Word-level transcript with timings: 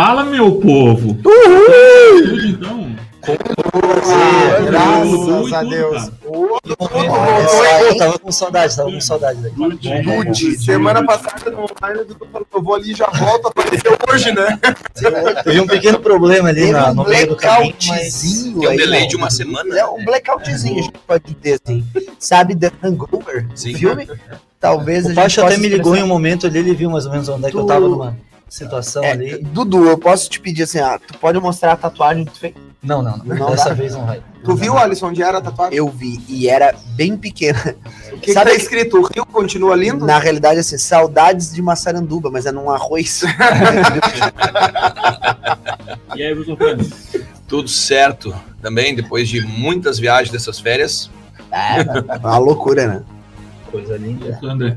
Fala, 0.00 0.22
meu 0.22 0.52
povo! 0.60 1.12
Tudo 1.24 2.46
então? 2.46 2.96
Graças 4.70 5.52
a 5.52 5.62
Deus. 5.64 6.10
Eu 6.22 7.96
tava 7.98 8.16
com 8.20 8.30
saudade, 8.30 8.76
tava 8.76 8.92
com 8.92 9.00
saudade 9.00 9.40
daqui. 9.42 9.56
Dude, 9.56 10.56
semana 10.56 11.04
passada 11.04 11.50
no 11.50 11.62
online, 11.62 12.02
o 12.02 12.04
Dudu 12.04 12.28
falou, 12.30 12.46
eu 12.54 12.62
vou 12.62 12.74
ali 12.76 12.92
e 12.92 12.94
já 12.94 13.08
volto, 13.08 13.48
apareceu 13.48 13.98
hoje, 14.08 14.30
né? 14.30 14.60
Teve 15.42 15.60
um 15.62 15.66
pequeno 15.66 15.98
problema 15.98 16.50
ali 16.50 16.70
na- 16.70 16.94
no 16.94 17.02
meio 17.02 17.30
do 17.30 17.34
caminho, 17.34 17.74
mas... 17.88 18.22
blackoutzinho 18.22 18.60
Tem 18.60 18.68
um 18.68 18.76
delay 18.76 19.08
de 19.08 19.16
uma 19.16 19.30
semana. 19.30 19.76
É 19.76 19.84
um 19.84 20.04
blackoutzinho, 20.04 20.78
a 20.78 20.82
gente 20.82 20.98
pode 21.08 21.34
dizer 21.34 21.60
assim. 21.60 21.84
Sabe 22.20 22.54
The 22.54 22.70
Hangover? 22.84 23.48
Sim. 23.56 23.74
Filme? 23.74 24.08
Talvez 24.60 25.06
a 25.06 25.06
O 25.06 25.08
gente 25.10 25.16
Pacho 25.16 25.40
possa 25.40 25.54
até 25.54 25.60
me 25.60 25.68
ligou 25.68 25.96
em 25.96 26.04
um 26.04 26.06
momento 26.06 26.46
ali, 26.46 26.60
ele 26.60 26.72
viu 26.72 26.88
mais 26.88 27.04
ou 27.04 27.10
menos 27.10 27.28
onde 27.28 27.46
é 27.46 27.50
que 27.50 27.56
eu 27.56 27.66
tava 27.66 27.88
numa 27.88 28.16
situação 28.48 29.02
É, 29.04 29.12
ali. 29.12 29.38
Dudu, 29.38 29.86
eu 29.86 29.98
posso 29.98 30.28
te 30.30 30.40
pedir 30.40 30.62
assim, 30.64 30.78
ah, 30.78 30.98
tu 30.98 31.16
pode 31.18 31.38
mostrar 31.38 31.72
a 31.72 31.76
tatuagem 31.76 32.24
que 32.24 32.32
tu 32.32 32.38
fez? 32.40 32.54
Não, 32.82 33.02
não, 33.02 33.16
não. 33.18 33.36
Não 33.36 33.50
Dessa 33.50 33.70
dá. 33.70 33.74
vez 33.74 33.92
não 33.94 34.06
vai. 34.06 34.22
Tu 34.44 34.54
viu, 34.54 34.78
Alisson, 34.78 35.08
onde 35.08 35.22
era 35.22 35.38
a 35.38 35.40
tatuagem? 35.40 35.76
Eu 35.76 35.88
vi, 35.88 36.20
e 36.28 36.48
era 36.48 36.74
bem 36.94 37.16
pequena. 37.16 37.74
O 38.12 38.18
que, 38.18 38.32
Sabe 38.32 38.50
que 38.50 38.56
tá 38.56 38.62
escrito? 38.62 38.98
O 38.98 39.02
rio 39.02 39.26
continua 39.26 39.74
lindo? 39.74 40.06
Na 40.06 40.18
realidade, 40.18 40.60
assim, 40.60 40.78
saudades 40.78 41.52
de 41.52 41.60
Massaranduba, 41.60 42.30
mas 42.30 42.46
é 42.46 42.52
num 42.52 42.70
arroz. 42.70 43.22
E 46.16 46.22
aí, 46.22 46.32
Wilson? 46.34 46.56
Tudo 47.46 47.68
certo 47.68 48.34
também, 48.60 48.94
depois 48.94 49.28
de 49.28 49.40
muitas 49.40 49.98
viagens 49.98 50.30
dessas 50.30 50.58
férias. 50.58 51.10
É, 51.50 52.16
uma 52.18 52.38
loucura, 52.38 52.86
né? 52.86 53.02
Coisa 53.70 53.96
linda. 53.96 54.38
André. 54.42 54.76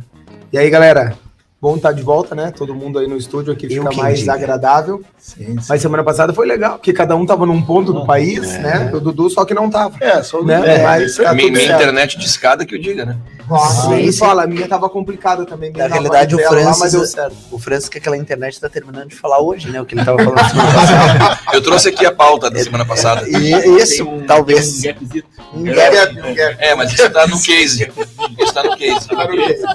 E 0.53 0.57
aí, 0.57 0.69
galera? 0.69 1.17
Bom 1.61 1.75
estar 1.75 1.91
de 1.91 2.01
volta, 2.01 2.33
né? 2.33 2.49
Todo 2.49 2.73
mundo 2.73 2.97
aí 2.97 3.07
no 3.07 3.15
estúdio 3.15 3.53
aqui 3.53 3.67
fica 3.69 3.91
mais 3.91 4.19
diga. 4.21 4.33
agradável. 4.33 5.03
Sim, 5.19 5.59
sim. 5.59 5.65
Mas 5.69 5.79
semana 5.79 6.03
passada 6.03 6.33
foi 6.33 6.47
legal, 6.47 6.79
porque 6.79 6.91
cada 6.91 7.15
um 7.15 7.23
tava 7.23 7.45
num 7.45 7.61
ponto 7.61 7.93
do 7.93 8.03
país, 8.03 8.55
É. 8.55 8.59
né? 8.59 8.91
O 8.91 8.99
Dudu 8.99 9.29
só 9.29 9.45
que 9.45 9.53
não 9.53 9.69
tava. 9.69 9.95
É, 10.03 10.23
só 10.23 10.41
Né? 10.43 10.77
É, 10.79 10.81
Mas 10.83 11.17
tá 11.17 11.31
minha 11.35 11.51
minha 11.51 11.65
internet 11.71 12.17
de 12.17 12.25
escada 12.25 12.65
que 12.65 12.73
eu 12.73 12.79
diga, 12.81 13.05
né? 13.05 13.15
Nossa, 13.49 13.89
nem 13.89 14.11
fala, 14.13 14.43
a 14.43 14.47
minha 14.47 14.67
tava 14.67 14.89
complicada 14.89 15.45
também. 15.45 15.71
Na 15.71 15.87
realidade, 15.87 16.35
o 16.35 16.41
lá, 16.41 16.47
Francis- 16.49 17.11
certo. 17.11 17.35
O 17.51 17.59
Francis, 17.59 17.89
que 17.89 17.97
aquela 17.97 18.15
internet 18.17 18.59
tá 18.59 18.69
terminando 18.69 19.09
de 19.09 19.15
falar 19.15 19.39
hoje, 19.41 19.69
né? 19.69 19.81
O 19.81 19.85
que 19.85 19.95
ele 19.95 20.05
tava 20.05 20.17
falando 20.23 20.49
semana 20.49 20.71
passada. 20.73 21.39
Eu 21.53 21.61
trouxe 21.61 21.89
aqui 21.89 22.05
a 22.05 22.11
pauta 22.13 22.49
da 22.49 22.63
semana 22.63 22.85
passada. 22.85 23.27
E 23.27 23.51
isso, 23.81 24.07
um- 24.07 24.25
talvez. 24.25 24.79
um 24.79 24.81
gapzito. 24.83 25.27
Gap. 25.53 25.95
gap, 25.95 26.19
um 26.29 26.33
gap. 26.33 26.55
É, 26.59 26.75
mas 26.75 26.93
isso 26.93 27.09
tá 27.09 27.27
no 27.27 27.41
case. 27.41 27.91
Isso 28.39 28.53
tá 28.53 28.63
no 28.63 28.77
case. 28.77 29.07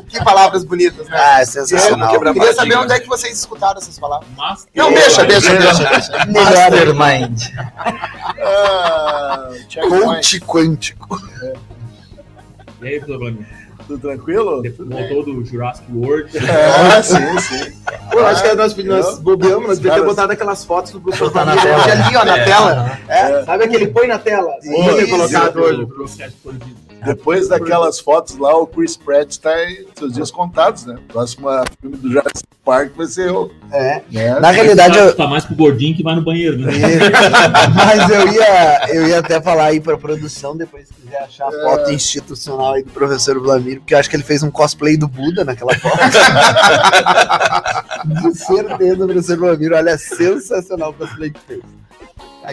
Que 0.09 0.25
palavras 0.25 0.65
bonitas, 0.65 1.07
né? 1.09 1.17
Ah, 1.19 1.33
Vamos 1.37 1.49
sensacional. 1.51 2.11
quebrar 2.11 2.33
Queria 2.33 2.55
saber 2.55 2.77
onde 2.79 2.93
é 2.93 3.01
que 3.01 3.07
vocês 3.09 3.39
escutaram 3.39 3.79
essas 3.79 3.99
palavras. 3.99 4.29
Mas 4.37 4.67
Não, 4.75 4.93
deixa, 4.93 5.25
deixa, 5.25 5.55
deixa. 5.55 6.27
Mastermind. 6.27 7.43
Ah. 8.43 9.49
Coach 9.89 10.41
quântico. 10.41 11.19
E 12.83 12.87
aí? 12.87 13.01
Tudo 13.01 13.99
tranquilo? 14.01 14.63
Depois 14.63 14.89
voltou 14.89 15.23
do 15.25 15.45
Jurassic 15.45 15.87
World. 15.93 16.31
Ah, 16.39 17.01
sim, 17.05 17.39
sim. 17.41 17.73
Pô, 18.11 18.19
eu 18.21 18.27
acho 18.27 18.43
que 18.43 18.55
nós, 18.55 18.77
nós 18.77 19.19
bobeamos, 19.19 19.69
nós 19.69 19.79
devíamos 19.79 20.01
ter 20.01 20.07
botado 20.07 20.33
aquelas 20.33 20.65
fotos 20.65 20.93
do 20.93 21.01
Bruce 21.01 21.19
Botar 21.21 21.45
na 21.45 21.57
tela. 21.57 21.83
ali, 21.85 22.17
ó, 22.17 22.25
na 22.25 22.39
É. 22.39 22.45
tela. 22.45 22.99
É, 23.09 23.45
sabe 23.45 23.65
aquele 23.65 23.87
põe 23.89 24.07
na 24.07 24.19
tela? 24.19 24.51
Isso. 24.63 25.11
colocado 25.11 25.61
hoje. 25.61 25.83
O 25.83 25.89
processo. 25.89 26.37
Depois 27.05 27.49
daquelas 27.49 28.01
fotos 28.01 28.37
lá, 28.39 28.57
o 28.57 28.67
Chris 28.67 28.97
Pratt 28.97 29.31
está 29.31 29.65
em 29.71 29.87
seus 29.97 30.13
dias 30.13 30.31
contados, 30.31 30.85
né? 30.87 30.97
Próximo 31.09 31.49
filme 31.81 31.97
do 31.97 32.11
Jurassic 32.11 32.47
Park 32.65 32.93
vai 32.97 33.07
ser 33.07 33.29
eu. 33.29 33.51
É. 33.71 34.03
Né? 34.11 34.41
Na 34.41 34.51
realidade, 34.51 34.99
eu, 34.99 35.15
Tá 35.15 35.27
mais 35.27 35.45
pro 35.45 35.55
gordinho 35.55 35.95
que 35.97 36.03
vai 36.03 36.17
no 36.17 36.23
banheiro, 36.23 36.59
né? 36.59 36.73
Mas 37.75 38.11
eu 38.11 38.33
ia, 38.33 38.89
eu 38.95 39.07
ia 39.09 39.19
até 39.21 39.41
falar 39.41 39.67
aí 39.67 39.81
pra 39.81 39.97
produção, 39.97 40.57
depois 40.57 40.89
se 40.89 40.95
quiser 40.95 41.23
achar 41.23 41.47
a 41.49 41.53
foto 41.53 41.93
institucional 41.93 42.75
aí 42.75 42.83
do 42.83 42.91
professor 42.91 43.39
Vladimir, 43.41 43.79
porque 43.81 43.95
eu 43.95 43.99
acho 43.99 44.11
que 44.11 44.17
ele 44.17 44.25
fez 44.25 44.43
um 44.43 44.51
cosplay 44.51 44.97
do 44.97 45.07
Buda 45.07 45.45
naquela 45.45 45.75
foto. 45.79 45.97
De 48.07 48.39
certeza, 48.39 49.05
o 49.05 49.09
professor 49.09 49.37
Vladimir, 49.39 49.73
olha, 49.73 49.97
sensacional 49.99 50.91
o 50.91 50.95
cosplay 50.95 51.31
que 51.31 51.41
fez. 51.41 51.61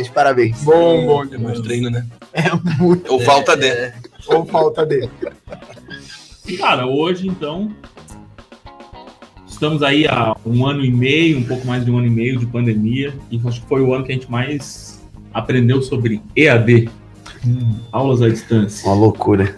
De 0.02 0.10
parabéns. 0.10 0.58
Bom, 0.64 1.06
bom 1.06 1.24
É 1.24 1.28
demais. 1.28 1.54
muito 1.54 1.62
treino, 1.64 1.90
né? 1.90 2.06
É 2.34 2.50
muito. 2.80 3.14
Ou 3.14 3.20
falta 3.20 3.56
de. 3.56 3.94
Ou 4.28 4.45
falta 4.45 4.85
dele. 4.85 5.09
E, 6.47 6.57
cara, 6.57 6.85
hoje, 6.85 7.28
então, 7.28 7.72
estamos 9.47 9.81
aí 9.81 10.06
há 10.07 10.35
um 10.45 10.66
ano 10.66 10.84
e 10.84 10.91
meio, 10.91 11.39
um 11.39 11.44
pouco 11.44 11.66
mais 11.66 11.85
de 11.85 11.91
um 11.91 11.97
ano 11.97 12.07
e 12.07 12.09
meio 12.09 12.38
de 12.38 12.45
pandemia, 12.45 13.13
e 13.31 13.39
acho 13.45 13.62
que 13.62 13.67
foi 13.67 13.81
o 13.81 13.94
ano 13.94 14.03
que 14.03 14.12
a 14.12 14.16
gente 14.16 14.29
mais 14.29 15.01
aprendeu 15.33 15.81
sobre 15.81 16.22
EAD, 16.35 16.89
aulas 17.91 18.22
à 18.22 18.29
distância. 18.29 18.85
Uma 18.88 18.95
loucura. 18.95 19.56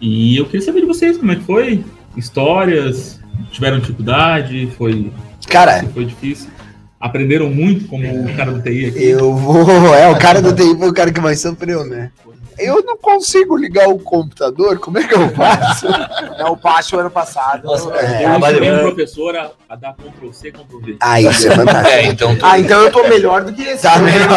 E 0.00 0.36
eu 0.36 0.44
queria 0.46 0.62
saber 0.62 0.80
de 0.80 0.86
vocês 0.86 1.16
como 1.16 1.32
é 1.32 1.36
que 1.36 1.44
foi, 1.44 1.84
histórias, 2.16 3.20
tiveram 3.50 3.78
dificuldade, 3.78 4.68
foi, 4.76 5.10
Cara, 5.48 5.84
foi 5.94 6.04
difícil, 6.04 6.50
aprenderam 7.00 7.48
muito 7.48 7.86
como 7.86 8.04
o 8.04 8.34
cara 8.34 8.52
do 8.52 8.62
TI 8.62 8.86
aqui. 8.86 9.04
eu 9.04 9.34
vou. 9.34 9.94
É, 9.94 10.08
o 10.08 10.18
cara 10.18 10.42
do 10.42 10.52
TI 10.54 10.76
foi 10.76 10.88
o 10.88 10.94
cara 10.94 11.12
que 11.12 11.20
mais 11.20 11.40
sofreu, 11.40 11.84
né? 11.84 12.10
Eu 12.58 12.82
não 12.82 12.96
consigo 12.96 13.56
ligar 13.56 13.88
o 13.88 13.98
computador, 13.98 14.78
como 14.78 14.98
é 14.98 15.06
que 15.06 15.14
eu 15.14 15.28
faço? 15.30 15.86
Não, 16.38 16.52
o 16.52 16.56
Pacho 16.56 16.98
ano 16.98 17.10
passado. 17.10 17.64
Nossa, 17.64 17.90
é. 17.96 18.24
Eu 18.24 18.38
ensinei 18.38 18.72
um 18.72 18.80
professor 18.80 19.36
a, 19.36 19.50
a 19.68 19.76
dar 19.76 19.94
Ctrl 19.94 20.32
C, 20.32 20.50
Ctrl 20.50 20.78
V. 20.80 20.96
Ah, 21.00 21.20
isso 21.20 21.48
é 21.48 21.54
fantástico. 21.54 21.86
É, 21.96 22.06
então 22.06 22.36
tu, 22.36 22.44
Ah, 22.44 22.58
então 22.58 22.82
eu 22.82 22.90
tô 22.92 23.06
melhor 23.08 23.44
do 23.44 23.52
que 23.52 23.62
esse. 23.62 23.82
Tá 23.82 23.98
melhor. 23.98 24.28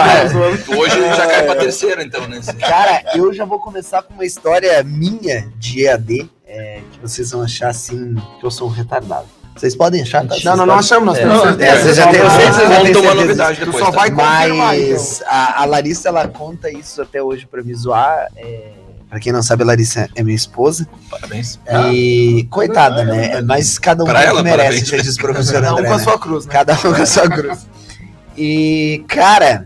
hoje 0.78 1.00
já 1.16 1.28
cai 1.28 1.44
pra 1.44 1.56
terceira, 1.56 2.03
então, 2.03 2.28
né? 2.28 2.40
Cara, 2.59 3.03
eu 3.16 3.34
já 3.34 3.46
vou 3.46 3.59
começar 3.59 4.02
com 4.03 4.13
uma 4.13 4.25
história 4.25 4.84
minha 4.84 5.52
de 5.58 5.85
EAD, 5.85 6.29
é, 6.46 6.81
que 6.91 7.00
vocês 7.00 7.31
vão 7.31 7.41
achar 7.41 7.69
assim, 7.69 8.16
que 8.40 8.46
eu 8.46 8.52
sou 8.52 8.68
um 8.68 8.72
retardado. 8.72 9.38
Vocês 9.59 9.75
podem 9.75 10.02
achar, 10.02 10.25
tá? 10.25 10.36
Não, 10.46 10.56
não, 10.56 10.66
não 10.66 10.75
achamos, 10.75 11.06
nós 11.06 11.18
É, 11.18 11.22
temos 11.22 11.36
não, 11.38 11.44
certeza. 11.44 11.72
É, 11.72 11.81
você 11.81 11.94
já 11.94 12.08
tem, 12.12 12.22
você 12.22 12.97
uma 13.00 13.14
novidade 13.16 13.59
Tu 13.59 13.66
depois. 13.66 13.84
só 13.84 13.92
tá? 13.92 13.97
vai 13.97 14.09
confirmar, 14.12 14.46
então. 14.47 14.58
Mas 14.58 15.24
a, 15.28 15.62
a 15.62 15.66
Larissa, 15.66 16.09
ela 16.09 16.28
conta 16.28 16.72
isso 16.72 17.02
até 17.02 17.22
hoje 17.22 17.46
pra 17.46 17.62
me 17.62 17.74
zoar. 17.75 18.28
É, 18.38 18.72
pra 19.09 19.20
quem 19.20 19.34
não 19.34 19.44
sabe, 19.44 19.64
a 19.64 19.66
Larissa 19.66 20.08
é 20.16 20.24
minha 20.24 20.36
esposa. 20.36 20.88
Parabéns. 21.12 21.59
E 21.92 22.47
coitada, 22.50 23.03
né? 23.03 23.42
Mas 23.42 23.78
cada 23.78 24.03
um 24.03 24.08
ela, 24.09 24.42
merece, 24.42 24.86
já 24.86 24.97
diz 24.97 25.16
o 25.16 25.20
professor 25.20 25.53
Cada 25.56 25.74
um 25.74 25.78
André. 25.78 25.88
com 25.90 25.94
a 25.94 25.97
né? 25.97 26.03
sua 26.03 26.18
cruz, 26.20 26.46
né? 26.46 26.52
Cada 26.53 26.74
um 26.76 26.94
com 26.94 27.02
a 27.02 27.06
sua 27.06 27.30
cruz. 27.30 27.68
E, 28.38 29.03
cara, 29.09 29.66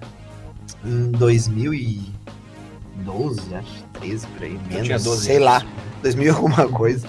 em 0.84 1.12
2012, 1.12 3.56
acho, 3.56 3.84
13 4.00 4.28
por 4.28 4.44
aí, 4.44 4.60
menos, 4.70 4.86
tinha 4.86 5.00
12 5.00 5.26
sei 5.26 5.36
anos. 5.36 5.46
lá, 5.46 5.62
2000 6.02 6.26
e 6.26 6.30
alguma 6.30 6.68
coisa, 6.68 7.08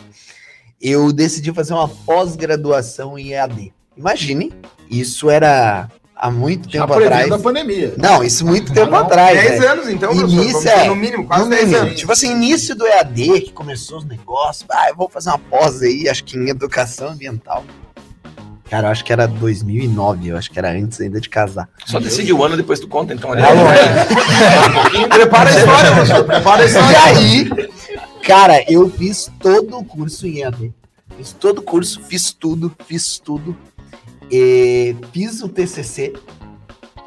eu 0.91 1.13
decidi 1.13 1.53
fazer 1.53 1.73
uma 1.75 1.89
pós-graduação 1.89 3.19
em 3.19 3.33
EAD. 3.33 3.73
Imagine, 3.97 4.53
isso 4.91 5.31
era 5.31 5.89
há 6.17 6.31
muito 6.31 6.71
Já 6.71 6.81
tempo 6.83 6.93
atrás. 6.95 7.33
a 7.33 7.39
pandemia. 7.39 7.95
Não, 7.97 8.23
isso 8.23 8.45
muito 8.47 8.73
tempo 8.73 8.91
Não, 8.91 8.99
atrás. 8.99 9.39
10 9.41 9.61
né? 9.61 9.67
anos, 9.67 9.89
então, 9.89 10.13
Início, 10.13 10.69
é. 10.69 10.87
no 10.89 10.97
mínimo, 10.97 11.27
quase 11.27 11.45
No 11.45 11.51
10 11.51 11.65
mínimo, 11.65 11.83
anos. 11.87 11.99
Tipo 12.01 12.13
assim, 12.13 12.33
início 12.33 12.75
do 12.75 12.87
EAD, 12.87 13.41
que 13.43 13.53
começou 13.53 13.99
os 13.99 14.05
negócios. 14.05 14.65
Ah, 14.71 14.89
eu 14.91 14.97
vou 14.97 15.09
fazer 15.09 15.31
uma 15.31 15.39
pós 15.39 15.81
aí, 15.83 16.09
acho 16.09 16.23
que 16.25 16.37
em 16.37 16.49
educação 16.49 17.09
ambiental. 17.09 17.65
Cara, 18.69 18.89
eu 18.89 18.93
acho 18.93 19.05
que 19.05 19.13
era 19.13 19.27
2009, 19.29 20.29
eu 20.29 20.37
acho 20.37 20.51
que 20.51 20.59
era 20.59 20.71
antes 20.73 21.01
ainda 21.01 21.21
de 21.21 21.29
casar. 21.29 21.69
Só 21.87 22.01
decide 22.01 22.33
o 22.33 22.43
ano 22.43 22.57
depois 22.57 22.81
tu 22.81 22.89
conta, 22.89 23.13
então. 23.15 23.31
Ali. 23.31 23.43
Tá 23.43 23.49
bom, 23.55 25.09
Prepara 25.09 25.51
a 25.51 25.57
história, 25.59 25.93
professor, 25.93 26.25
prepara 26.25 26.63
a 26.63 26.65
E 26.65 26.69
história. 26.69 26.99
aí, 27.05 27.51
cara, 28.27 28.65
eu 28.71 28.89
fiz 28.91 29.31
todo 29.39 29.79
o 29.79 29.85
curso 29.85 30.27
em 30.27 30.39
EAD. 30.41 30.73
Fiz 31.17 31.33
todo 31.33 31.59
o 31.59 31.63
curso, 31.63 32.01
fiz 32.03 32.33
tudo, 32.33 32.75
fiz 32.87 33.19
tudo. 33.19 33.57
E 34.31 34.97
fiz 35.13 35.43
o 35.43 35.49
TCC. 35.49 36.15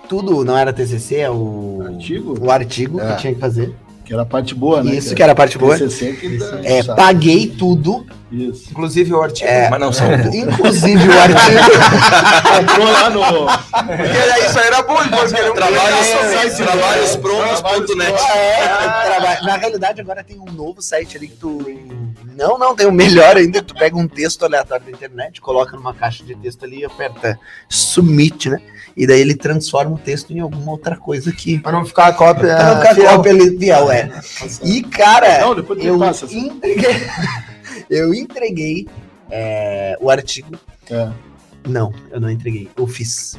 Tudo, 0.08 0.46
não 0.46 0.58
era 0.58 0.72
TCC, 0.72 1.18
é 1.18 1.30
o 1.30 1.84
Artigo? 1.86 2.40
o 2.40 2.50
artigo 2.52 3.02
É. 3.02 3.16
que 3.16 3.22
tinha 3.22 3.34
que 3.34 3.40
fazer. 3.40 3.76
Que 4.08 4.14
era 4.14 4.22
a 4.22 4.26
parte 4.26 4.56
boa, 4.56 4.82
né? 4.82 4.96
Isso 4.96 5.14
que 5.14 5.22
era 5.22 5.34
a 5.34 5.36
parte 5.36 5.58
boa. 5.58 5.78
TCC 5.78 6.14
que 6.14 6.38
dá- 6.38 6.62
É, 6.64 6.82
sabe? 6.82 6.96
paguei 6.96 7.48
tudo, 7.48 8.06
Isso. 8.32 8.70
Inclusive 8.72 9.14
o 9.14 9.22
artigo. 9.22 9.50
É. 9.50 9.70
Mas 9.70 9.80
não 9.82 9.92
são. 9.92 10.10
inclusive 10.34 11.08
o 11.10 11.20
artigo. 11.20 11.60
Comprou 12.68 12.92
lá 12.92 13.10
no... 13.10 13.22
Porque 13.22 14.46
isso 14.48 14.60
aí 14.60 14.68
era 14.68 14.82
bom, 14.84 15.04
depois 15.04 15.32
que 15.34 15.40
ele 15.42 15.52
Trabalhos, 15.52 16.56
trabalhosprontos.net. 16.56 18.14
É, 18.36 18.68
traba- 19.06 19.42
Na 19.42 19.58
realidade, 19.58 20.00
agora 20.02 20.24
tem 20.24 20.40
um 20.40 20.52
novo 20.54 20.82
site 20.82 21.18
ali 21.18 21.28
que 21.28 21.36
tu. 21.36 21.58
Não, 22.36 22.58
não, 22.58 22.76
tem 22.76 22.86
um 22.88 22.92
melhor 22.92 23.36
ainda, 23.36 23.60
que 23.60 23.66
tu 23.66 23.76
pega 23.76 23.98
um 23.98 24.08
texto 24.08 24.44
aleatório 24.46 24.86
da 24.86 24.92
internet, 24.92 25.42
coloca 25.42 25.76
numa 25.76 25.94
caixa 25.94 26.24
de 26.24 26.36
texto 26.36 26.64
ali 26.66 26.80
e 26.82 26.86
aperta 26.86 27.38
submit, 27.68 28.50
né? 28.50 28.62
E 28.98 29.06
daí 29.06 29.22
ele 29.22 29.36
transforma 29.36 29.94
o 29.96 29.98
texto 30.00 30.34
em 30.34 30.40
alguma 30.40 30.72
outra 30.72 30.98
coisa 30.98 31.32
que. 31.32 31.60
Pra 31.60 31.72
não 31.72 31.86
ficar 31.86 32.08
a 32.08 32.14
cópia. 32.14 32.56
Pra 32.56 32.74
não 32.74 32.82
ficar 32.82 32.96
fiel. 32.96 33.10
cópia 33.12 33.32
ali, 33.32 33.60
fiel, 33.60 33.92
é. 33.92 34.22
E, 34.64 34.82
cara, 34.82 35.42
Não, 35.42 35.54
depois 35.54 35.86
eu 35.86 36.00
passa. 36.00 36.26
assim. 36.26 36.48
entreguei. 36.48 36.96
eu 37.92 38.12
entreguei 38.12 38.88
é, 39.30 39.96
o 40.02 40.10
artigo. 40.10 40.58
É. 40.90 41.12
Não, 41.68 41.94
eu 42.10 42.20
não 42.20 42.32
entreguei. 42.32 42.72
Eu 42.76 42.88
fiz. 42.88 43.38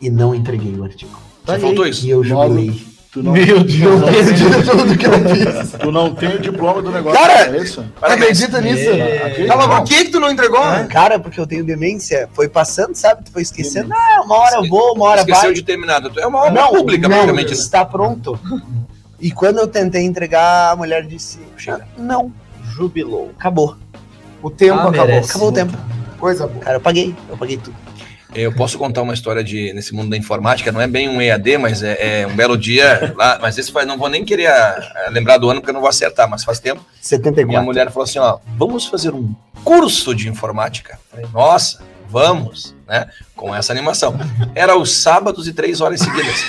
e 0.00 0.08
não 0.08 0.34
entreguei 0.34 0.74
o 0.74 0.84
artigo. 0.84 1.20
Só 1.44 1.58
faltou 1.58 1.86
isso. 1.86 2.06
E 2.06 2.10
eu 2.10 2.24
jubilei. 2.24 2.82
Tu 3.12 3.22
não, 3.24 3.32
Meu 3.32 3.64
Deus, 3.64 3.80
eu 3.80 4.02
perdi 4.02 4.44
tudo 4.70 4.96
que 4.96 5.04
eu 5.04 5.12
fiz. 5.12 5.72
tu 5.80 5.90
não 5.90 6.14
tem 6.14 6.36
o 6.36 6.38
diploma 6.38 6.80
do 6.80 6.92
negócio. 6.92 7.18
Cara, 7.20 7.56
é 7.56 7.60
isso? 7.60 7.84
Acredita 8.00 8.60
nisso? 8.60 8.88
Acredito, 8.88 9.48
Tava, 9.48 9.68
por 9.80 9.84
que 9.84 10.04
que 10.04 10.10
tu 10.12 10.20
não 10.20 10.30
entregou? 10.30 10.60
Cara, 10.88 11.18
porque 11.18 11.40
eu 11.40 11.46
tenho 11.46 11.64
demência. 11.64 12.28
Foi 12.34 12.48
passando, 12.48 12.94
sabe? 12.94 13.24
Tu 13.24 13.32
foi 13.32 13.42
esquecendo. 13.42 13.92
Ah, 13.92 14.22
uma 14.24 14.36
hora 14.36 14.56
eu 14.58 14.68
vou, 14.68 14.94
uma 14.94 15.06
hora 15.06 15.20
Esqueceu 15.22 15.42
vai. 15.42 15.52
de 15.54 15.62
terminar. 15.62 16.00
É 16.18 16.26
uma 16.26 16.38
obra 16.38 16.50
Não, 16.62 16.68
pública, 16.68 17.08
não, 17.08 17.16
praticamente. 17.16 17.48
né? 17.50 17.56
está 17.58 17.84
pronto. 17.84 18.38
E 19.20 19.32
quando 19.32 19.58
eu 19.58 19.66
tentei 19.66 20.02
entregar, 20.04 20.70
a 20.70 20.76
mulher 20.76 21.04
disse: 21.04 21.40
"Ah, 21.68 21.80
Não, 21.98 22.32
Jubilou. 22.76 23.32
acabou. 23.36 23.76
O 24.40 24.50
tempo 24.50 24.78
Ah, 24.78 24.88
acabou. 24.88 25.18
Acabou 25.18 25.48
o 25.48 25.52
tempo. 25.52 25.76
Coisa 26.16 26.46
boa. 26.46 26.60
Cara, 26.60 26.76
eu 26.76 26.80
paguei, 26.80 27.12
eu 27.28 27.36
paguei 27.36 27.56
tudo. 27.56 27.74
Eu 28.34 28.52
posso 28.52 28.78
contar 28.78 29.02
uma 29.02 29.14
história 29.14 29.42
de 29.42 29.72
nesse 29.72 29.94
mundo 29.94 30.10
da 30.10 30.16
informática, 30.16 30.70
não 30.70 30.80
é 30.80 30.86
bem 30.86 31.08
um 31.08 31.20
EAD, 31.20 31.58
mas 31.58 31.82
é, 31.82 32.22
é 32.22 32.26
um 32.26 32.34
belo 32.34 32.56
dia 32.56 33.12
lá, 33.16 33.38
mas 33.40 33.58
esse 33.58 33.72
faz, 33.72 33.86
não 33.86 33.98
vou 33.98 34.08
nem 34.08 34.24
querer 34.24 34.46
ah, 34.46 35.08
lembrar 35.10 35.38
do 35.38 35.50
ano 35.50 35.60
porque 35.60 35.70
eu 35.70 35.74
não 35.74 35.80
vou 35.80 35.90
acertar, 35.90 36.28
mas 36.28 36.44
faz 36.44 36.60
tempo. 36.60 36.80
Minha 36.80 37.02
74. 37.02 37.64
mulher 37.64 37.90
falou 37.90 38.04
assim, 38.04 38.18
ó, 38.18 38.38
vamos 38.56 38.86
fazer 38.86 39.12
um 39.12 39.34
curso 39.64 40.14
de 40.14 40.28
informática. 40.28 40.98
Falei, 41.10 41.26
nossa, 41.32 41.82
vamos, 42.10 42.74
né? 42.88 43.06
Com 43.36 43.54
essa 43.54 43.72
animação. 43.72 44.18
Era 44.54 44.76
os 44.76 44.90
sábados 44.92 45.46
e 45.48 45.52
três 45.52 45.80
horas 45.80 46.00
seguidas. 46.00 46.44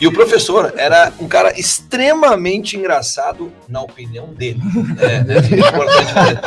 E 0.00 0.06
o 0.06 0.12
professor 0.12 0.72
era 0.76 1.12
um 1.20 1.28
cara 1.28 1.58
extremamente 1.58 2.76
engraçado 2.76 3.52
na 3.68 3.80
opinião 3.82 4.28
dele. 4.32 4.60
É, 5.00 5.20
né? 5.24 5.36
Importante 5.38 6.06
dizer. 6.14 6.40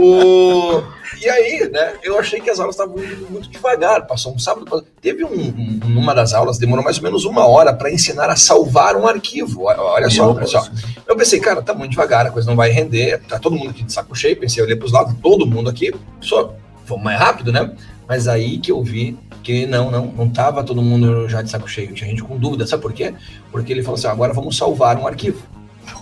O... 0.00 0.82
E 1.20 1.28
aí, 1.28 1.68
né, 1.72 1.94
eu 2.02 2.16
achei 2.18 2.40
que 2.40 2.48
as 2.48 2.60
aulas 2.60 2.76
estavam 2.76 2.96
muito 3.28 3.48
devagar. 3.50 4.06
Passou 4.06 4.32
um 4.34 4.38
sábado. 4.38 4.86
Teve 5.00 5.24
um, 5.24 5.32
um- 5.32 5.80
numa 5.88 6.14
das 6.14 6.32
aulas, 6.32 6.58
demorou 6.58 6.84
mais 6.84 6.98
ou 6.98 7.02
menos 7.02 7.24
uma 7.24 7.46
hora 7.46 7.72
para 7.74 7.90
ensinar 7.90 8.30
a 8.30 8.36
salvar 8.36 8.94
um 8.96 9.06
arquivo. 9.08 9.64
Olha- 9.64 9.80
Olha 9.82 10.10
só, 10.10 10.32
olha 10.32 10.46
só. 10.46 10.64
Eu 11.06 11.16
pensei, 11.16 11.40
cara, 11.40 11.60
tá 11.62 11.74
muito 11.74 11.90
devagar, 11.92 12.26
a 12.26 12.30
coisa 12.30 12.48
não 12.48 12.54
vai 12.56 12.70
render, 12.70 13.20
tá 13.26 13.38
todo 13.38 13.56
mundo 13.56 13.70
aqui 13.70 13.82
de 13.82 13.92
saco 13.92 14.14
cheio. 14.14 14.36
Pensei, 14.38 14.60
eu 14.62 14.66
olhei 14.66 14.76
pros 14.76 14.92
lados, 14.92 15.14
todo 15.22 15.44
mundo 15.46 15.68
aqui, 15.68 15.92
só 16.20 16.54
vamos 16.88 17.04
mais 17.04 17.18
rápido, 17.18 17.52
né? 17.52 17.70
Mas 18.08 18.26
aí 18.26 18.58
que 18.58 18.72
eu 18.72 18.82
vi 18.82 19.18
que 19.42 19.66
não, 19.66 19.90
não, 19.90 20.06
não 20.06 20.28
tava 20.28 20.64
todo 20.64 20.82
mundo 20.82 21.28
já 21.28 21.42
de 21.42 21.50
saco 21.50 21.68
cheio, 21.68 21.92
tinha 21.94 22.08
gente 22.08 22.22
com 22.22 22.36
dúvida, 22.36 22.66
sabe 22.66 22.82
por 22.82 22.92
quê? 22.92 23.14
Porque 23.52 23.72
ele 23.72 23.82
falou 23.82 23.98
assim, 23.98 24.08
agora 24.08 24.32
vamos 24.32 24.56
salvar 24.56 24.96
um 24.98 25.06
arquivo. 25.06 25.42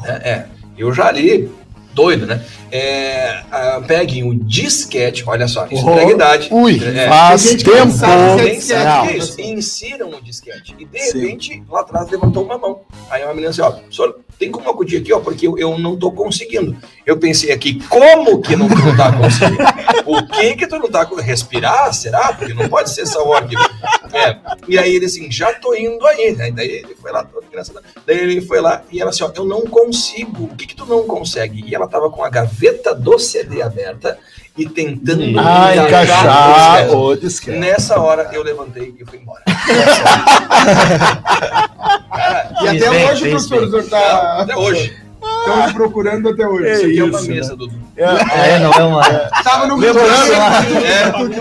É, 0.04 0.30
é. 0.30 0.46
eu 0.78 0.92
já 0.92 1.06
ali, 1.08 1.48
doido, 1.92 2.26
né? 2.26 2.42
É, 2.70 3.42
ah, 3.50 3.82
peguem 3.86 4.28
o 4.28 4.34
disquete, 4.34 5.24
olha 5.26 5.46
só, 5.48 5.66
isso 5.70 5.84
Oh. 5.86 5.98
é 5.98 6.10
idade. 6.10 6.48
Ui, 6.50 6.78
É. 6.84 7.08
faz 7.08 7.42
Tem 7.42 7.52
gente 7.52 7.64
tempo. 7.64 7.92
sabe 7.92 8.56
que 8.56 8.72
é 8.72 9.16
isso. 9.16 9.40
E 9.40 9.46
insiram 9.52 10.10
o 10.10 10.20
disquete. 10.22 10.74
E 10.78 10.84
de 10.84 10.98
Sim. 10.98 11.20
repente, 11.20 11.62
lá 11.70 11.80
atrás 11.80 12.10
levantou 12.10 12.44
uma 12.44 12.58
mão. 12.58 12.80
Aí 13.10 13.22
uma 13.22 13.32
menina 13.32 13.50
disse, 13.50 13.62
ó, 13.62 13.74
senhor, 13.90 14.18
tem 14.38 14.50
como 14.50 14.68
acudir 14.68 14.98
aqui, 14.98 15.12
ó, 15.12 15.20
porque 15.20 15.46
eu, 15.46 15.58
eu 15.58 15.78
não 15.78 15.96
tô 15.96 16.12
conseguindo. 16.12 16.76
Eu 17.04 17.16
pensei 17.16 17.52
aqui, 17.52 17.80
como 17.88 18.40
que 18.40 18.54
não, 18.54 18.68
tu 18.68 18.76
não 18.76 18.96
tá 18.96 19.12
conseguindo? 19.12 19.62
o 20.04 20.26
que 20.26 20.56
que 20.56 20.66
tu 20.66 20.78
não 20.78 20.90
tá 20.90 21.04
conseguindo? 21.04 21.26
Respirar, 21.26 21.92
será? 21.94 22.32
Porque 22.32 22.52
não 22.52 22.68
pode 22.68 22.90
ser 22.90 23.06
só 23.06 23.26
o 23.26 23.32
arquivo. 23.32 23.62
É. 24.12 24.38
E 24.68 24.78
aí 24.78 24.94
ele 24.94 25.06
assim, 25.06 25.30
já 25.30 25.52
tô 25.54 25.74
indo 25.74 26.06
aí. 26.06 26.36
Aí 26.40 26.52
daí 26.52 26.68
ele 26.68 26.94
foi 26.94 27.10
lá, 27.12 27.24
todo 27.24 27.46
engraçado. 27.46 27.80
Daí 28.06 28.18
ele 28.18 28.40
foi 28.40 28.60
lá 28.60 28.82
e 28.90 29.00
ela 29.00 29.10
assim, 29.10 29.24
ó, 29.24 29.32
eu 29.34 29.44
não 29.44 29.62
consigo. 29.62 30.44
O 30.44 30.56
que 30.56 30.66
que 30.66 30.76
tu 30.76 30.86
não 30.86 31.06
consegue? 31.06 31.64
E 31.66 31.74
ela 31.74 31.88
tava 31.88 32.10
com 32.10 32.22
a 32.22 32.28
gaveta 32.28 32.94
do 32.94 33.18
CD 33.18 33.62
aberta 33.62 34.18
e 34.56 34.66
tentando 34.68 35.22
Ah, 35.38 35.74
encaixar 35.74 35.84
o 35.84 35.88
encaixar 35.88 36.76
disquete. 36.82 36.94
o 36.96 37.16
disquete. 37.16 37.58
Nessa 37.58 38.00
hora 38.00 38.28
eu 38.32 38.42
levantei 38.42 38.94
e 38.98 39.04
fui 39.04 39.18
embora. 39.18 39.42
Cara, 42.10 42.50
E 42.62 42.68
até 42.68 42.90
bem, 42.90 43.10
hoje, 43.10 43.28
professor, 43.30 43.68
senhor 43.68 43.84
tá. 43.88 44.38
até 44.40 44.56
hoje. 44.56 44.96
Estão 45.40 45.66
te 45.66 45.74
procurando 45.74 46.28
até 46.28 46.46
hoje. 46.46 46.70
Isso 46.72 46.84
aqui 46.86 46.98
é 46.98 47.04
uma 47.04 47.18
isso, 47.20 47.30
mesa 47.30 47.56
do. 47.56 47.70
Ah, 48.00 48.36
é, 48.46 48.58
não 48.58 48.72
é 48.72 48.82
uma. 48.82 49.02
Tava 49.44 49.66
no 49.66 49.84
É, 49.84 49.92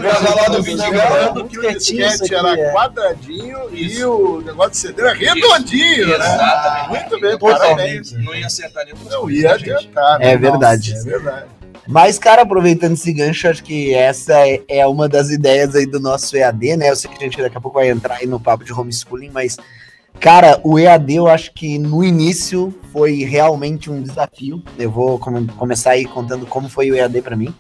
casal 0.01 0.35
lá 0.35 0.47
do 0.49 0.63
Vidigal. 0.63 0.91
lembrando 0.91 1.45
que 1.45 1.59
o 1.59 1.69
isso 1.69 1.93
disquete 1.93 2.33
era 2.35 2.59
é. 2.59 2.71
quadradinho 2.71 3.57
e 3.71 4.03
o 4.03 4.41
negócio 4.41 4.71
de 4.71 4.77
CD 4.77 5.01
era 5.01 5.13
redondinho, 5.13 6.07
né? 6.07 6.15
Exatamente. 6.15 6.89
Muito 6.89 7.19
bem, 7.19 7.37
Totalmente. 7.37 7.59
parabéns. 7.75 8.11
Não 8.13 8.35
ia 8.35 8.45
acertar 8.45 8.85
nenhum. 8.85 8.97
Não 9.09 9.29
ia 9.29 9.53
adiantar. 9.53 10.21
É 10.21 10.25
né? 10.25 10.37
verdade. 10.37 10.93
Nossa, 10.93 11.07
É 11.07 11.11
verdade. 11.11 11.45
Mas, 11.87 12.17
cara, 12.17 12.41
aproveitando 12.41 12.93
esse 12.93 13.13
gancho, 13.13 13.47
acho 13.47 13.63
que 13.63 13.93
essa 13.93 14.33
é, 14.47 14.61
é 14.67 14.87
uma 14.87 15.07
das 15.07 15.29
ideias 15.29 15.75
aí 15.75 15.85
do 15.85 15.99
nosso 15.99 16.35
EAD, 16.35 16.77
né? 16.77 16.89
Eu 16.89 16.95
sei 16.95 17.09
que 17.11 17.17
a 17.17 17.19
gente 17.27 17.41
daqui 17.41 17.57
a 17.57 17.61
pouco 17.61 17.77
vai 17.77 17.89
entrar 17.89 18.15
aí 18.15 18.25
no 18.25 18.39
papo 18.39 18.63
de 18.63 18.73
homeschooling, 18.73 19.29
mas, 19.31 19.55
cara, 20.19 20.59
o 20.63 20.79
EAD 20.79 21.15
eu 21.15 21.27
acho 21.27 21.53
que 21.53 21.77
no 21.77 22.03
início 22.03 22.73
foi 22.91 23.23
realmente 23.23 23.91
um 23.91 24.01
desafio. 24.01 24.63
Eu 24.79 24.89
vou 24.89 25.19
come- 25.19 25.47
começar 25.57 25.91
aí 25.91 26.05
contando 26.05 26.45
como 26.47 26.67
foi 26.69 26.89
o 26.89 26.95
EAD 26.95 27.21
pra 27.21 27.35
mim. 27.35 27.53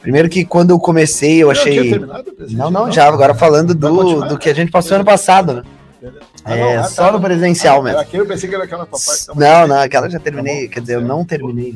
Primeiro 0.00 0.28
que 0.28 0.44
quando 0.44 0.70
eu 0.70 0.78
comecei, 0.78 1.42
eu 1.42 1.46
Não, 1.46 1.52
achei. 1.52 1.90
terminado, 1.90 2.32
presidente? 2.32 2.56
Não, 2.58 2.70
não, 2.70 2.90
já, 2.90 3.06
agora 3.08 3.34
falando 3.34 3.74
do, 3.74 4.22
do 4.28 4.38
que 4.38 4.48
a 4.50 4.54
gente 4.54 4.70
passou 4.70 4.94
ano 4.96 5.04
passado, 5.04 5.54
né? 5.54 5.62
Ah, 6.44 6.56
É, 6.56 6.74
não, 6.76 6.80
ah, 6.82 6.84
só 6.88 7.06
tá. 7.06 7.12
no 7.12 7.20
presencial 7.20 7.78
Ah, 7.78 7.82
mesmo. 7.84 7.98
Aqui 8.00 8.16
eu 8.16 8.26
pensei 8.26 8.48
que 8.48 8.54
era 8.56 8.64
aquela 8.64 8.84
parte. 8.84 9.06
Não, 9.36 9.68
não, 9.68 9.76
aquela 9.80 10.10
já 10.10 10.18
terminei, 10.18 10.66
quer 10.68 10.80
dizer, 10.80 10.94
eu 10.96 11.00
não 11.00 11.24
terminei. 11.24 11.72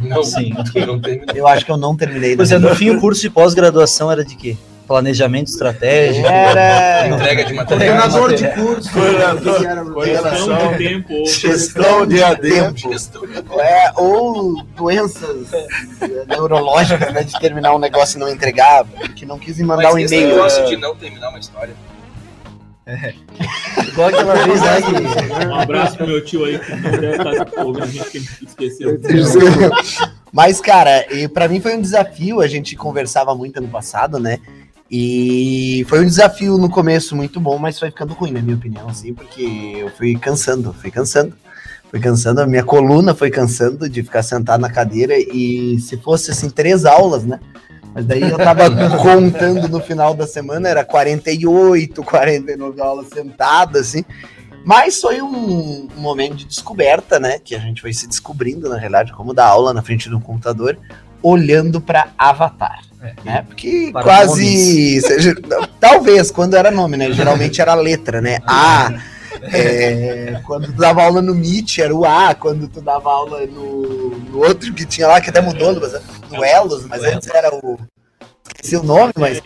Né? 0.00 0.08
Não, 0.14 0.22
Sim. 0.22 0.52
não. 0.54 1.00
Eu 1.34 1.46
acho 1.46 1.64
que 1.64 1.70
eu 1.70 1.76
não 1.76 1.96
terminei. 1.96 2.36
Pois 2.36 2.50
né? 2.50 2.56
é, 2.56 2.58
no 2.58 2.74
fim 2.74 2.90
o 2.90 3.00
curso 3.00 3.20
de 3.20 3.30
pós-graduação 3.30 4.10
era 4.10 4.24
de 4.24 4.36
quê? 4.36 4.56
Planejamento 4.86 5.46
estratégico. 5.48 6.26
Era 6.26 7.08
Entrega 7.08 7.44
de 7.44 7.54
material. 7.54 8.08
Coordenador 8.10 8.34
de 8.34 8.48
curso. 8.48 8.92
Coordenador. 8.92 9.52
O 9.52 9.54
que 9.54 9.60
que 9.60 9.66
era? 9.66 9.84
Coordenação. 9.84 10.36
Gestão 10.36 10.72
de 10.72 10.78
tempo. 10.78 11.26
Gestão 11.26 12.06
de 12.06 12.22
AD. 12.22 12.50
tempo. 12.50 13.60
É, 13.60 13.92
ou 13.96 14.62
doenças 14.76 15.52
eh, 15.52 15.66
neurológicas, 16.28 17.12
né? 17.14 17.22
De 17.22 17.32
terminar 17.40 17.74
um 17.74 17.78
negócio 17.78 18.16
e 18.16 18.20
não 18.20 18.28
entregar, 18.28 18.84
que 19.14 19.24
não 19.24 19.38
quis 19.38 19.56
me 19.56 19.64
mandar 19.64 19.90
um 19.90 19.94
Mas 19.94 20.04
esse 20.06 20.16
e-mail. 20.16 20.34
negócio 20.34 20.66
de 20.66 20.76
não 20.76 20.94
terminar 20.96 21.28
uma 21.30 21.38
história. 21.38 21.74
Igual 23.88 24.08
aquela 24.08 24.34
vez 24.44 24.60
lá 24.60 24.82
que. 24.82 25.46
Um 25.46 25.54
abraço 25.54 25.96
pro 25.96 26.06
meu 26.06 26.24
tio 26.24 26.44
aí 26.44 26.58
que 26.58 26.72
não 26.74 26.90
deve 26.90 27.16
estar 27.16 27.64
ouvindo 27.64 27.84
a 27.84 27.86
gente 27.86 28.10
que 28.10 28.44
esqueceu. 28.44 29.00
Mas, 30.32 30.60
cara, 30.60 31.06
e 31.14 31.28
pra 31.28 31.48
mim 31.48 31.60
foi 31.60 31.76
um 31.76 31.80
desafio. 31.80 32.40
A 32.40 32.48
gente 32.48 32.74
conversava 32.74 33.34
muito 33.34 33.58
ano 33.58 33.68
passado, 33.68 34.18
né? 34.18 34.38
E 34.90 35.86
foi 35.88 36.00
um 36.00 36.06
desafio 36.06 36.58
no 36.58 36.68
começo 36.68 37.16
muito 37.16 37.40
bom, 37.40 37.56
mas 37.56 37.78
foi 37.78 37.90
ficando 37.90 38.12
ruim, 38.12 38.30
na 38.30 38.42
minha 38.42 38.56
opinião, 38.56 38.88
assim, 38.88 39.14
porque 39.14 39.76
eu 39.78 39.88
fui 39.90 40.16
cansando, 40.16 40.74
fui 40.74 40.90
cansando. 40.90 41.34
Fui 41.90 42.00
cansando, 42.00 42.40
a 42.40 42.46
minha 42.46 42.64
coluna 42.64 43.14
foi 43.14 43.30
cansando 43.30 43.86
de 43.86 44.02
ficar 44.02 44.22
sentado 44.22 44.62
na 44.62 44.70
cadeira 44.70 45.14
e 45.14 45.78
se 45.78 45.98
fosse 45.98 46.30
assim, 46.30 46.48
três 46.48 46.86
aulas, 46.86 47.22
né? 47.22 47.38
Mas 47.94 48.06
daí 48.06 48.22
eu 48.22 48.36
tava 48.36 48.70
contando 48.98 49.68
no 49.68 49.80
final 49.80 50.14
da 50.14 50.26
semana, 50.26 50.68
era 50.68 50.84
48, 50.84 52.02
49 52.02 52.80
aulas 52.80 53.08
sentado, 53.08 53.78
assim. 53.78 54.04
Mas 54.64 55.00
foi 55.00 55.20
um, 55.20 55.88
um 55.96 56.00
momento 56.00 56.36
de 56.36 56.44
descoberta, 56.44 57.18
né? 57.18 57.38
Que 57.38 57.54
a 57.54 57.58
gente 57.58 57.80
foi 57.80 57.92
se 57.92 58.06
descobrindo, 58.06 58.68
na 58.68 58.76
realidade, 58.76 59.12
como 59.12 59.34
dar 59.34 59.46
aula 59.46 59.74
na 59.74 59.82
frente 59.82 60.08
do 60.08 60.20
computador, 60.20 60.78
olhando 61.22 61.80
para 61.80 62.08
Avatar. 62.16 62.80
Né? 63.24 63.44
Porque 63.46 63.92
quase. 63.92 65.00
seja, 65.02 65.34
talvez, 65.80 66.30
quando 66.30 66.54
era 66.54 66.70
nome, 66.70 66.96
né? 66.96 67.10
Geralmente 67.12 67.60
era 67.60 67.74
letra, 67.74 68.20
né? 68.20 68.38
A. 68.46 68.92
é, 69.42 70.40
quando 70.46 70.66
tu 70.66 70.72
dava 70.72 71.02
aula 71.02 71.20
no 71.22 71.34
Meet 71.34 71.78
era 71.78 71.94
o 71.94 72.04
A, 72.04 72.34
quando 72.34 72.68
tu 72.68 72.80
dava 72.80 73.10
aula 73.10 73.46
no, 73.46 74.10
no 74.10 74.38
outro 74.38 74.72
que 74.72 74.84
tinha 74.86 75.06
lá, 75.08 75.20
que 75.20 75.30
até 75.30 75.40
mudou, 75.40 75.78
mas- 75.80 76.00
no 76.30 76.44
Elos, 76.44 76.86
mas 76.86 77.02
antes 77.02 77.28
era 77.28 77.54
o. 77.54 77.78
Esqueci 78.62 78.76
o 78.76 78.82
nome, 78.84 79.12
mas. 79.18 79.40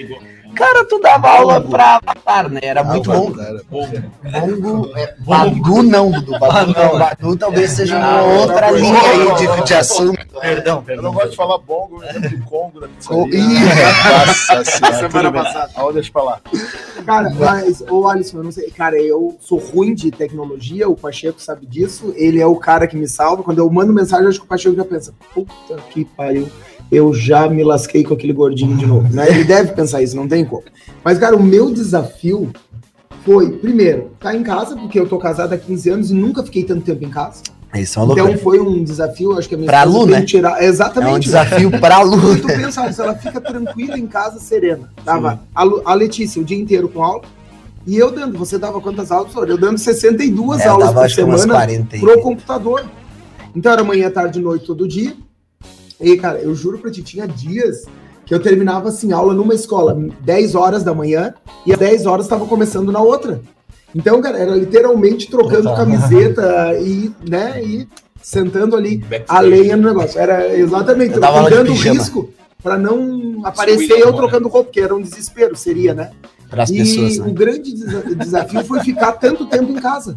Cara, 0.55 0.87
tu 0.87 0.99
dava 1.01 1.29
aula 1.29 1.61
pra 1.61 1.97
Avatar, 2.03 2.49
né? 2.49 2.61
Era 2.63 2.83
muito 2.83 3.11
bom. 3.11 3.31
Bongo. 3.69 4.91
É, 4.97 5.15
Badu 5.19 5.83
não, 5.83 6.11
Dudu. 6.11 6.39
Badu 6.39 6.73
não. 6.73 6.99
Badu 6.99 7.37
talvez 7.37 7.73
seja 7.73 7.99
uma 7.99 8.23
Não, 8.23 8.37
outra 8.41 8.71
linha 8.71 8.93
não, 8.93 9.37
aí 9.37 9.57
de, 9.59 9.65
de 9.65 9.75
assunto. 9.75 10.19
Perdão, 10.41 10.77
Eu 10.77 10.83
perdão. 10.83 11.05
não 11.05 11.13
gosto 11.13 11.31
de 11.31 11.37
falar 11.37 11.59
bongo, 11.59 12.03
eu 12.03 12.11
lembro 12.13 12.29
de 12.31 12.37
Congo 12.43 12.81
da 12.81 12.89
Co- 12.89 13.27
pizzaria. 13.27 13.39
Ih, 13.39 14.57
Nossa 14.57 14.65
senhora. 14.65 14.95
Semana 15.11 15.33
passada. 15.33 15.71
Ah, 15.77 15.93
deixa 15.93 16.13
pra 16.13 16.23
lá. 16.23 16.41
Cara, 17.05 17.31
mas, 17.31 17.83
ô 17.91 18.09
Alisson, 18.09 18.39
eu 18.39 18.45
não 18.45 18.53
sei, 18.53 18.71
cara, 18.71 18.99
eu 18.99 19.37
sou 19.41 19.59
ruim 19.59 19.95
de 19.95 20.11
tecnologia, 20.11 20.89
o 20.89 20.97
Pacheco 20.97 21.39
sabe 21.41 21.67
disso, 21.67 22.15
ele 22.17 22.41
é 22.41 22.47
o 22.47 22.57
cara 22.57 22.87
que 22.87 22.97
me 22.97 23.07
salva. 23.07 23.43
Quando 23.43 23.59
eu 23.59 23.71
mando 23.71 23.93
mensagem, 23.93 24.25
eu 24.25 24.31
acho 24.31 24.39
que 24.39 24.47
o 24.47 24.49
Pacheco 24.49 24.75
já 24.75 24.85
pensa, 24.87 25.13
puta 25.35 25.77
que 25.91 26.05
pariu, 26.05 26.49
eu 26.91 27.13
já 27.15 27.49
me 27.49 27.63
lasquei 27.65 28.05
com 28.05 28.15
aquele 28.15 28.33
gordinho 28.33 28.77
de 28.77 28.87
novo. 28.87 29.09
Né? 29.15 29.29
Ele 29.29 29.45
deve 29.45 29.73
pensar 29.73 30.03
isso, 30.03 30.17
não 30.17 30.29
tem 30.29 30.45
como. 30.45 30.63
Mas, 31.05 31.19
cara, 31.19 31.37
o 31.37 31.43
meu 31.43 31.73
desafio 31.73 32.51
foi, 33.25 33.51
primeiro, 33.53 34.11
estar 34.15 34.35
em 34.35 34.43
casa, 34.43 34.77
porque 34.77 34.99
eu 34.99 35.09
tô 35.09 35.19
casado 35.19 35.53
há 35.53 35.59
15 35.59 35.91
anos 35.91 36.11
e 36.11 36.15
nunca 36.15 36.43
fiquei 36.45 36.63
tanto 36.65 36.83
tempo 36.83 37.05
em 37.05 37.11
casa. 37.11 37.43
Isso 37.75 37.99
é 37.99 38.03
uma 38.03 38.13
Então 38.13 38.27
loucura. 38.27 38.43
foi 38.45 38.61
um 38.61 38.83
desafio, 38.85 39.37
acho 39.37 39.49
que 39.49 39.55
a 39.55 39.59
minha 39.59 39.69
Pra 39.69 39.83
Lu, 39.85 40.07
né? 40.07 40.23
tirar. 40.23 40.63
É 40.63 40.67
um 40.67 40.69
Exatamente. 40.69 41.25
desafio 41.25 41.71
pra 41.81 42.01
E 42.01 42.05
Lu. 42.05 42.41
tu 42.41 42.47
pensa, 42.47 42.89
ela 43.03 43.15
fica 43.17 43.41
tranquila 43.41 43.99
em 43.99 44.07
casa, 44.07 44.39
serena. 44.39 44.91
Tava 45.05 45.41
a, 45.55 45.63
Lu- 45.65 45.83
a 45.85 45.93
Letícia 45.93 46.41
o 46.41 46.45
dia 46.45 46.57
inteiro 46.57 46.89
com 46.89 47.03
aula, 47.03 47.23
E 47.87 47.97
eu 47.97 48.11
dando, 48.11 48.37
você 48.39 48.59
dava 48.59 48.81
quantas 48.81 49.13
aulas? 49.13 49.33
Eu 49.35 49.57
dando 49.59 49.79
62 49.79 50.61
É, 50.61 50.67
aulas 50.69 50.89
dava 50.89 51.03
por 51.03 51.11
semana 51.11 51.47
40 51.55 51.97
e- 51.97 52.01
pro 52.01 52.21
computador. 52.21 52.85
Então 53.55 53.71
era 53.73 53.85
manhã, 53.85 54.11
tarde, 54.11 54.41
noite, 54.41 54.67
todo 54.67 54.89
dia. 54.89 55.15
E, 56.01 56.17
cara, 56.17 56.39
eu 56.39 56.55
juro 56.55 56.79
pra 56.79 56.91
ti, 56.91 57.03
tinha 57.03 57.27
dias 57.27 57.85
que 58.25 58.35
eu 58.35 58.41
terminava, 58.41 58.89
assim, 58.89 59.13
aula 59.13 59.33
numa 59.33 59.55
escola 59.55 59.97
10 60.21 60.55
horas 60.55 60.83
da 60.83 60.93
manhã 60.95 61.33
e 61.65 61.73
às 61.73 61.79
10 61.79 62.07
horas 62.07 62.27
estava 62.27 62.45
começando 62.47 62.91
na 62.91 63.01
outra. 63.01 63.41
Então, 63.95 64.21
cara, 64.21 64.37
era 64.39 64.55
literalmente 64.55 65.31
trocando 65.31 65.69
Opa. 65.69 65.77
camiseta 65.79 66.77
e, 66.81 67.11
né, 67.27 67.63
e 67.65 67.89
sentando 68.21 68.77
ali 68.77 69.01
a 69.05 69.09
Backstage. 69.09 69.49
lenha 69.49 69.77
no 69.77 69.89
negócio. 69.89 70.19
Era 70.21 70.55
exatamente, 70.59 71.19
dando 71.19 71.73
risco 71.73 72.29
pra 72.63 72.77
não 72.77 73.41
aparecer 73.45 73.93
William, 73.93 73.99
eu 74.07 74.11
né? 74.11 74.17
trocando 74.17 74.49
roupa, 74.49 74.65
porque 74.65 74.81
era 74.81 74.95
um 74.95 75.01
desespero, 75.01 75.55
seria, 75.57 75.95
né? 75.95 76.11
Para 76.51 76.65
as 76.65 76.71
e 76.71 76.79
pessoas, 76.79 77.19
né? 77.19 77.29
o 77.29 77.33
grande 77.33 77.75
desa- 77.75 78.03
desafio 78.17 78.65
foi 78.65 78.81
ficar 78.81 79.13
tanto 79.13 79.47
tempo 79.47 79.71
em 79.71 79.77
casa. 79.77 80.17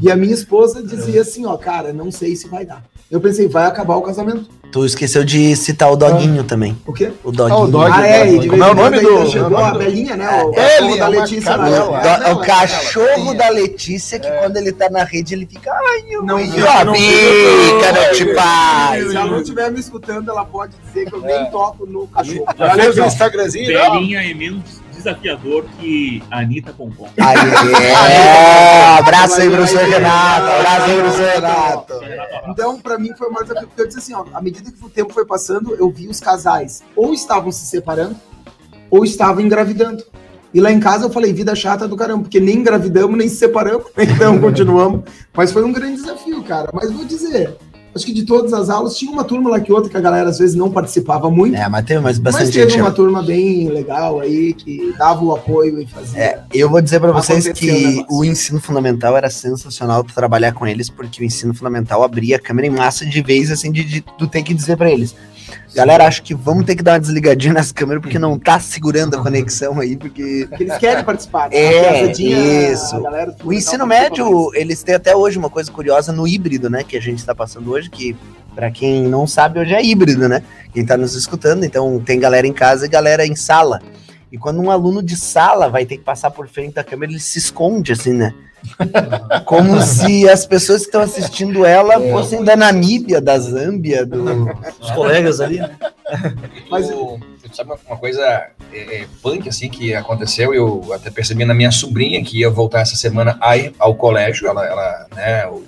E 0.00 0.10
a 0.10 0.16
minha 0.16 0.34
esposa 0.34 0.82
dizia 0.82 1.22
assim, 1.22 1.44
ó, 1.46 1.56
cara, 1.56 1.92
não 1.92 2.10
sei 2.10 2.34
se 2.36 2.48
vai 2.48 2.64
dar. 2.64 2.82
Eu 3.10 3.20
pensei, 3.20 3.46
vai 3.46 3.66
acabar 3.66 3.96
o 3.96 4.02
casamento. 4.02 4.48
Tu 4.72 4.84
esqueceu 4.84 5.22
de 5.22 5.54
citar 5.54 5.92
o 5.92 5.94
doguinho 5.94 6.42
também. 6.42 6.76
O 6.84 6.92
quê? 6.92 7.12
O 7.22 7.30
doguinho. 7.30 7.58
Ah, 7.58 7.62
o 7.62 7.66
dog. 7.68 7.92
Ah, 7.94 8.06
é, 8.08 8.32
e 8.32 8.38
de 8.40 8.48
Como 8.48 8.64
é 8.64 8.70
o 8.70 8.74
vez 8.74 8.88
em 8.88 8.90
nome 9.04 9.24
do- 9.24 9.30
Chegou 9.30 9.46
o 9.46 9.50
nome 9.50 9.62
a 9.62 9.70
do- 9.70 9.78
velhinha, 9.78 10.16
né? 10.16 10.42
O 10.42 10.48
Ele 10.48 10.54
cachorro 10.56 10.94
é 10.94 10.98
da 10.98 11.08
Letícia 11.08 11.56
lá. 11.56 11.64
cadela. 11.64 11.90
né? 11.92 12.00
Do- 12.02 12.08
é 12.08 12.18
Não, 12.30 12.38
o 12.38 12.42
é 12.42 12.46
cachorro 12.46 13.34
da 13.34 13.48
Letícia 13.50 14.18
que 14.18 14.28
quando 14.30 14.56
ele 14.56 14.72
tá 14.72 14.90
na 14.90 15.04
rede 15.04 15.34
ele 15.34 15.46
fica. 15.46 15.70
Ai, 15.70 16.04
eu 16.10 16.22
Não, 16.24 16.38
não, 16.38 16.44
não, 16.44 16.52
fica, 16.52 16.84
não, 16.84 16.86
não 16.86 16.92
te. 16.94 17.04
Se 19.10 19.16
ela 19.16 19.26
não 19.26 19.40
estiver 19.40 19.70
me 19.70 19.80
escutando, 19.80 20.30
ela 20.30 20.44
pode 20.44 20.74
dizer 20.86 21.08
que 21.08 21.14
eu 21.14 21.20
nem 21.20 21.50
toco 21.50 21.86
no 21.86 22.06
cachorro. 22.08 22.44
Já 22.58 22.72
Olha 22.72 22.90
o. 22.90 23.06
Instagramzinho? 23.06 23.72
Não. 23.72 23.92
Velhinha 23.92 24.30
é 24.30 24.34
menos 24.34 24.82
desafiador 25.04 25.64
que 25.78 26.22
a 26.30 26.40
Anitta 26.40 26.72
Pompom. 26.72 27.06
Aí, 27.20 27.36
é, 27.84 28.98
abraço 28.98 29.40
aí, 29.40 29.50
professor 29.50 29.84
Renato. 29.84 30.46
Abraço 30.46 30.90
aí, 30.90 30.98
professor 30.98 31.28
Renato. 31.34 31.94
Então, 32.48 32.80
pra 32.80 32.98
mim, 32.98 33.10
foi 33.16 33.28
o 33.28 33.32
maior 33.32 33.44
desafio, 33.44 33.68
porque 33.68 33.82
eu 33.82 33.86
disse 33.86 33.98
assim, 33.98 34.14
ó, 34.14 34.24
à 34.32 34.40
medida 34.40 34.70
que 34.70 34.84
o 34.84 34.88
tempo 34.88 35.12
foi 35.12 35.26
passando, 35.26 35.74
eu 35.74 35.90
vi 35.90 36.08
os 36.08 36.20
casais 36.20 36.82
ou 36.96 37.12
estavam 37.12 37.52
se 37.52 37.66
separando, 37.66 38.16
ou 38.90 39.04
estavam 39.04 39.42
engravidando. 39.42 40.04
E 40.52 40.60
lá 40.60 40.70
em 40.70 40.78
casa 40.78 41.04
eu 41.04 41.10
falei, 41.10 41.32
vida 41.32 41.54
chata 41.54 41.88
do 41.88 41.96
caramba, 41.96 42.22
porque 42.22 42.38
nem 42.38 42.58
engravidamos, 42.58 43.18
nem 43.18 43.28
se 43.28 43.36
separamos, 43.36 43.86
então 43.98 44.38
continuamos. 44.38 45.02
Mas 45.34 45.52
foi 45.52 45.64
um 45.64 45.72
grande 45.72 45.96
desafio, 45.96 46.42
cara. 46.44 46.70
Mas 46.72 46.92
vou 46.92 47.04
dizer, 47.04 47.56
acho 47.94 48.04
que 48.04 48.12
de 48.12 48.24
todas 48.24 48.52
as 48.52 48.68
aulas, 48.70 48.96
tinha 48.96 49.10
uma 49.10 49.24
turma 49.24 49.50
lá 49.50 49.60
que 49.60 49.72
outra 49.72 49.90
que 49.90 49.96
a 49.96 50.00
galera 50.00 50.28
às 50.28 50.38
vezes 50.38 50.54
não 50.56 50.70
participava 50.70 51.30
muito, 51.30 51.56
É, 51.56 51.68
mas 51.68 51.84
teve 51.84 52.00
mais 52.00 52.18
mas 52.18 52.34
bastante 52.34 52.52
teve 52.52 52.70
gente. 52.70 52.80
uma 52.80 52.90
turma 52.90 53.22
bem 53.22 53.68
legal 53.68 54.20
aí, 54.20 54.52
que 54.54 54.92
dava 54.98 55.24
o 55.24 55.34
apoio 55.34 55.80
e 55.80 55.86
fazia. 55.86 56.20
É, 56.20 56.40
eu 56.52 56.68
vou 56.68 56.80
dizer 56.82 57.00
pra 57.00 57.12
vocês 57.12 57.46
o 57.46 57.52
que 57.52 57.70
negócio. 57.70 58.06
o 58.10 58.24
ensino 58.24 58.60
fundamental 58.60 59.16
era 59.16 59.30
sensacional 59.30 60.02
trabalhar 60.04 60.52
com 60.52 60.66
eles, 60.66 60.88
porque 60.90 61.22
o 61.22 61.24
ensino 61.24 61.54
fundamental 61.54 62.02
abria 62.02 62.36
a 62.36 62.40
câmera 62.40 62.66
em 62.66 62.70
massa 62.70 63.04
de 63.06 63.22
vez, 63.22 63.50
assim, 63.50 63.70
de, 63.70 63.84
de 63.84 64.00
tu 64.18 64.26
ter 64.26 64.42
que 64.42 64.52
dizer 64.54 64.76
pra 64.76 64.90
eles. 64.90 65.14
Galera, 65.74 66.06
acho 66.06 66.22
que 66.22 66.34
vamos 66.34 66.64
ter 66.64 66.76
que 66.76 66.82
dar 66.82 66.92
uma 66.92 67.00
desligadinha 67.00 67.54
nessa 67.54 67.74
câmera, 67.74 68.00
porque 68.00 68.18
não 68.18 68.38
tá 68.38 68.60
segurando 68.60 69.16
a 69.16 69.22
conexão 69.22 69.80
aí, 69.80 69.96
porque 69.96 70.46
Porque 70.48 70.64
eles 70.64 70.78
querem 70.78 71.04
participar. 71.04 71.50
né? 71.50 71.56
É, 71.56 72.12
isso. 72.12 73.00
galera 73.00 73.34
O 73.44 73.52
ensino 73.52 73.86
médio, 73.86 74.50
eles 74.54 74.82
têm 74.82 74.94
até 74.94 75.14
hoje 75.16 75.38
uma 75.38 75.50
coisa 75.50 75.70
curiosa 75.70 76.12
no 76.12 76.26
híbrido, 76.26 76.70
né? 76.70 76.84
Que 76.84 76.96
a 76.96 77.00
gente 77.00 77.18
está 77.18 77.34
passando 77.34 77.70
hoje, 77.72 77.90
que 77.90 78.16
para 78.54 78.70
quem 78.70 79.08
não 79.08 79.26
sabe, 79.26 79.58
hoje 79.58 79.74
é 79.74 79.84
híbrido, 79.84 80.28
né? 80.28 80.42
Quem 80.72 80.86
tá 80.86 80.96
nos 80.96 81.14
escutando, 81.14 81.64
então 81.64 82.00
tem 82.00 82.20
galera 82.20 82.46
em 82.46 82.52
casa 82.52 82.86
e 82.86 82.88
galera 82.88 83.26
em 83.26 83.34
sala. 83.34 83.82
E 84.30 84.38
quando 84.38 84.60
um 84.60 84.70
aluno 84.70 85.02
de 85.02 85.16
sala 85.16 85.68
vai 85.68 85.86
ter 85.86 85.96
que 85.96 86.02
passar 86.02 86.30
por 86.30 86.48
frente 86.48 86.74
da 86.74 86.84
câmera, 86.84 87.12
ele 87.12 87.20
se 87.20 87.38
esconde, 87.38 87.92
assim, 87.92 88.12
né? 88.12 88.34
Como 89.44 89.80
se 89.82 90.28
as 90.28 90.46
pessoas 90.46 90.82
que 90.82 90.88
estão 90.88 91.02
assistindo 91.02 91.64
ela 91.64 92.00
fossem 92.10 92.42
da 92.42 92.56
Namíbia, 92.56 93.20
da 93.20 93.38
Zâmbia, 93.38 94.06
do... 94.06 94.48
Os 94.80 94.90
colegas 94.92 95.40
ali, 95.40 95.58
né? 95.58 95.76
Mas- 96.70 96.88
tu 96.88 97.56
sabe 97.56 97.72
uma, 97.86 97.96
coisa 97.96 98.22
é, 98.72 99.02
é, 99.02 99.06
punk 99.22 99.48
assim 99.48 99.68
que 99.68 99.94
aconteceu? 99.94 100.54
Eu 100.54 100.92
até 100.92 101.10
percebi 101.10 101.44
na 101.44 101.54
minha 101.54 101.70
sobrinha 101.70 102.22
que 102.24 102.40
ia 102.40 102.50
voltar 102.50 102.80
essa 102.80 102.96
semana 102.96 103.36
aí 103.40 103.72
ao 103.78 103.94
colégio. 103.94 104.48
Ela, 104.48 104.66
ela 104.66 105.06
né, 105.14 105.46
o, 105.46 105.62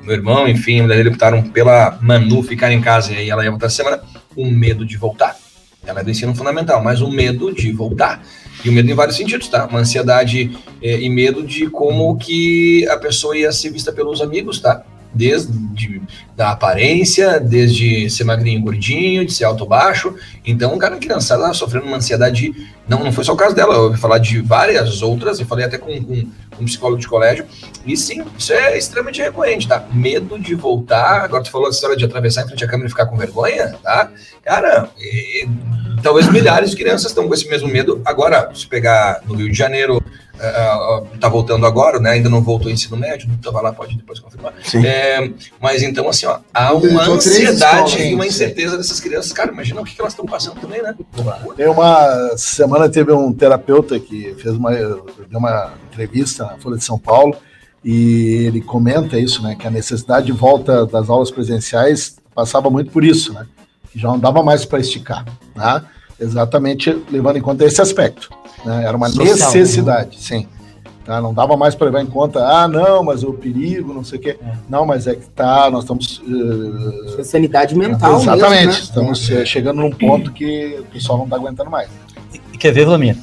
o 0.00 0.02
meu 0.02 0.14
irmão, 0.14 0.48
enfim, 0.48 0.86
dele 0.86 1.10
optaram 1.10 1.42
pela 1.42 1.98
Manu 2.00 2.42
ficar 2.42 2.72
em 2.72 2.80
casa 2.80 3.12
e 3.12 3.18
aí 3.18 3.30
ela 3.30 3.44
ia 3.44 3.50
voltar 3.50 3.66
essa 3.66 3.76
semana. 3.76 4.02
O 4.34 4.46
medo 4.46 4.84
de 4.84 4.96
voltar. 4.96 5.36
Ela 5.88 6.00
é 6.00 6.04
do 6.04 6.10
ensino 6.10 6.34
fundamental, 6.34 6.84
mas 6.84 7.00
o 7.00 7.10
medo 7.10 7.52
de 7.52 7.72
voltar. 7.72 8.22
E 8.62 8.68
o 8.68 8.72
medo 8.72 8.90
em 8.90 8.94
vários 8.94 9.16
sentidos, 9.16 9.48
tá? 9.48 9.66
Uma 9.66 9.80
ansiedade 9.80 10.50
eh, 10.82 11.00
e 11.00 11.08
medo 11.08 11.42
de 11.42 11.70
como 11.70 12.16
que 12.18 12.86
a 12.88 12.98
pessoa 12.98 13.36
ia 13.36 13.50
ser 13.50 13.70
vista 13.70 13.90
pelos 13.90 14.20
amigos, 14.20 14.60
tá? 14.60 14.84
Desde 15.12 16.02
da 16.36 16.50
aparência, 16.52 17.40
desde 17.40 18.08
ser 18.10 18.24
magrinho, 18.24 18.60
gordinho, 18.60 19.24
de 19.24 19.32
ser 19.32 19.44
alto 19.44 19.66
baixo. 19.66 20.14
Então, 20.46 20.78
cara 20.78 20.96
criançada 20.96 21.52
sofrendo 21.52 21.86
uma 21.86 21.96
ansiedade. 21.96 22.52
Não, 22.88 23.04
não 23.04 23.12
foi 23.12 23.24
só 23.24 23.32
o 23.32 23.36
caso 23.36 23.54
dela, 23.54 23.74
eu 23.74 23.82
ouvi 23.84 23.98
falar 23.98 24.18
de 24.18 24.40
várias 24.40 25.02
outras, 25.02 25.40
eu 25.40 25.46
falei 25.46 25.64
até 25.64 25.76
com, 25.76 26.02
com 26.02 26.26
um 26.60 26.64
psicólogo 26.64 27.00
de 27.00 27.08
colégio. 27.08 27.44
E 27.84 27.96
sim, 27.96 28.24
isso 28.38 28.52
é 28.52 28.78
extremamente 28.78 29.20
recorrente, 29.20 29.68
tá? 29.68 29.84
Medo 29.92 30.38
de 30.38 30.54
voltar. 30.54 31.22
Agora 31.22 31.42
tu 31.42 31.50
falou 31.50 31.66
a 31.66 31.70
história 31.70 31.96
de 31.96 32.04
atravessar 32.04 32.44
em 32.44 32.48
frente 32.48 32.64
à 32.64 32.68
câmera 32.68 32.86
e 32.86 32.90
ficar 32.90 33.06
com 33.06 33.16
vergonha, 33.16 33.74
tá? 33.82 34.10
Cara, 34.44 34.88
e- 34.98 35.48
talvez 36.02 36.30
milhares 36.30 36.70
de 36.70 36.76
crianças 36.76 37.10
estão 37.10 37.26
com 37.26 37.34
esse 37.34 37.48
mesmo 37.48 37.68
medo. 37.68 38.00
Agora, 38.04 38.50
se 38.54 38.66
pegar 38.66 39.20
no 39.26 39.34
Rio 39.34 39.50
de 39.50 39.56
Janeiro, 39.56 40.02
ah, 40.40 41.02
ah, 41.02 41.02
tá 41.20 41.28
voltando 41.28 41.66
agora, 41.66 41.98
né? 41.98 42.10
Ainda 42.10 42.28
não 42.28 42.42
voltou 42.42 42.68
ao 42.68 42.72
ensino 42.72 42.96
médio, 42.96 43.28
tava 43.42 43.60
lá, 43.60 43.72
pode 43.72 43.96
depois 43.96 44.20
confirmar. 44.20 44.54
Sim. 44.62 44.84
É, 44.86 45.30
mas 45.60 45.82
então, 45.82 46.08
assim, 46.08 46.26
ó, 46.26 46.38
há 46.54 46.74
Então, 46.74 46.90
uma 46.90 47.02
ansiedade 47.02 47.90
escolas, 47.90 48.10
e 48.10 48.14
uma 48.14 48.24
sim. 48.24 48.28
incerteza 48.28 48.76
dessas 48.76 49.00
crianças. 49.00 49.32
Cara, 49.32 49.52
imagina 49.52 49.80
o 49.80 49.84
que 49.84 49.94
que 49.94 50.00
elas 50.00 50.12
estão 50.12 50.26
passando 50.26 50.60
também, 50.60 50.82
né? 50.82 50.94
Tem 51.56 51.66
uma 51.66 52.36
semana 52.36 52.88
teve 52.88 53.12
um 53.12 53.32
terapeuta 53.32 53.98
que 53.98 54.34
fez 54.34 54.54
uma, 54.54 54.70
deu 54.70 55.38
uma 55.38 55.74
entrevista 55.90 56.44
na 56.44 56.58
Folha 56.58 56.76
de 56.76 56.84
São 56.84 56.98
Paulo 56.98 57.36
e 57.84 58.44
ele 58.46 58.60
comenta 58.60 59.18
isso, 59.18 59.42
né? 59.42 59.56
Que 59.58 59.66
a 59.66 59.70
necessidade 59.70 60.26
de 60.26 60.32
volta 60.32 60.86
das 60.86 61.08
aulas 61.08 61.30
presenciais 61.30 62.16
passava 62.34 62.70
muito 62.70 62.90
por 62.90 63.04
isso, 63.04 63.32
né? 63.32 63.46
Que 63.90 63.98
já 63.98 64.08
não 64.08 64.18
dava 64.18 64.42
mais 64.42 64.64
para 64.64 64.78
esticar, 64.78 65.24
né? 65.54 65.82
Exatamente 66.20 66.90
levando 67.10 67.36
em 67.36 67.42
conta 67.42 67.64
esse 67.64 67.80
aspecto. 67.80 68.30
Né? 68.64 68.84
Era 68.84 68.96
uma 68.96 69.08
Social, 69.08 69.52
necessidade, 69.52 70.20
sim. 70.20 70.46
Tá? 71.04 71.22
Não 71.22 71.32
dava 71.32 71.56
mais 71.56 71.74
para 71.74 71.86
levar 71.86 72.02
em 72.02 72.06
conta, 72.06 72.40
ah, 72.46 72.68
não, 72.68 73.02
mas 73.02 73.22
o 73.22 73.32
perigo, 73.32 73.94
não 73.94 74.04
sei 74.04 74.18
o 74.18 74.22
quê. 74.22 74.38
Não, 74.68 74.84
mas 74.84 75.06
é 75.06 75.14
que 75.14 75.26
tá, 75.30 75.70
nós 75.70 75.84
estamos. 75.84 76.20
é 77.18 77.24
sanidade 77.24 77.74
mental 77.74 78.20
Exatamente, 78.20 78.66
mesmo, 78.66 78.72
né? 78.72 78.78
estamos 78.78 79.30
eh, 79.30 79.44
chegando 79.46 79.80
num 79.80 79.90
ponto 79.90 80.30
que 80.32 80.76
o 80.80 80.84
pessoal 80.84 81.16
não 81.16 81.24
está 81.24 81.36
aguentando 81.36 81.70
mais. 81.70 81.88
E 82.52 82.58
quer 82.58 82.72
ver, 82.72 82.84
Vlamir? 82.84 83.16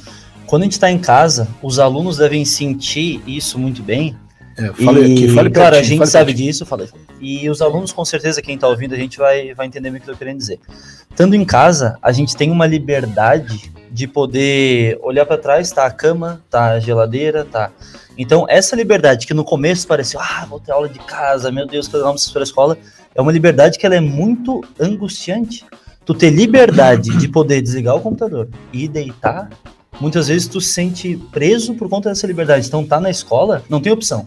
Quando 0.46 0.62
a 0.62 0.64
gente 0.64 0.72
está 0.72 0.90
em 0.90 0.98
casa, 0.98 1.46
os 1.62 1.78
alunos 1.78 2.16
devem 2.16 2.44
sentir 2.44 3.22
isso 3.24 3.56
muito 3.56 3.84
bem. 3.84 4.16
É, 4.58 4.72
fale 4.72 5.00
e, 5.00 5.12
aqui, 5.12 5.34
fale 5.34 5.50
claro, 5.50 5.68
a 5.68 5.78
pertinho, 5.78 5.84
gente 5.84 5.98
fale 5.98 6.10
sabe 6.10 6.26
pertinho. 6.26 6.48
disso, 6.48 6.62
eu 6.62 6.66
falei. 6.66 6.88
E 7.20 7.50
os 7.50 7.60
alunos, 7.60 7.92
com 7.92 8.04
certeza, 8.04 8.40
quem 8.40 8.54
está 8.54 8.66
ouvindo, 8.66 8.94
a 8.94 8.98
gente 8.98 9.18
vai, 9.18 9.52
vai 9.54 9.66
entender 9.66 9.90
o 9.90 9.92
que 9.92 9.98
eu 9.98 10.00
estou 10.00 10.16
querendo 10.16 10.38
dizer. 10.38 10.58
Estando 11.10 11.34
em 11.34 11.44
casa, 11.44 11.98
a 12.00 12.10
gente 12.10 12.34
tem 12.34 12.50
uma 12.50 12.66
liberdade 12.66 13.70
de 13.90 14.06
poder 14.06 14.98
olhar 15.02 15.26
para 15.26 15.38
trás, 15.38 15.70
tá 15.70 15.84
a 15.86 15.90
cama, 15.90 16.42
tá 16.50 16.70
a 16.72 16.80
geladeira, 16.80 17.44
tá. 17.44 17.70
Então, 18.16 18.46
essa 18.48 18.74
liberdade 18.74 19.26
que 19.26 19.34
no 19.34 19.44
começo 19.44 19.86
parecia, 19.86 20.20
ah, 20.20 20.46
vou 20.48 20.58
ter 20.58 20.72
aula 20.72 20.88
de 20.88 20.98
casa, 21.00 21.52
meu 21.52 21.66
Deus, 21.66 21.86
que 21.86 21.98
vamos 21.98 22.30
para 22.30 22.42
a 22.42 22.44
escola, 22.44 22.78
é 23.14 23.20
uma 23.20 23.32
liberdade 23.32 23.78
que 23.78 23.84
ela 23.84 23.94
é 23.94 24.00
muito 24.00 24.62
angustiante. 24.80 25.64
Tu 26.04 26.14
ter 26.14 26.30
liberdade 26.30 27.16
de 27.16 27.28
poder 27.28 27.60
desligar 27.60 27.94
o 27.96 28.00
computador 28.00 28.48
e 28.72 28.88
deitar, 28.88 29.50
muitas 30.00 30.28
vezes 30.28 30.48
tu 30.48 30.60
se 30.60 30.72
sente 30.72 31.16
preso 31.30 31.74
por 31.74 31.88
conta 31.88 32.08
dessa 32.08 32.26
liberdade. 32.26 32.66
Então, 32.66 32.86
tá 32.86 33.00
na 33.00 33.10
escola, 33.10 33.62
não 33.68 33.80
tem 33.80 33.92
opção. 33.92 34.26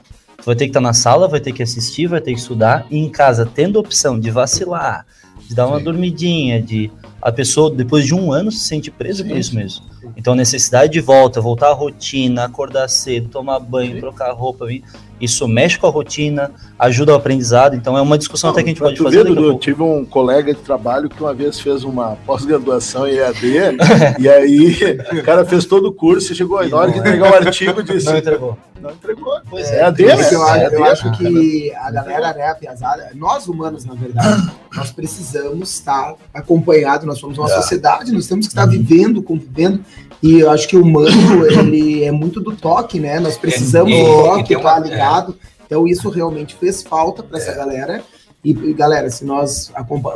Vai 0.49 0.55
ter 0.55 0.65
que 0.65 0.71
estar 0.71 0.81
na 0.81 0.93
sala, 0.93 1.27
vai 1.27 1.39
ter 1.39 1.51
que 1.53 1.61
assistir, 1.61 2.07
vai 2.07 2.19
ter 2.19 2.33
que 2.33 2.39
estudar, 2.39 2.87
e 2.89 2.97
em 2.97 3.07
casa, 3.07 3.45
tendo 3.45 3.77
a 3.77 3.81
opção 3.81 4.19
de 4.19 4.31
vacilar, 4.31 5.05
de 5.47 5.53
dar 5.53 5.67
uma 5.67 5.77
Sim. 5.77 5.83
dormidinha, 5.83 6.59
de 6.59 6.89
a 7.21 7.31
pessoa, 7.31 7.69
depois 7.69 8.03
de 8.03 8.15
um 8.15 8.31
ano, 8.31 8.51
se 8.51 8.61
sente 8.67 8.89
presa 8.89 9.23
por 9.23 9.33
Sim, 9.33 9.37
isso 9.37 9.53
mesmo. 9.53 9.85
Então, 10.17 10.33
necessidade 10.33 10.91
de 10.91 10.99
volta, 11.01 11.39
voltar 11.39 11.67
à 11.67 11.73
rotina, 11.73 12.45
acordar 12.45 12.89
cedo, 12.89 13.29
tomar 13.29 13.59
banho, 13.59 13.93
Sim. 13.93 13.99
trocar 13.99 14.31
roupa. 14.31 14.65
vir- 14.65 14.83
Isso 15.19 15.47
mexe 15.47 15.77
com 15.77 15.87
a 15.87 15.89
rotina, 15.89 16.51
ajuda 16.77 17.11
o 17.13 17.15
aprendizado, 17.15 17.75
então 17.75 17.97
é 17.97 18.01
uma 18.01 18.17
discussão 18.17 18.49
até 18.51 18.61
que 18.63 18.69
a 18.69 18.71
gente 18.71 18.79
pode 18.79 18.95
tu 18.95 19.03
fazer 19.03 19.19
a 19.21 19.23
Dudu, 19.23 19.43
eu 19.47 19.57
tive 19.59 19.83
um 19.83 20.05
colega 20.05 20.53
de 20.53 20.61
trabalho 20.61 21.09
que 21.09 21.21
uma 21.21 21.33
vez 21.33 21.59
fez 21.59 21.83
uma 21.83 22.17
pós-graduação 22.25 23.07
em 23.07 23.15
EAD, 23.15 23.77
e 24.19 24.29
aí 24.29 24.77
o 25.19 25.23
cara 25.23 25.43
fez 25.45 25.65
todo 25.65 25.87
o 25.89 25.93
curso 25.93 26.31
e 26.31 26.35
chegou 26.35 26.57
aí, 26.57 26.69
na 26.69 26.77
hora 26.77 26.91
de 26.91 26.99
entregar 26.99 27.31
o 27.31 27.35
artigo, 27.35 27.83
disse, 27.83 28.05
Não 28.05 28.17
entregou. 28.17 28.57
não 28.81 28.91
entregou. 28.91 29.33
Pois 29.49 29.69
É 29.69 29.77
é. 29.77 29.79
EAD, 29.81 30.03
É 30.05 30.15
né? 30.15 30.23
que 30.29 30.35
eu, 30.35 30.47
É 30.47 30.51
acho- 30.51 30.73
eu 30.75 30.79
EAD. 30.85 30.91
acho 30.91 31.11
que 31.17 31.73
a 31.75 31.91
galera, 31.91 32.33
né, 32.33 32.47
a 32.47 32.55
piazada, 32.55 33.09
nós 33.15 33.47
humanos, 33.47 33.83
na 33.85 33.93
verdade, 33.95 34.49
nós 34.73 34.91
precisamos 34.91 35.69
estar 35.73 36.13
acompanhados, 36.33 37.05
nós 37.05 37.17
somos 37.19 37.37
uma 37.37 37.49
É. 37.49 37.55
sociedade, 37.55 38.11
nós 38.11 38.25
temos 38.27 38.47
que 38.47 38.51
estar 38.53 38.65
vivendo, 38.65 39.21
convivendo, 39.21 39.83
e 40.21 40.39
eu 40.39 40.49
acho 40.51 40.67
que 40.67 40.75
o 40.75 40.81
humano, 40.81 41.45
ele 41.45 42.03
é 42.03 42.11
muito 42.11 42.41
do 42.41 42.53
toque, 42.53 42.99
né? 42.99 43.19
Nós 43.19 43.37
precisamos 43.37 43.91
É, 43.93 43.95
e- 43.95 44.03
do 44.03 44.09
e 44.09 44.13
toque, 44.23 44.47
tem 44.49 44.57
uma- 44.57 44.69
estar 44.69 44.79
ligado. 45.09 45.35
Então 45.65 45.87
isso 45.87 46.09
realmente 46.09 46.55
fez 46.55 46.81
falta 46.81 47.21
para 47.21 47.37
É. 47.37 47.41
essa 47.41 47.53
galera. 47.53 48.03
E, 48.41 48.53
galera, 48.73 49.09
se 49.09 49.25
nós 49.25 49.69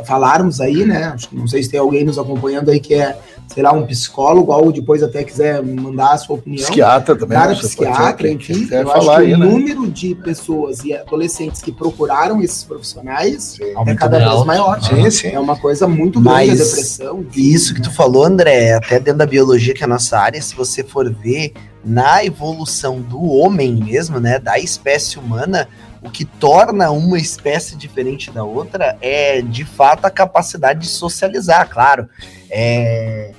falarmos 0.06 0.58
aí, 0.58 0.86
né? 0.86 1.12
Acho 1.14 1.28
que 1.28 1.36
não 1.36 1.46
sei 1.46 1.62
se 1.62 1.68
tem 1.70 1.78
alguém 1.78 2.04
nos 2.04 2.18
acompanhando 2.18 2.70
aí 2.70 2.80
que 2.80 2.94
é, 2.94 3.18
sei 3.48 3.62
lá, 3.62 3.70
um 3.72 3.84
psicólogo, 3.86 4.50
ou 4.50 4.72
depois 4.72 5.02
até 5.02 5.22
quiser 5.22 5.62
mandar 5.62 6.12
a 6.14 6.16
sua 6.16 6.36
opinião 6.36 6.62
Psiquiatra 6.64 7.14
também. 7.14 7.36
cara 7.36 7.50
né? 7.52 7.58
Psiquiatra, 7.58 8.30
enfim, 8.30 8.66
eu 8.70 8.80
acho 8.90 8.92
falar 9.04 9.16
que 9.20 9.26
aí, 9.26 9.34
o 9.34 9.38
né? 9.38 9.44
número 9.46 9.86
de 9.90 10.14
pessoas 10.14 10.82
e 10.84 10.94
adolescentes 10.94 11.60
que 11.60 11.70
procuraram 11.70 12.40
esses 12.42 12.64
profissionais 12.64 13.58
é 13.60 13.74
Aumento 13.74 13.98
cada 13.98 14.16
vez 14.16 14.30
alto. 14.30 14.46
maior. 14.46 14.82
Sim, 14.82 15.10
sim. 15.10 15.28
É 15.28 15.38
uma 15.38 15.56
coisa 15.58 15.86
muito 15.86 16.18
grande 16.18 16.48
Mas- 16.48 16.60
a 16.62 16.64
depressão. 16.64 17.26
E 17.36 17.52
isso 17.52 17.74
que 17.74 17.82
tu 17.82 17.90
falou, 17.92 18.24
André, 18.24 18.72
até 18.72 18.98
dentro 18.98 19.18
da 19.18 19.26
biologia, 19.26 19.74
que 19.74 19.82
é 19.82 19.84
a 19.84 19.88
nossa 19.88 20.18
área, 20.18 20.40
se 20.40 20.54
você 20.54 20.82
for 20.82 21.12
ver 21.12 21.52
na 21.84 22.24
evolução 22.24 23.02
do 23.02 23.22
homem 23.22 23.74
mesmo, 23.74 24.18
né, 24.18 24.38
da 24.38 24.58
espécie 24.58 25.18
humana, 25.18 25.68
o 26.04 26.10
que 26.10 26.24
torna 26.24 26.90
uma 26.90 27.18
espécie 27.18 27.76
diferente 27.76 28.30
da 28.30 28.44
outra 28.44 28.96
é, 29.00 29.40
de 29.40 29.64
fato, 29.64 30.04
a 30.04 30.10
capacidade 30.10 30.80
de 30.80 30.88
socializar, 30.88 31.68
claro. 31.68 32.08
É, 32.50 33.32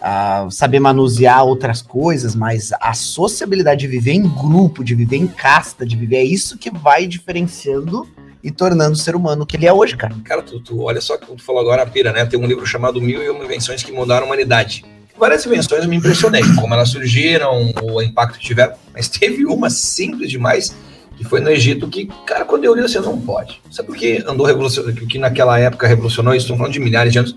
a 0.00 0.48
saber 0.50 0.80
manusear 0.80 1.44
outras 1.44 1.80
coisas, 1.80 2.34
mas 2.34 2.72
a 2.80 2.92
sociabilidade 2.92 3.82
de 3.82 3.86
viver 3.86 4.12
em 4.12 4.22
grupo, 4.22 4.82
de 4.82 4.94
viver 4.94 5.16
em 5.16 5.28
casta, 5.28 5.86
de 5.86 5.96
viver, 5.96 6.16
é 6.16 6.24
isso 6.24 6.58
que 6.58 6.70
vai 6.70 7.06
diferenciando 7.06 8.08
e 8.42 8.50
tornando 8.50 8.94
o 8.94 8.96
ser 8.96 9.14
humano 9.14 9.44
o 9.44 9.46
que 9.46 9.56
ele 9.56 9.66
é 9.66 9.72
hoje, 9.72 9.96
cara. 9.96 10.14
Cara, 10.24 10.42
tu, 10.42 10.58
tu 10.58 10.80
olha 10.82 11.00
só 11.00 11.16
que 11.16 11.26
tu 11.26 11.40
falou 11.42 11.60
agora 11.60 11.82
a 11.82 11.86
pira, 11.86 12.12
né? 12.12 12.24
Tem 12.24 12.38
um 12.38 12.46
livro 12.46 12.66
chamado 12.66 13.00
Mil 13.00 13.22
e 13.22 13.30
Uma 13.30 13.44
Invenções 13.44 13.84
que 13.84 13.92
Mudaram 13.92 14.24
a 14.24 14.26
Humanidade. 14.26 14.84
Várias 15.16 15.46
invenções 15.46 15.84
eu 15.84 15.88
me 15.88 15.96
impressionei, 15.96 16.42
como 16.56 16.74
elas 16.74 16.88
surgiram, 16.88 17.72
o 17.80 18.02
impacto 18.02 18.38
que 18.38 18.44
tiveram, 18.44 18.74
mas 18.92 19.08
teve 19.08 19.46
uma 19.46 19.70
simples 19.70 20.30
demais, 20.30 20.74
que 21.22 21.28
foi 21.28 21.40
no 21.40 21.50
Egito, 21.50 21.88
que, 21.88 22.06
cara, 22.26 22.44
quando 22.44 22.64
eu 22.64 22.74
li, 22.74 22.82
você 22.82 23.00
não 23.00 23.18
pode. 23.20 23.60
Sabe 23.70 23.88
por 23.88 23.96
que 23.96 24.22
andou 24.26 24.46
revolucionando, 24.46 25.06
que 25.06 25.18
naquela 25.18 25.58
época 25.58 25.86
revolucionou 25.86 26.34
isso? 26.34 26.44
Estamos 26.44 26.58
falando 26.58 26.72
de 26.72 26.80
milhares 26.80 27.12
de 27.12 27.18
anos. 27.18 27.36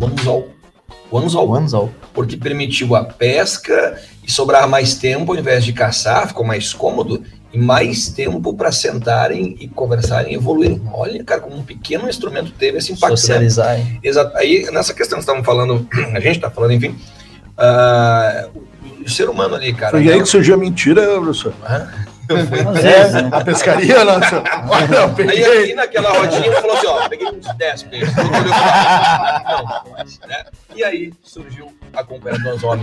O 0.00 0.06
anzol. 0.06 0.48
O 1.10 1.18
anzol. 1.18 1.48
O 1.48 1.54
anzol. 1.54 1.92
porque 2.12 2.36
permitiu 2.36 2.96
a 2.96 3.04
pesca 3.04 4.00
e 4.26 4.30
sobrar 4.30 4.68
mais 4.68 4.94
tempo 4.94 5.32
ao 5.32 5.38
invés 5.38 5.64
de 5.64 5.72
caçar, 5.72 6.28
ficou 6.28 6.44
mais 6.44 6.72
cômodo 6.72 7.22
e 7.52 7.58
mais 7.58 8.08
tempo 8.08 8.52
para 8.54 8.72
sentarem 8.72 9.56
e 9.60 9.68
conversarem 9.68 10.32
e 10.32 10.36
evoluírem. 10.36 10.82
Olha, 10.92 11.22
cara, 11.22 11.40
como 11.40 11.56
um 11.56 11.62
pequeno 11.62 12.08
instrumento 12.08 12.52
teve 12.52 12.78
esse 12.78 12.92
impacto. 12.92 13.12
Né? 13.12 13.16
Socializar. 13.16 13.78
hein? 13.78 14.00
Exato. 14.02 14.36
Aí, 14.36 14.68
nessa 14.72 14.92
questão 14.92 15.18
que 15.18 15.22
estavam 15.22 15.44
falando, 15.44 15.86
a 16.12 16.20
gente 16.20 16.36
está 16.36 16.50
falando, 16.50 16.72
enfim, 16.72 16.96
ah, 17.56 18.48
o, 19.04 19.08
ser 19.08 19.28
humano 19.28 19.54
ali, 19.54 19.72
cara. 19.72 19.92
Foi 19.92 20.10
aí 20.10 20.20
que 20.20 20.28
surgiu 20.28 20.54
a 20.54 20.58
mentira, 20.58 21.02
professor. 21.20 21.54
Às 21.62 22.15
vezes, 22.26 23.12
né? 23.14 23.30
A 23.32 23.44
pescaria, 23.44 24.04
nossa. 24.04 24.42
Olha, 24.68 24.94
eu 24.94 25.04
Aí 25.04 25.14
peguei. 25.14 25.62
aqui 25.62 25.74
naquela 25.74 26.10
rodinha 26.10 26.52
falou 26.60 26.76
assim, 26.76 26.86
ó, 26.86 27.08
peguei 27.08 27.28
uns 27.28 27.46
10 27.56 27.82
peixes. 27.84 28.14
E 28.16 28.22
Não, 28.22 30.28
né? 30.28 30.44
E 30.74 30.84
aí 30.84 31.12
surgiu 31.22 31.72
a 31.94 32.04
compra 32.04 32.38
do 32.38 32.48
anzol 32.50 32.76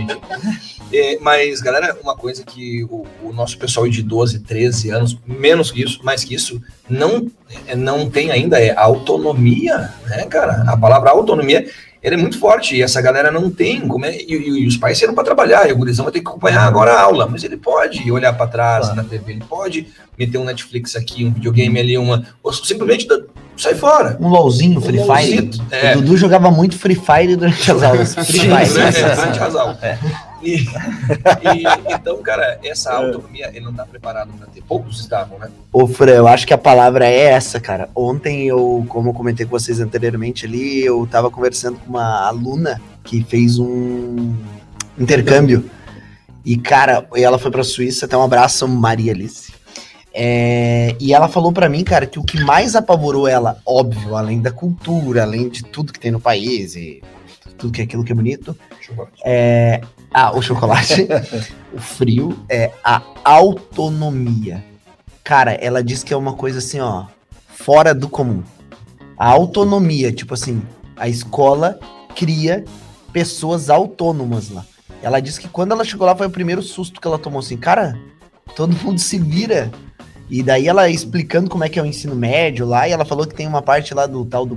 é, 0.92 1.18
Mas, 1.20 1.60
galera, 1.60 1.96
uma 2.02 2.16
coisa 2.16 2.44
que 2.44 2.82
o, 2.84 3.06
o 3.22 3.32
nosso 3.32 3.56
pessoal 3.56 3.88
de 3.88 4.02
12, 4.02 4.40
13 4.40 4.90
anos, 4.90 5.16
menos 5.26 5.70
que 5.70 5.82
isso, 5.82 6.00
mais 6.02 6.24
que 6.24 6.34
isso, 6.34 6.60
não, 6.88 7.30
é, 7.66 7.76
não 7.76 8.10
tem 8.10 8.30
ainda 8.30 8.58
é 8.58 8.74
autonomia, 8.76 9.92
né, 10.06 10.26
cara? 10.26 10.64
A 10.66 10.76
palavra 10.76 11.10
autonomia 11.10 11.70
ele 12.04 12.14
é 12.14 12.18
muito 12.18 12.38
forte 12.38 12.76
e 12.76 12.82
essa 12.82 13.00
galera 13.00 13.32
não 13.32 13.50
tem. 13.50 13.80
Como 13.88 14.04
é, 14.06 14.14
e, 14.16 14.26
e- 14.34 14.62
e 14.62 14.66
os 14.68 14.76
pais 14.76 14.98
saíram 14.98 15.14
para 15.14 15.24
trabalhar, 15.24 15.68
e 15.68 15.72
o 15.72 15.76
gurizão 15.76 16.04
vai 16.04 16.12
ter 16.12 16.20
que 16.20 16.28
acompanhar 16.28 16.62
agora 16.66 16.92
a 16.92 17.00
aula, 17.00 17.26
mas 17.26 17.42
ele 17.42 17.56
pode 17.56 18.08
olhar 18.12 18.32
para 18.34 18.46
trás 18.46 18.84
Claro. 18.86 18.96
na 18.96 19.04
TV, 19.04 19.32
ele 19.32 19.44
pode 19.48 19.86
meter 20.18 20.38
um 20.38 20.44
Netflix 20.44 20.94
aqui, 20.94 21.24
um 21.24 21.32
videogame 21.32 21.80
ali, 21.80 21.98
uma. 21.98 22.22
Ou 22.42 22.52
simplesmente 22.52 23.08
sai 23.56 23.74
fora. 23.74 24.16
Um 24.20 24.28
LOLzinho, 24.28 24.80
Free 24.80 24.98
Um 25.00 25.04
Fire. 25.06 25.36
LOLzito, 25.40 25.64
é. 25.70 25.96
O 25.96 26.02
Dudu 26.02 26.16
jogava 26.16 26.50
muito 26.50 26.76
Free 26.78 26.94
Fire 26.94 27.34
durante 27.36 27.70
as 27.72 27.82
aulas. 27.82 28.14
Free 28.14 28.24
Sim, 28.24 28.40
Fire. 28.40 28.50
né? 28.78 28.90
Durante 29.14 29.40
as 29.40 29.54
aulas. 29.56 29.82
É. 29.82 29.98
E, 30.44 30.56
e- 30.56 31.92
então, 31.94 32.22
cara, 32.22 32.58
essa 32.62 32.90
É. 32.90 32.96
autonomia 32.96 33.48
ele 33.48 33.60
não 33.64 33.70
está 33.70 33.84
preparado 33.84 34.32
para 34.34 34.46
ter. 34.48 34.62
Poucos 34.62 35.00
estavam, 35.00 35.38
né? 35.38 35.48
Ô, 35.72 35.86
Fran, 35.86 36.12
eu 36.12 36.28
acho 36.28 36.46
que 36.46 36.52
a 36.54 36.58
palavra 36.58 37.06
é 37.06 37.20
essa, 37.26 37.58
cara. 37.60 37.88
Ontem 37.94 38.46
eu, 38.46 38.84
como 38.88 39.10
eu 39.10 39.14
comentei 39.14 39.46
com 39.46 39.50
vocês 39.52 39.80
anteriormente 39.80 40.46
ali, 40.46 40.84
eu 40.84 41.06
tava 41.10 41.30
conversando 41.30 41.78
com 41.78 41.90
uma 41.90 42.26
aluna 42.26 42.80
que 43.02 43.22
fez 43.24 43.58
um 43.58 44.34
intercâmbio. 44.98 45.68
E, 46.44 46.56
cara, 46.58 47.06
ela 47.16 47.38
foi 47.38 47.50
pra 47.50 47.64
Suíça, 47.64 48.04
até 48.06 48.16
um 48.16 48.22
abraço, 48.22 48.68
Maria 48.68 49.12
Alice. 49.12 49.52
É, 50.12 50.94
e 51.00 51.12
ela 51.12 51.26
falou 51.26 51.52
pra 51.52 51.68
mim, 51.68 51.82
cara, 51.82 52.06
que 52.06 52.18
o 52.18 52.22
que 52.22 52.38
mais 52.44 52.76
apavorou 52.76 53.26
ela, 53.26 53.58
óbvio, 53.66 54.14
além 54.14 54.40
da 54.40 54.52
cultura, 54.52 55.22
além 55.22 55.48
de 55.48 55.64
tudo 55.64 55.92
que 55.92 55.98
tem 55.98 56.12
no 56.12 56.20
país 56.20 56.76
e 56.76 57.02
tudo 57.58 57.72
que 57.72 57.80
é 57.80 57.84
aquilo 57.84 58.04
que 58.04 58.12
é 58.12 58.14
bonito, 58.14 58.56
é. 59.24 59.80
Ah, 60.16 60.30
o 60.32 60.40
chocolate. 60.40 61.08
o 61.74 61.80
frio 61.80 62.38
é 62.48 62.70
a 62.84 63.02
autonomia. 63.24 64.64
Cara, 65.24 65.54
ela 65.54 65.82
diz 65.82 66.04
que 66.04 66.14
é 66.14 66.16
uma 66.16 66.34
coisa 66.34 66.58
assim, 66.58 66.78
ó, 66.78 67.06
fora 67.48 67.92
do 67.92 68.08
comum. 68.08 68.44
A 69.18 69.26
autonomia, 69.28 70.12
tipo 70.12 70.34
assim, 70.34 70.62
a 70.96 71.08
escola 71.08 71.80
cria 72.14 72.64
pessoas 73.12 73.68
autônomas 73.68 74.50
lá. 74.50 74.64
Ela 75.02 75.18
disse 75.18 75.40
que 75.40 75.48
quando 75.48 75.72
ela 75.72 75.84
chegou 75.84 76.06
lá 76.06 76.14
foi 76.14 76.28
o 76.28 76.30
primeiro 76.30 76.62
susto 76.62 77.00
que 77.00 77.08
ela 77.08 77.18
tomou 77.18 77.40
assim, 77.40 77.56
cara, 77.56 77.98
todo 78.54 78.76
mundo 78.84 79.00
se 79.00 79.18
vira. 79.18 79.68
E 80.30 80.44
daí 80.44 80.68
ela 80.68 80.88
explicando 80.88 81.50
como 81.50 81.64
é 81.64 81.68
que 81.68 81.78
é 81.78 81.82
o 81.82 81.86
ensino 81.86 82.14
médio 82.14 82.64
lá, 82.64 82.88
e 82.88 82.92
ela 82.92 83.04
falou 83.04 83.26
que 83.26 83.34
tem 83.34 83.48
uma 83.48 83.62
parte 83.62 83.92
lá 83.92 84.06
do 84.06 84.24
tal 84.24 84.46
do 84.46 84.56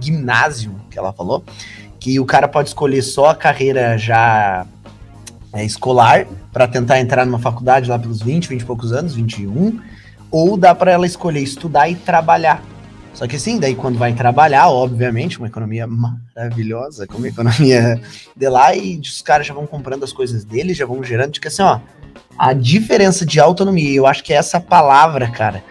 ginásio, 0.00 0.80
que 0.88 0.98
ela 0.98 1.12
falou, 1.12 1.44
que 1.98 2.20
o 2.20 2.24
cara 2.24 2.46
pode 2.46 2.68
escolher 2.68 3.02
só 3.02 3.26
a 3.26 3.34
carreira 3.34 3.98
já 3.98 4.64
é, 5.52 5.64
escolar 5.64 6.26
para 6.52 6.66
tentar 6.66 7.00
entrar 7.00 7.24
numa 7.24 7.38
faculdade 7.38 7.88
lá 7.88 7.98
pelos 7.98 8.22
20, 8.22 8.48
20 8.48 8.60
e 8.60 8.64
poucos 8.64 8.92
anos, 8.92 9.14
21, 9.14 9.80
ou 10.30 10.56
dá 10.56 10.74
para 10.74 10.92
ela 10.92 11.06
escolher 11.06 11.40
estudar 11.40 11.88
e 11.88 11.94
trabalhar. 11.94 12.62
Só 13.12 13.26
que 13.26 13.36
assim, 13.36 13.58
daí 13.58 13.74
quando 13.74 13.98
vai 13.98 14.14
trabalhar, 14.14 14.70
obviamente, 14.70 15.38
uma 15.38 15.46
economia 15.46 15.86
maravilhosa, 15.86 17.06
como 17.06 17.26
a 17.26 17.28
economia 17.28 18.00
de 18.34 18.48
lá, 18.48 18.74
e 18.74 18.98
os 18.98 19.20
caras 19.20 19.46
já 19.46 19.52
vão 19.52 19.66
comprando 19.66 20.04
as 20.04 20.12
coisas 20.12 20.44
deles, 20.44 20.76
já 20.76 20.86
vão 20.86 21.04
gerando, 21.04 21.32
tipo 21.32 21.46
assim, 21.46 21.62
ó, 21.62 21.80
a 22.38 22.54
diferença 22.54 23.26
de 23.26 23.38
autonomia, 23.38 23.94
eu 23.94 24.06
acho 24.06 24.24
que 24.24 24.32
é 24.32 24.36
essa 24.36 24.58
palavra, 24.58 25.30
cara, 25.30 25.62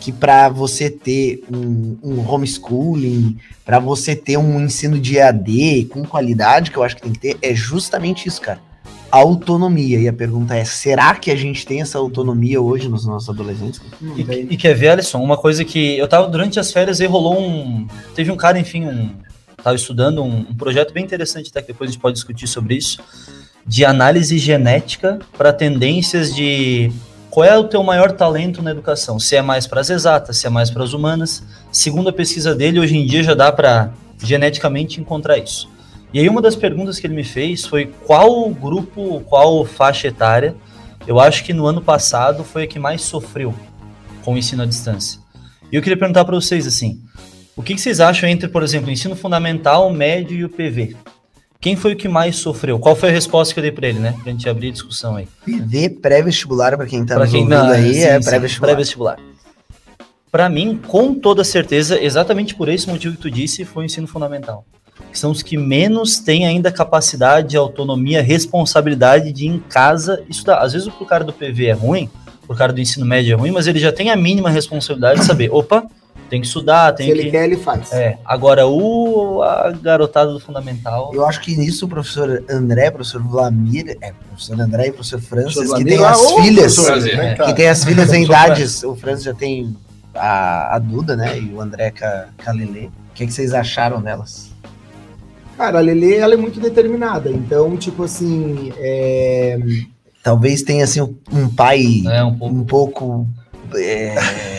que 0.00 0.10
para 0.10 0.48
você 0.48 0.90
ter 0.90 1.44
um, 1.50 1.96
um 2.02 2.28
homeschooling, 2.28 3.38
para 3.64 3.78
você 3.78 4.16
ter 4.16 4.36
um 4.36 4.60
ensino 4.60 4.98
de 4.98 5.18
EAD 5.18 5.86
com 5.90 6.04
qualidade, 6.04 6.72
que 6.72 6.76
eu 6.76 6.82
acho 6.82 6.96
que 6.96 7.02
tem 7.02 7.12
que 7.12 7.20
ter, 7.20 7.38
é 7.40 7.54
justamente 7.54 8.28
isso, 8.28 8.40
cara. 8.40 8.69
Autonomia. 9.10 9.98
E 9.98 10.08
a 10.08 10.12
pergunta 10.12 10.54
é: 10.54 10.64
será 10.64 11.14
que 11.14 11.30
a 11.30 11.36
gente 11.36 11.66
tem 11.66 11.80
essa 11.80 11.98
autonomia 11.98 12.60
hoje 12.60 12.88
nos 12.88 13.04
nossos 13.04 13.28
adolescentes? 13.28 13.80
Não 14.00 14.18
E, 14.18 14.22
e 14.50 14.56
quer 14.56 14.74
ver, 14.74 14.90
Alisson, 14.90 15.22
uma 15.22 15.36
coisa 15.36 15.64
que 15.64 15.98
eu 15.98 16.06
tava 16.06 16.28
durante 16.28 16.60
as 16.60 16.72
férias 16.72 17.00
e 17.00 17.06
rolou 17.06 17.40
um. 17.40 17.86
Teve 18.14 18.30
um 18.30 18.36
cara, 18.36 18.58
enfim, 18.58 18.86
um. 18.86 19.10
Tava 19.62 19.76
estudando 19.76 20.22
um, 20.22 20.46
um 20.50 20.54
projeto 20.54 20.92
bem 20.92 21.04
interessante, 21.04 21.50
até 21.50 21.60
que 21.60 21.68
depois 21.68 21.90
a 21.90 21.92
gente 21.92 22.00
pode 22.00 22.14
discutir 22.14 22.46
sobre 22.46 22.76
isso, 22.76 22.98
de 23.66 23.84
análise 23.84 24.38
genética 24.38 25.18
para 25.36 25.52
tendências 25.52 26.34
de 26.34 26.90
qual 27.30 27.46
é 27.46 27.56
o 27.56 27.64
teu 27.64 27.82
maior 27.82 28.12
talento 28.12 28.62
na 28.62 28.70
educação, 28.72 29.20
se 29.20 29.36
é 29.36 29.42
mais 29.42 29.66
para 29.66 29.80
as 29.80 29.90
exatas, 29.90 30.38
se 30.38 30.46
é 30.46 30.50
mais 30.50 30.70
para 30.70 30.82
as 30.82 30.92
humanas. 30.92 31.42
Segundo 31.70 32.08
a 32.08 32.12
pesquisa 32.12 32.54
dele, 32.54 32.80
hoje 32.80 32.96
em 32.96 33.06
dia 33.06 33.22
já 33.22 33.34
dá 33.34 33.52
para 33.52 33.92
geneticamente 34.18 35.00
encontrar 35.00 35.38
isso. 35.38 35.68
E 36.12 36.18
aí 36.18 36.28
uma 36.28 36.42
das 36.42 36.56
perguntas 36.56 36.98
que 36.98 37.06
ele 37.06 37.14
me 37.14 37.24
fez 37.24 37.64
foi 37.64 37.86
qual 38.04 38.48
grupo, 38.50 39.20
qual 39.20 39.64
faixa 39.64 40.08
etária, 40.08 40.54
eu 41.06 41.20
acho 41.20 41.44
que 41.44 41.52
no 41.52 41.66
ano 41.66 41.80
passado 41.80 42.42
foi 42.42 42.64
a 42.64 42.66
que 42.66 42.78
mais 42.78 43.02
sofreu 43.02 43.54
com 44.24 44.34
o 44.34 44.38
ensino 44.38 44.62
à 44.62 44.66
distância. 44.66 45.20
E 45.70 45.76
eu 45.76 45.82
queria 45.82 45.96
perguntar 45.96 46.24
para 46.24 46.34
vocês 46.34 46.66
assim, 46.66 47.00
o 47.56 47.62
que, 47.62 47.74
que 47.74 47.80
vocês 47.80 48.00
acham 48.00 48.28
entre, 48.28 48.48
por 48.48 48.62
exemplo, 48.62 48.88
o 48.88 48.92
ensino 48.92 49.14
fundamental, 49.14 49.92
médio 49.92 50.36
e 50.36 50.44
o 50.44 50.48
PV? 50.48 50.96
Quem 51.60 51.76
foi 51.76 51.92
o 51.92 51.96
que 51.96 52.08
mais 52.08 52.36
sofreu? 52.36 52.78
Qual 52.78 52.96
foi 52.96 53.10
a 53.10 53.12
resposta 53.12 53.52
que 53.52 53.60
eu 53.60 53.62
dei 53.62 53.70
pra 53.70 53.86
ele, 53.86 53.98
né? 53.98 54.14
Pra 54.22 54.32
gente 54.32 54.48
abrir 54.48 54.68
a 54.68 54.72
discussão 54.72 55.16
aí. 55.16 55.28
PV 55.44 55.90
pré-vestibular, 56.00 56.76
pra 56.76 56.86
quem 56.86 57.04
tá 57.04 57.14
Pra 57.14 57.24
nos 57.24 57.32
quem 57.32 57.42
ouvindo 57.42 57.58
não, 57.58 57.70
aí, 57.70 57.94
sim, 57.94 58.00
é 58.00 58.18
pré-vestibular. 58.18 58.68
pré-vestibular. 58.72 59.18
Pra 60.32 60.48
mim, 60.48 60.80
com 60.86 61.14
toda 61.14 61.44
certeza, 61.44 62.00
exatamente 62.02 62.54
por 62.54 62.68
esse 62.68 62.88
motivo 62.88 63.14
que 63.16 63.22
tu 63.22 63.30
disse, 63.30 63.64
foi 63.64 63.82
o 63.82 63.86
ensino 63.86 64.06
fundamental. 64.06 64.64
Que 65.10 65.18
são 65.18 65.30
os 65.30 65.42
que 65.42 65.56
menos 65.56 66.18
têm 66.18 66.46
ainda 66.46 66.70
capacidade, 66.70 67.56
autonomia, 67.56 68.22
responsabilidade 68.22 69.32
de 69.32 69.46
ir 69.46 69.48
em 69.48 69.58
casa 69.58 70.22
estudar. 70.28 70.58
Às 70.58 70.72
vezes 70.72 70.88
o 70.88 71.04
cara 71.04 71.24
do 71.24 71.32
PV 71.32 71.66
é 71.66 71.72
ruim, 71.72 72.08
o 72.48 72.54
cara 72.54 72.72
do 72.72 72.80
ensino 72.80 73.06
médio 73.06 73.32
é 73.32 73.36
ruim, 73.36 73.50
mas 73.50 73.66
ele 73.66 73.78
já 73.78 73.92
tem 73.92 74.10
a 74.10 74.16
mínima 74.16 74.50
responsabilidade 74.50 75.20
de 75.20 75.26
saber, 75.26 75.50
opa, 75.54 75.84
tem 76.28 76.40
que 76.40 76.46
estudar, 76.46 76.90
Se 76.90 76.98
tem 76.98 77.10
ele 77.10 77.24
que... 77.24 77.30
quer, 77.32 77.44
ele 77.44 77.56
faz. 77.56 77.92
É, 77.92 78.16
agora 78.24 78.66
o 78.66 79.42
a 79.42 79.72
garotada 79.72 80.32
do 80.32 80.38
fundamental... 80.38 81.10
Eu 81.12 81.26
acho 81.26 81.40
que 81.40 81.56
nisso 81.56 81.86
o 81.86 81.88
professor 81.88 82.44
André, 82.48 82.90
professor 82.90 83.20
Vlamir, 83.20 83.98
é, 84.00 84.12
professor 84.12 84.60
André 84.60 84.88
e 84.88 84.92
professor 84.92 85.20
Francis, 85.20 85.54
Professor 85.54 85.78
que 85.78 85.84
tem 85.84 86.04
ah, 86.04 86.10
as 86.10 86.32
filhas, 86.32 86.74
professor, 86.74 86.86
Prazer. 86.86 87.16
vem 87.16 87.36
cá. 87.36 87.46
que 87.46 87.54
tem 87.54 87.68
as 87.68 87.84
filhas 87.84 88.12
em 88.14 88.24
idades, 88.24 88.84
o 88.84 88.94
Francis 88.94 89.24
já 89.24 89.34
tem 89.34 89.76
a, 90.14 90.76
a 90.76 90.78
Duda, 90.78 91.16
né, 91.16 91.38
e 91.38 91.52
o 91.52 91.60
André 91.60 91.90
com 91.90 92.04
a, 92.04 92.26
com 92.44 92.50
a 92.50 92.52
Lelê. 92.52 92.86
O 92.86 92.92
que, 93.14 93.26
que 93.26 93.32
vocês 93.32 93.52
acharam 93.52 94.00
delas? 94.00 94.49
Cara, 95.60 95.76
a 95.76 95.82
Lele, 95.82 96.14
ela 96.14 96.32
é 96.32 96.38
muito 96.38 96.58
determinada. 96.58 97.30
Então, 97.30 97.76
tipo 97.76 98.04
assim, 98.04 98.72
é... 98.78 99.58
Talvez 100.22 100.62
tenha, 100.62 100.84
assim, 100.84 101.02
um, 101.02 101.54
pai 101.54 102.02
É, 102.06 102.24
um 102.24 102.34
pouco... 102.34 102.54
um 102.54 102.64
pouco 102.64 103.26
é, 103.74 104.14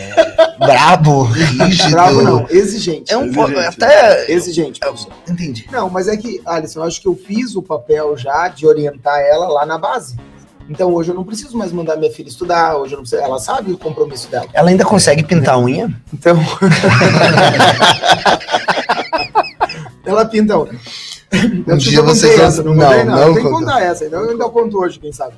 brabo, 0.60 1.24
rígido. 1.24 1.90
bravo 1.90 2.22
não, 2.22 2.46
exigente. 2.48 3.12
É 3.12 3.16
um 3.16 3.32
pouco, 3.32 3.50
Exigente. 3.50 3.82
até... 3.82 4.32
Exigente, 4.32 4.78
professor. 4.78 5.12
Entendi. 5.28 5.66
Não, 5.72 5.90
mas 5.90 6.06
é 6.06 6.16
que, 6.16 6.40
Alisson, 6.46 6.78
eu 6.78 6.84
acho 6.84 7.02
que 7.02 7.08
eu 7.08 7.16
fiz 7.16 7.56
o 7.56 7.62
papel 7.62 8.16
já 8.16 8.46
de 8.46 8.64
orientar 8.64 9.18
ela 9.18 9.48
lá 9.48 9.66
na 9.66 9.78
base. 9.78 10.16
Então 10.70 10.94
hoje 10.94 11.10
eu 11.10 11.16
não 11.16 11.24
preciso 11.24 11.58
mais 11.58 11.72
mandar 11.72 11.96
minha 11.96 12.12
filha 12.12 12.28
estudar, 12.28 12.76
hoje 12.76 12.92
eu 12.94 12.98
não 12.98 13.02
preciso, 13.02 13.20
ela 13.20 13.40
sabe 13.40 13.72
o 13.72 13.76
compromisso 13.76 14.30
dela. 14.30 14.46
Ela 14.54 14.70
ainda 14.70 14.84
consegue 14.84 15.24
pintar 15.24 15.56
a 15.56 15.58
unha? 15.58 15.92
Então. 16.14 16.38
ela 20.04 20.24
pinta. 20.24 20.54
Eu 20.54 20.68
Um 21.74 21.78
te 21.78 21.90
dia 21.90 22.02
você 22.02 22.28
essa, 22.40 22.62
não, 22.62 22.74
não, 22.74 22.84
contei, 22.86 23.04
não. 23.04 23.16
não 23.16 23.22
Eu 23.28 23.34
que 23.34 23.40
contou. 23.42 23.58
contar 23.60 23.80
essa, 23.82 24.04
então 24.04 24.20
eu 24.20 24.30
ainda 24.30 24.48
conto 24.48 24.78
hoje, 24.78 24.98
quem 24.98 25.12
sabe. 25.12 25.34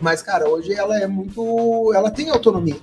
Mas, 0.00 0.22
cara, 0.22 0.48
hoje 0.48 0.72
ela 0.72 0.98
é 0.98 1.06
muito. 1.06 1.92
Ela 1.94 2.10
tem 2.10 2.28
autonomia. 2.30 2.76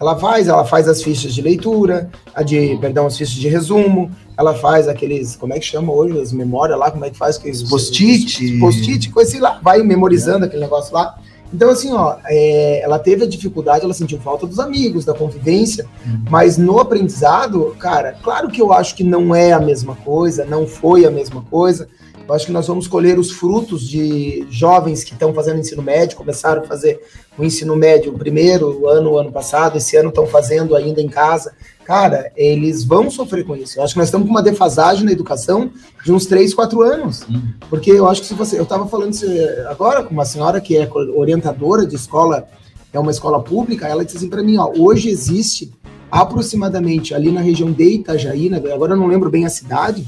Ela 0.00 0.16
faz, 0.16 0.46
ela 0.46 0.64
faz 0.64 0.86
as 0.86 1.02
fichas 1.02 1.34
de 1.34 1.42
leitura, 1.42 2.08
a 2.32 2.42
de, 2.42 2.78
perdão, 2.80 3.06
as 3.06 3.16
fichas 3.16 3.34
de 3.34 3.48
resumo, 3.48 4.10
ela 4.36 4.54
faz 4.54 4.86
aqueles, 4.86 5.34
como 5.34 5.52
é 5.52 5.58
que 5.58 5.66
chama 5.66 5.92
hoje, 5.92 6.20
as 6.20 6.32
memórias 6.32 6.78
lá, 6.78 6.88
como 6.88 7.04
é 7.04 7.10
que 7.10 7.16
faz? 7.18 7.36
Post-it. 7.36 8.54
os 8.54 8.60
Post-it, 8.60 9.10
coisa 9.10 9.28
assim 9.28 9.40
lá, 9.40 9.58
vai 9.60 9.82
memorizando 9.82 10.44
aquele 10.44 10.62
negócio 10.62 10.94
lá. 10.94 11.18
Então, 11.52 11.70
assim, 11.70 11.92
ó, 11.92 12.16
é, 12.26 12.80
ela 12.82 12.98
teve 12.98 13.24
a 13.24 13.28
dificuldade, 13.28 13.84
ela 13.84 13.94
sentiu 13.94 14.18
falta 14.18 14.46
dos 14.46 14.58
amigos, 14.58 15.04
da 15.04 15.14
convivência, 15.14 15.86
mas 16.30 16.58
no 16.58 16.78
aprendizado, 16.78 17.74
cara, 17.78 18.16
claro 18.22 18.48
que 18.48 18.60
eu 18.60 18.72
acho 18.72 18.94
que 18.94 19.02
não 19.02 19.34
é 19.34 19.52
a 19.52 19.60
mesma 19.60 19.96
coisa, 19.96 20.44
não 20.44 20.66
foi 20.66 21.06
a 21.06 21.10
mesma 21.10 21.42
coisa. 21.42 21.88
Eu 22.28 22.34
acho 22.34 22.44
que 22.44 22.52
nós 22.52 22.66
vamos 22.66 22.86
colher 22.86 23.18
os 23.18 23.30
frutos 23.30 23.88
de 23.88 24.46
jovens 24.50 25.02
que 25.02 25.14
estão 25.14 25.32
fazendo 25.32 25.60
ensino 25.60 25.82
médio, 25.82 26.18
começaram 26.18 26.60
a 26.62 26.66
fazer 26.66 27.00
o 27.38 27.42
ensino 27.42 27.74
médio 27.74 28.12
o 28.12 28.18
primeiro 28.18 28.86
ano, 28.86 29.12
o 29.12 29.18
ano 29.18 29.32
passado, 29.32 29.78
esse 29.78 29.96
ano 29.96 30.10
estão 30.10 30.26
fazendo 30.26 30.76
ainda 30.76 31.00
em 31.00 31.08
casa. 31.08 31.54
Cara, 31.88 32.30
eles 32.36 32.84
vão 32.84 33.10
sofrer 33.10 33.46
com 33.46 33.56
isso. 33.56 33.78
Eu 33.78 33.82
acho 33.82 33.94
que 33.94 33.98
nós 33.98 34.08
estamos 34.08 34.26
com 34.26 34.30
uma 34.30 34.42
defasagem 34.42 35.06
na 35.06 35.10
educação 35.10 35.70
de 36.04 36.12
uns 36.12 36.26
3, 36.26 36.52
4 36.52 36.82
anos. 36.82 37.26
Porque 37.70 37.90
eu 37.90 38.06
acho 38.06 38.20
que 38.20 38.26
se 38.26 38.34
você. 38.34 38.58
Eu 38.58 38.64
estava 38.64 38.86
falando 38.86 39.14
isso 39.14 39.24
agora 39.70 40.02
com 40.02 40.12
uma 40.12 40.26
senhora 40.26 40.60
que 40.60 40.76
é 40.76 40.86
orientadora 41.16 41.86
de 41.86 41.96
escola, 41.96 42.46
é 42.92 42.98
uma 42.98 43.10
escola 43.10 43.42
pública, 43.42 43.88
ela 43.88 44.04
disse 44.04 44.18
assim 44.18 44.28
para 44.28 44.42
mim: 44.42 44.58
ó, 44.58 44.70
hoje 44.76 45.08
existe 45.08 45.72
aproximadamente 46.10 47.14
ali 47.14 47.32
na 47.32 47.40
região 47.40 47.72
de 47.72 47.84
Itajaí, 47.84 48.50
né, 48.50 48.60
agora 48.70 48.92
eu 48.92 48.98
não 48.98 49.06
lembro 49.06 49.30
bem 49.30 49.46
a 49.46 49.50
cidade, 49.50 50.06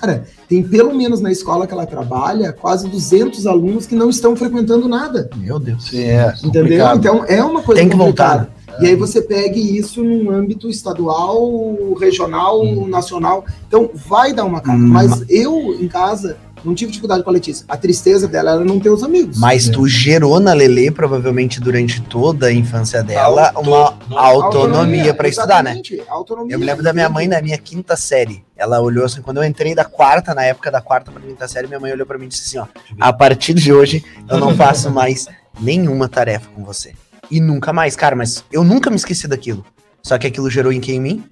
cara, 0.00 0.24
tem 0.48 0.62
pelo 0.62 0.94
menos 0.94 1.20
na 1.20 1.30
escola 1.30 1.66
que 1.66 1.74
ela 1.74 1.84
trabalha 1.84 2.54
quase 2.54 2.88
200 2.88 3.46
alunos 3.46 3.86
que 3.86 3.94
não 3.94 4.08
estão 4.08 4.34
frequentando 4.34 4.88
nada. 4.88 5.28
Meu 5.36 5.58
Deus. 5.58 5.92
É. 5.92 6.34
Entendeu? 6.42 6.62
complicado. 6.62 6.98
Então 6.98 7.24
é 7.26 7.44
uma 7.44 7.62
coisa 7.62 7.82
Tem 7.82 7.90
que 7.90 7.96
complicada. 7.96 8.38
voltar. 8.44 8.59
E 8.82 8.86
aí 8.86 8.96
você 8.96 9.20
pegue 9.22 9.60
isso 9.78 10.02
num 10.02 10.30
âmbito 10.30 10.68
estadual, 10.68 11.94
regional, 11.98 12.64
nacional. 12.86 13.44
Então 13.66 13.90
vai 13.94 14.32
dar 14.32 14.44
uma 14.44 14.60
cara. 14.60 14.78
Hum. 14.78 14.88
Mas 14.88 15.24
eu, 15.28 15.74
em 15.80 15.88
casa, 15.88 16.36
não 16.64 16.74
tive 16.74 16.90
dificuldade 16.90 17.22
com 17.22 17.30
a 17.30 17.32
Letícia. 17.32 17.64
A 17.68 17.76
tristeza 17.76 18.28
dela 18.28 18.52
era 18.52 18.64
não 18.64 18.78
ter 18.78 18.90
os 18.90 19.02
amigos. 19.02 19.38
Mas 19.38 19.68
tu 19.68 19.86
gerou 19.88 20.38
na 20.40 20.52
Lelê, 20.52 20.90
provavelmente 20.90 21.60
durante 21.60 22.00
toda 22.02 22.46
a 22.46 22.52
infância 22.52 23.02
dela, 23.02 23.50
Auto- 23.54 23.70
uma 23.70 24.20
autonomia 24.20 25.14
para 25.14 25.28
estudar, 25.28 25.62
né? 25.62 25.70
exatamente, 25.72 26.02
Autonomia. 26.08 26.54
Eu 26.54 26.58
me 26.58 26.66
lembro 26.66 26.82
da 26.82 26.92
minha 26.92 27.08
mãe 27.08 27.26
na 27.26 27.40
minha 27.40 27.56
quinta 27.58 27.96
série. 27.96 28.44
Ela 28.56 28.80
olhou 28.80 29.04
assim, 29.06 29.22
quando 29.22 29.38
eu 29.38 29.44
entrei 29.44 29.74
da 29.74 29.84
quarta, 29.84 30.34
na 30.34 30.44
época 30.44 30.70
da 30.70 30.80
quarta 30.80 31.10
pra 31.10 31.20
quinta 31.20 31.48
série, 31.48 31.66
minha 31.66 31.80
mãe 31.80 31.92
olhou 31.92 32.06
pra 32.06 32.18
mim 32.18 32.26
e 32.26 32.28
disse 32.28 32.58
assim: 32.58 32.58
ó, 32.58 32.66
a 33.00 33.12
partir 33.12 33.54
de 33.54 33.72
hoje 33.72 34.04
eu 34.28 34.38
não 34.38 34.54
faço 34.56 34.90
mais 34.90 35.26
nenhuma 35.58 36.08
tarefa 36.08 36.48
com 36.54 36.62
você. 36.64 36.92
E 37.30 37.40
nunca 37.40 37.72
mais, 37.72 37.94
cara, 37.96 38.16
mas 38.16 38.44
eu 38.52 38.64
nunca 38.64 38.90
me 38.90 38.96
esqueci 38.96 39.28
daquilo. 39.28 39.64
Só 40.02 40.18
que 40.18 40.26
aquilo 40.26 40.50
gerou 40.50 40.72
em 40.72 40.80
quem 40.80 40.96
em 40.96 41.00
mim? 41.00 41.24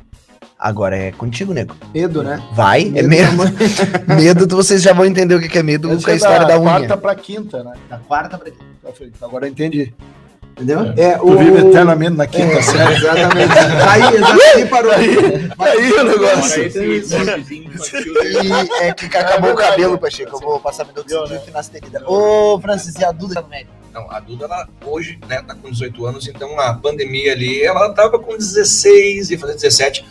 Agora 0.58 0.96
é 0.96 1.12
contigo, 1.12 1.52
nego. 1.54 1.76
Medo, 1.94 2.22
né? 2.22 2.42
Vai, 2.52 2.92
é 2.94 3.02
da 3.02 3.06
medo. 3.08 3.32
mãe. 3.36 3.48
Medo, 4.16 4.46
tu- 4.46 4.56
vocês 4.56 4.82
já 4.82 4.92
vão 4.92 5.04
entender 5.04 5.34
o 5.34 5.40
que 5.40 5.48
que 5.48 5.58
é 5.58 5.62
medo 5.62 5.88
com 6.02 6.10
a 6.10 6.12
é 6.12 6.16
história 6.16 6.46
da, 6.46 6.58
unha. 6.58 6.70
quarta 6.70 6.96
pra 6.96 7.14
quinta, 7.14 7.62
né? 7.62 7.72
Da 7.88 7.98
quarta 7.98 8.36
pra 8.38 8.50
quinta. 8.50 8.64
Perfeito. 8.82 9.24
Agora 9.24 9.46
eu 9.46 9.50
entendi. 9.52 9.94
Entendeu? 10.52 10.92
É, 10.96 11.16
Tu 11.16 11.38
vive 11.38 11.58
eternamente 11.68 12.16
na 12.16 12.26
quinta 12.26 12.52
É, 12.58 12.62
série. 12.62 12.94
exatamente. 12.96 13.52
Aí, 13.88 14.02
exatamente, 14.16 14.68
parou 14.68 14.90
aí. 14.90 15.16
Aí 15.56 15.92
o 15.92 16.04
negócio. 16.04 16.62
E 18.42 18.52
é 18.82 18.92
que 18.92 19.06
acabou 19.06 19.52
o 19.52 19.54
verdade. 19.54 19.70
cabelo, 19.70 19.98
Pacheco. 19.98 20.36
Eu 20.36 20.40
vou 20.40 20.58
passar 20.58 20.84
meu 20.92 21.04
dedo 21.04 21.28
de 21.28 21.38
finasterida. 21.44 22.02
Ô, 22.10 22.58
Francis, 22.60 22.96
e 22.96 23.04
a 23.04 23.12
Duda 23.12 23.34
tá 23.34 23.42
no 23.42 23.48
médico? 23.48 23.77
Não, 23.92 24.10
a 24.10 24.20
Duda, 24.20 24.44
ela, 24.44 24.68
hoje, 24.84 25.18
né, 25.28 25.42
tá 25.42 25.54
com 25.54 25.70
18 25.70 26.06
anos, 26.06 26.28
então 26.28 26.58
a 26.60 26.74
pandemia 26.74 27.32
ali, 27.32 27.62
ela 27.62 27.92
tava 27.92 28.18
com 28.18 28.36
16 28.36 29.30
e 29.30 29.38
fazer 29.38 29.54
17. 29.54 30.04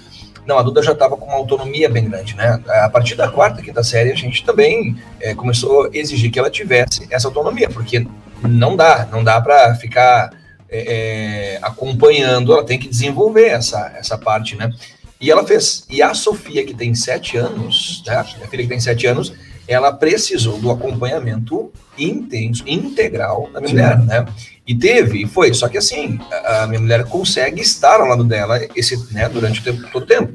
Não, 0.45 0.57
a 0.57 0.63
Duda 0.63 0.81
já 0.81 0.95
tava 0.95 1.17
com 1.17 1.25
uma 1.25 1.35
autonomia 1.35 1.89
bem 1.89 2.09
grande, 2.09 2.33
né? 2.35 2.61
A 2.67 2.89
partir 2.89 3.15
da 3.15 3.27
quarta, 3.27 3.61
quinta 3.61 3.83
série, 3.83 4.11
a 4.11 4.15
gente 4.15 4.45
também 4.45 4.95
é, 5.19 5.35
começou 5.35 5.85
a 5.85 5.89
exigir 5.91 6.31
que 6.31 6.39
ela 6.39 6.49
tivesse 6.49 7.05
essa 7.11 7.27
autonomia, 7.27 7.69
porque 7.69 8.07
não 8.41 8.75
dá, 8.75 9.05
não 9.11 9.23
dá 9.23 9.41
para 9.41 9.75
ficar 9.75 10.31
é, 10.69 11.59
acompanhando, 11.61 12.53
ela 12.53 12.63
tem 12.63 12.79
que 12.79 12.87
desenvolver 12.87 13.47
essa, 13.47 13.91
essa 13.97 14.17
parte, 14.17 14.55
né? 14.55 14.71
E 15.19 15.31
ela 15.31 15.45
fez. 15.45 15.85
E 15.89 16.01
a 16.01 16.13
Sofia, 16.13 16.65
que 16.65 16.73
tem 16.73 16.93
sete 16.95 17.37
anos, 17.37 18.03
né? 18.05 18.15
A 18.15 18.23
filha 18.23 18.63
que 18.63 18.69
tem 18.69 18.79
sete 18.79 19.05
anos, 19.05 19.33
ela 19.67 19.91
precisou 19.91 20.57
do 20.59 20.71
acompanhamento 20.71 21.71
intenso, 21.97 22.63
integral 22.67 23.49
da 23.51 23.59
minha 23.59 23.71
mulher, 23.71 23.99
né? 23.99 24.25
E 24.65 24.75
teve, 24.75 25.23
e 25.23 25.25
foi. 25.25 25.53
Só 25.53 25.67
que 25.67 25.77
assim, 25.77 26.19
a 26.31 26.63
a 26.63 26.67
minha 26.67 26.79
mulher 26.79 27.05
consegue 27.05 27.61
estar 27.61 28.01
ao 28.01 28.07
lado 28.07 28.23
dela 28.23 28.59
esse, 28.75 29.13
né, 29.13 29.29
durante 29.29 29.61
o 29.61 29.63
tempo, 29.63 29.87
todo 29.91 30.03
o 30.03 30.05
tempo. 30.05 30.33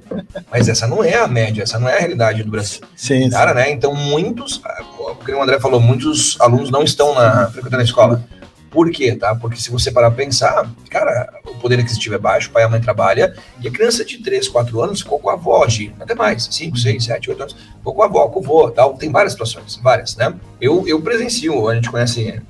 Mas 0.50 0.68
essa 0.68 0.86
não 0.86 1.04
é 1.04 1.16
a 1.16 1.28
média, 1.28 1.62
essa 1.62 1.78
não 1.78 1.88
é 1.88 1.96
a 1.96 2.00
realidade 2.00 2.42
do 2.42 2.50
Brasil. 2.50 2.80
Sim, 2.96 3.24
sim. 3.24 3.30
Cara, 3.30 3.52
né? 3.52 3.70
Então, 3.70 3.94
muitos, 3.94 4.60
o 4.98 5.14
que 5.16 5.32
o 5.32 5.42
André 5.42 5.60
falou, 5.60 5.80
muitos 5.80 6.40
alunos 6.40 6.70
não 6.70 6.82
estão 6.82 7.14
na, 7.14 7.50
frequentando 7.50 7.82
a 7.82 7.84
escola. 7.84 8.24
Por 8.72 8.90
quê, 8.90 9.14
tá? 9.14 9.34
Porque 9.34 9.60
se 9.60 9.70
você 9.70 9.90
parar 9.90 10.10
pra 10.10 10.24
pensar, 10.24 10.68
cara, 10.88 11.30
o 11.44 11.54
poder 11.56 11.78
aquisitivo 11.78 12.14
é 12.14 12.18
baixo, 12.18 12.48
o 12.48 12.52
pai 12.52 12.62
e 12.62 12.66
a 12.66 12.68
mãe 12.70 12.80
trabalham, 12.80 13.30
e 13.60 13.68
a 13.68 13.70
criança 13.70 14.02
de 14.02 14.18
3, 14.18 14.48
4 14.48 14.82
anos 14.82 15.02
ficou 15.02 15.18
com 15.18 15.28
a 15.28 15.34
avó 15.34 15.66
de, 15.66 15.94
até 16.00 16.14
mais, 16.14 16.48
5, 16.50 16.78
6, 16.78 17.04
7, 17.04 17.30
8 17.30 17.42
anos, 17.42 17.56
ficou 17.76 17.94
com 17.94 18.02
a 18.02 18.06
avó, 18.06 18.26
com 18.28 18.40
o 18.40 18.42
vô, 18.42 18.70
tal. 18.70 18.94
Tem 18.94 19.12
várias 19.12 19.32
situações, 19.32 19.78
várias, 19.82 20.16
né? 20.16 20.34
Eu, 20.58 20.88
eu 20.88 21.00
presencio, 21.02 21.68
a 21.68 21.74
gente 21.74 21.90
conhece, 21.90 22.40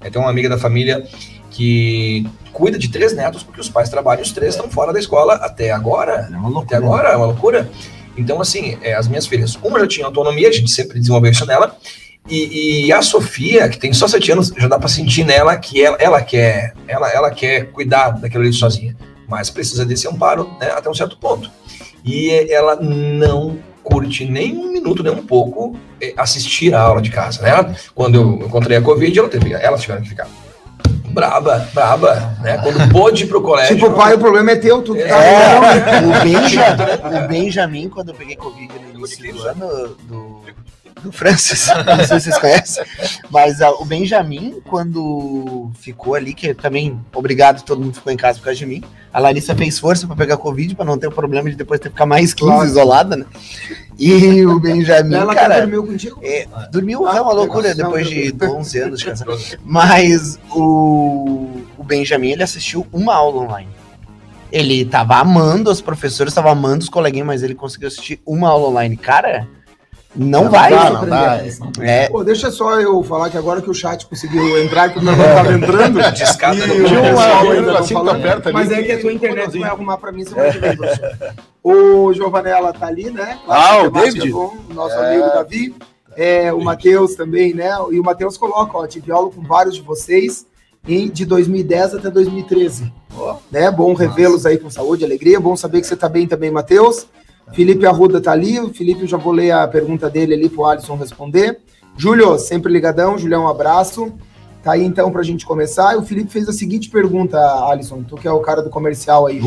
é, 0.00 0.10
tem 0.10 0.20
uma 0.20 0.30
amiga 0.30 0.48
da 0.48 0.58
família 0.58 1.06
que 1.50 2.28
cuida 2.52 2.76
de 2.76 2.88
três 2.88 3.14
netos, 3.14 3.44
porque 3.44 3.60
os 3.60 3.68
pais 3.68 3.88
trabalham, 3.88 4.22
os 4.22 4.32
três 4.32 4.54
estão 4.54 4.68
fora 4.68 4.92
da 4.92 4.98
escola 4.98 5.34
até 5.34 5.70
agora, 5.70 6.28
É 6.32 6.36
uma 6.36 6.62
até 6.62 6.76
agora, 6.76 7.10
é 7.10 7.16
uma 7.16 7.26
loucura. 7.26 7.70
Então, 8.16 8.40
assim, 8.40 8.76
é, 8.82 8.94
as 8.94 9.06
minhas 9.06 9.28
filhas, 9.28 9.56
uma 9.62 9.78
já 9.78 9.86
tinha 9.86 10.06
autonomia, 10.06 10.48
a 10.48 10.52
gente 10.52 10.70
sempre 10.72 10.98
desenvolveu 10.98 11.30
isso 11.30 11.46
nela, 11.46 11.76
e, 12.28 12.86
e 12.86 12.92
a 12.92 13.02
Sofia, 13.02 13.68
que 13.68 13.78
tem 13.78 13.92
só 13.92 14.06
sete 14.06 14.30
anos, 14.30 14.52
já 14.56 14.68
dá 14.68 14.78
para 14.78 14.88
sentir 14.88 15.24
nela 15.24 15.56
que 15.56 15.82
ela, 15.82 15.96
ela 15.98 16.22
quer, 16.22 16.74
ela, 16.86 17.08
ela 17.10 17.30
quer 17.30 17.70
cuidar 17.70 18.10
daquilo 18.10 18.42
ali 18.42 18.52
sozinha, 18.52 18.96
mas 19.26 19.50
precisa 19.50 19.84
desse 19.84 20.06
amparo, 20.08 20.50
né, 20.60 20.70
até 20.70 20.88
um 20.88 20.94
certo 20.94 21.16
ponto. 21.16 21.50
E 22.04 22.30
ela 22.50 22.76
não 22.76 23.58
curte 23.82 24.24
nem 24.24 24.56
um 24.56 24.72
minuto, 24.72 25.02
nem 25.02 25.12
um 25.12 25.24
pouco 25.24 25.76
eh, 26.00 26.12
assistir 26.16 26.74
a 26.74 26.80
aula 26.80 27.00
de 27.00 27.10
casa, 27.10 27.42
né? 27.42 27.74
Quando 27.94 28.16
eu 28.16 28.46
encontrei 28.46 28.76
a 28.76 28.82
Covid, 28.82 29.18
ela 29.18 29.28
teve, 29.28 29.52
elas 29.52 29.80
tiveram 29.80 30.02
que 30.02 30.10
ficar 30.10 30.28
braba, 31.10 31.68
braba, 31.72 32.36
né? 32.42 32.58
Quando 32.58 32.92
pôde 32.92 33.24
ir 33.24 33.26
pro 33.26 33.40
colégio. 33.42 33.76
Tipo, 33.76 33.90
pai, 33.92 34.14
o 34.14 34.18
problema 34.18 34.52
é 34.52 34.56
teu, 34.56 34.82
tu 34.82 34.94
tá 34.94 35.00
É, 35.00 36.00
o, 36.04 36.22
Benja, 36.22 36.76
o 37.24 37.28
Benjamin, 37.28 37.88
quando 37.88 38.10
eu 38.10 38.14
peguei 38.14 38.36
Covid 38.36 38.72
no 38.78 38.98
início 38.98 39.34
do 39.34 39.42
ano, 39.48 39.96
do, 40.04 40.42
do 41.02 41.12
Francis, 41.12 41.68
não 41.86 41.96
sei 42.04 42.20
se 42.20 42.24
vocês 42.30 42.38
conhecem, 42.38 42.84
mas 43.30 43.60
ah, 43.60 43.70
o 43.70 43.84
Benjamin, 43.84 44.60
quando 44.68 45.70
ficou 45.80 46.14
ali, 46.14 46.34
que 46.34 46.52
também, 46.54 46.98
obrigado, 47.14 47.62
todo 47.62 47.80
mundo 47.82 47.94
ficou 47.94 48.12
em 48.12 48.16
casa 48.16 48.38
por 48.38 48.44
causa 48.46 48.58
de 48.58 48.66
mim, 48.66 48.82
a 49.12 49.18
Larissa 49.18 49.54
fez 49.54 49.78
força 49.78 50.06
para 50.06 50.16
pegar 50.16 50.36
Covid, 50.36 50.74
para 50.74 50.84
não 50.84 50.98
ter 50.98 51.06
o 51.06 51.12
problema 51.12 51.48
de 51.50 51.56
depois 51.56 51.80
ter 51.80 51.88
que 51.88 51.94
ficar 51.94 52.06
mais 52.06 52.34
15 52.34 52.50
Claro. 52.50 52.66
isolada, 52.68 53.16
né? 53.16 53.24
E 53.98 54.44
o 54.46 54.60
Benjamin, 54.60 55.14
Ela 55.14 55.34
cara, 55.34 55.60
dormiu 55.60 55.84
contigo? 55.86 56.20
é, 56.22 56.46
dormiu 56.70 57.06
Ah, 57.06 57.16
é 57.16 57.20
uma 57.20 57.32
loucura 57.32 57.68
não, 57.74 57.76
depois 57.76 58.08
de 58.08 58.34
não. 58.38 58.58
11 58.58 58.78
anos 58.80 59.00
de 59.00 59.06
casado. 59.06 59.36
Mas 59.64 60.38
o, 60.50 61.62
o 61.76 61.82
Benjamin, 61.84 62.30
ele 62.32 62.42
assistiu 62.42 62.86
uma 62.92 63.14
aula 63.14 63.42
online. 63.42 63.68
Ele 64.52 64.84
tava 64.84 65.16
amando 65.16 65.70
os 65.70 65.80
professores, 65.80 66.32
tava 66.32 66.50
amando 66.50 66.82
os 66.84 66.88
coleguinhas, 66.88 67.26
mas 67.26 67.42
ele 67.42 67.54
conseguiu 67.54 67.88
assistir 67.88 68.18
uma 68.24 68.48
aula 68.48 68.68
online. 68.68 68.96
Cara, 68.96 69.46
não, 70.16 70.44
Não 70.44 70.50
vai. 70.50 70.70
dá, 70.70 70.90
não 70.90 71.06
dá. 71.06 71.40
É, 71.80 72.08
Pô, 72.08 72.24
deixa 72.24 72.50
só 72.50 72.80
eu 72.80 73.02
falar 73.02 73.30
que 73.30 73.36
agora 73.36 73.60
que 73.60 73.70
o 73.70 73.74
chat 73.74 74.06
conseguiu 74.06 74.58
entrar, 74.62 74.88
que 74.88 74.98
o 74.98 75.02
meu 75.02 75.14
não 75.14 75.24
tava 75.24 75.52
entrando. 75.52 76.00
Discada 76.12 76.56
e 76.56 76.66
no 76.66 76.74
pessoal 76.84 77.50
ainda 77.50 77.72
não 77.72 77.76
assim, 77.76 77.94
falando, 77.94 78.16
tá 78.16 78.22
perto 78.22 78.46
ali, 78.48 78.54
Mas 78.54 78.70
é 78.72 78.82
que- 78.82 78.92
a 78.92 79.00
tua 79.00 79.12
internet 79.12 79.58
vai 79.58 79.68
arrumar 79.70 79.98
pra 79.98 80.10
mim 80.10 80.24
semana 80.24 80.50
que 80.52 80.58
vem, 80.58 80.76
professor. 80.76 81.16
O 81.62 82.12
Giovanella 82.14 82.72
tá 82.72 82.86
ali, 82.86 83.10
né? 83.10 83.38
Ah, 83.46 83.82
o 83.82 83.90
David? 83.90 84.30
bom, 84.32 84.56
nosso 84.74 84.94
É. 84.96 85.08
amigo 85.14 85.28
Davi. 85.34 85.74
É, 86.16 86.52
o 86.52 86.60
Matheus 86.64 87.14
também, 87.14 87.54
né? 87.54 87.70
E 87.92 88.00
o 88.00 88.02
Matheus 88.02 88.36
coloca, 88.36 88.76
ó, 88.76 88.86
tive 88.86 89.12
aula 89.12 89.30
com 89.30 89.42
vários 89.42 89.76
de 89.76 89.82
vocês 89.82 90.46
em, 90.86 91.08
de 91.08 91.24
2010 91.24 91.94
até 91.94 92.10
2013. 92.10 92.92
Né? 93.52 93.70
Bom 93.70 93.92
revê-los 93.94 94.44
aí 94.46 94.58
com 94.58 94.68
saúde, 94.70 95.04
alegria. 95.04 95.38
Bom 95.38 95.54
saber 95.54 95.80
que 95.80 95.86
você 95.86 95.94
tá 95.94 96.08
bem 96.08 96.26
também, 96.26 96.50
Matheus. 96.50 97.06
Felipe 97.52 97.86
Arruda 97.86 98.20
tá 98.20 98.32
ali. 98.32 98.60
O 98.60 98.72
Felipe, 98.72 99.02
eu 99.02 99.08
já 99.08 99.16
vou 99.16 99.32
ler 99.32 99.50
a 99.50 99.66
pergunta 99.66 100.08
dele 100.08 100.34
ali 100.34 100.48
pro 100.48 100.64
Alisson 100.64 100.96
responder. 100.96 101.58
Júlio, 101.96 102.38
sempre 102.38 102.72
ligadão. 102.72 103.18
Julião, 103.18 103.44
um 103.44 103.48
abraço. 103.48 104.12
Tá 104.62 104.72
aí 104.72 104.84
então 104.84 105.10
pra 105.10 105.22
gente 105.22 105.46
começar. 105.46 105.94
E 105.94 105.96
o 105.96 106.02
Felipe 106.02 106.30
fez 106.32 106.48
a 106.48 106.52
seguinte 106.52 106.90
pergunta, 106.90 107.38
Alisson, 107.68 108.02
tu 108.02 108.16
que 108.16 108.26
é 108.26 108.30
o 108.32 108.40
cara 108.40 108.60
do 108.60 108.68
comercial 108.68 109.26
aí. 109.26 109.40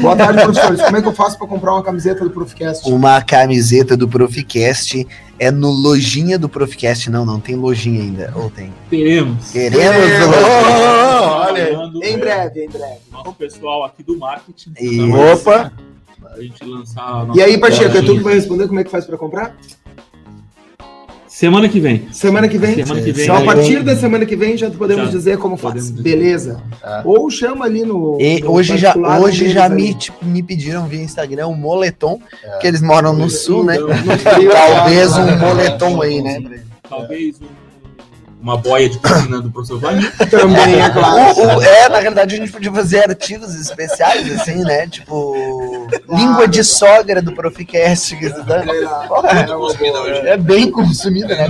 Boa 0.00 0.14
tarde, 0.14 0.42
professores. 0.42 0.82
Como 0.82 0.96
é 0.96 1.02
que 1.02 1.08
eu 1.08 1.12
faço 1.12 1.38
pra 1.38 1.46
comprar 1.46 1.72
uma 1.72 1.82
camiseta 1.82 2.22
do 2.24 2.30
Profcast? 2.30 2.88
uma 2.88 3.20
camiseta 3.22 3.96
do 3.96 4.06
Proficast 4.06 5.06
é 5.38 5.50
no 5.50 5.70
lojinha 5.70 6.38
do 6.38 6.48
Proficast. 6.48 7.10
Não, 7.10 7.24
não 7.24 7.40
tem 7.40 7.56
lojinha 7.56 8.02
ainda. 8.02 8.32
Ou 8.36 8.50
tem? 8.50 8.72
Teremos. 8.90 9.50
Queremos. 9.50 9.78
Queremos. 9.78 10.36
Oh, 10.36 11.24
olha 11.46 11.64
aí. 11.64 11.72
Falando, 11.72 12.04
Em 12.04 12.18
breve, 12.18 12.64
em 12.64 12.68
breve. 12.68 12.98
Nosso 13.10 13.32
pessoal 13.32 13.84
aqui 13.84 14.02
do 14.02 14.18
marketing. 14.18 14.72
Opa! 15.32 15.72
A 16.32 16.40
gente 16.40 16.64
lançar 16.64 17.02
a 17.02 17.28
E 17.34 17.42
aí, 17.42 17.58
Pacheco, 17.58 17.96
é 17.96 18.02
tu 18.02 18.14
que 18.16 18.22
vai 18.22 18.34
responder 18.34 18.66
como 18.68 18.80
é 18.80 18.84
que 18.84 18.90
faz 18.90 19.04
pra 19.04 19.16
comprar? 19.18 19.56
Semana 21.26 21.68
que 21.68 21.80
vem. 21.80 22.08
Semana 22.12 22.48
que 22.48 22.58
vem? 22.58 22.74
Semana 22.74 23.00
que 23.00 23.12
vem. 23.12 23.24
Então, 23.24 23.36
a 23.36 23.44
partir 23.44 23.82
da 23.82 23.96
semana 23.96 24.26
que 24.26 24.36
vem, 24.36 24.56
já 24.56 24.68
podemos 24.70 25.06
Já 25.06 25.10
dizer 25.10 25.38
como 25.38 25.56
faz. 25.56 25.74
dizer. 25.74 26.02
Beleza. 26.02 26.62
É. 26.82 27.02
Ou 27.04 27.30
chama 27.30 27.64
ali 27.64 27.84
no. 27.84 28.18
E 28.20 28.40
no 28.40 28.52
hoje 28.52 28.76
já, 28.76 28.94
hoje 28.96 29.48
já 29.48 29.68
me, 29.68 29.94
tipo, 29.94 30.24
me 30.24 30.42
pediram 30.42 30.86
via 30.86 31.00
Instagram 31.00 31.46
um 31.46 31.54
moletom, 31.54 32.20
que 32.60 32.66
eles 32.66 32.82
moram 32.82 33.12
no 33.14 33.30
sul, 33.30 33.64
né? 33.64 33.76
Talvez 33.78 35.16
um 35.16 35.38
moletom 35.38 36.02
aí, 36.02 36.20
né? 36.20 36.62
Talvez 36.88 37.40
um- 37.40 37.59
uma 38.42 38.56
boia 38.56 38.88
de 38.88 38.98
piscina 38.98 39.40
do 39.40 39.50
professor 39.50 39.78
Vani. 39.78 40.08
Também, 40.30 40.80
é 40.80 40.88
claro. 40.90 41.38
O- 41.40 41.56
o- 41.58 41.62
é, 41.62 41.88
na 41.88 41.98
realidade 41.98 42.34
a 42.34 42.38
gente 42.38 42.50
podia 42.50 42.72
fazer 42.72 43.00
artigos 43.08 43.54
especiais, 43.54 44.30
assim, 44.40 44.62
né? 44.64 44.86
Tipo, 44.86 45.86
língua 46.08 46.48
de 46.48 46.64
sogra 46.64 47.20
do 47.20 47.32
Proficast. 47.34 48.16
que 48.16 48.28
você 48.28 48.42
tá-. 48.44 48.64
É 50.24 50.36
bem 50.36 50.70
consumida, 50.70 51.28
né? 51.36 51.48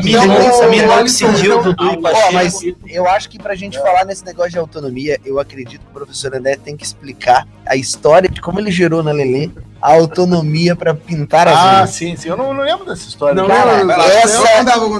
Minoxidil, 0.69 1.59
Ó, 1.79 1.97
Pacheco. 2.01 2.33
mas 2.33 2.61
eu 2.89 3.09
acho 3.09 3.29
que 3.29 3.39
pra 3.39 3.55
gente 3.55 3.79
falar 3.79 4.05
nesse 4.05 4.25
negócio 4.25 4.51
de 4.53 4.59
autonomia, 4.59 5.19
eu 5.25 5.39
acredito 5.39 5.81
que 5.81 5.87
o 5.91 5.95
professor 5.95 6.35
André 6.35 6.57
tem 6.57 6.77
que 6.77 6.85
explicar 6.85 7.47
a 7.67 7.77
história 7.77 8.29
de 8.29 8.41
como 8.41 8.59
ele 8.59 8.71
gerou 8.71 9.03
na 9.03 9.13
Lelê 9.13 9.51
a 9.81 9.93
autonomia 9.95 10.77
pra 10.77 10.95
pintar 10.95 11.49
as 11.49 11.57
Ah, 11.57 11.77
unhas. 11.79 11.91
sim, 11.91 12.17
sim. 12.17 12.29
Eu 12.29 12.37
não, 12.37 12.53
não 12.53 12.63
lembro 12.65 12.85
dessa 12.85 13.09
história. 13.09 13.35
Não, 13.35 13.47
Cara, 13.49 13.85
não, 13.85 13.95
essa 14.03 14.43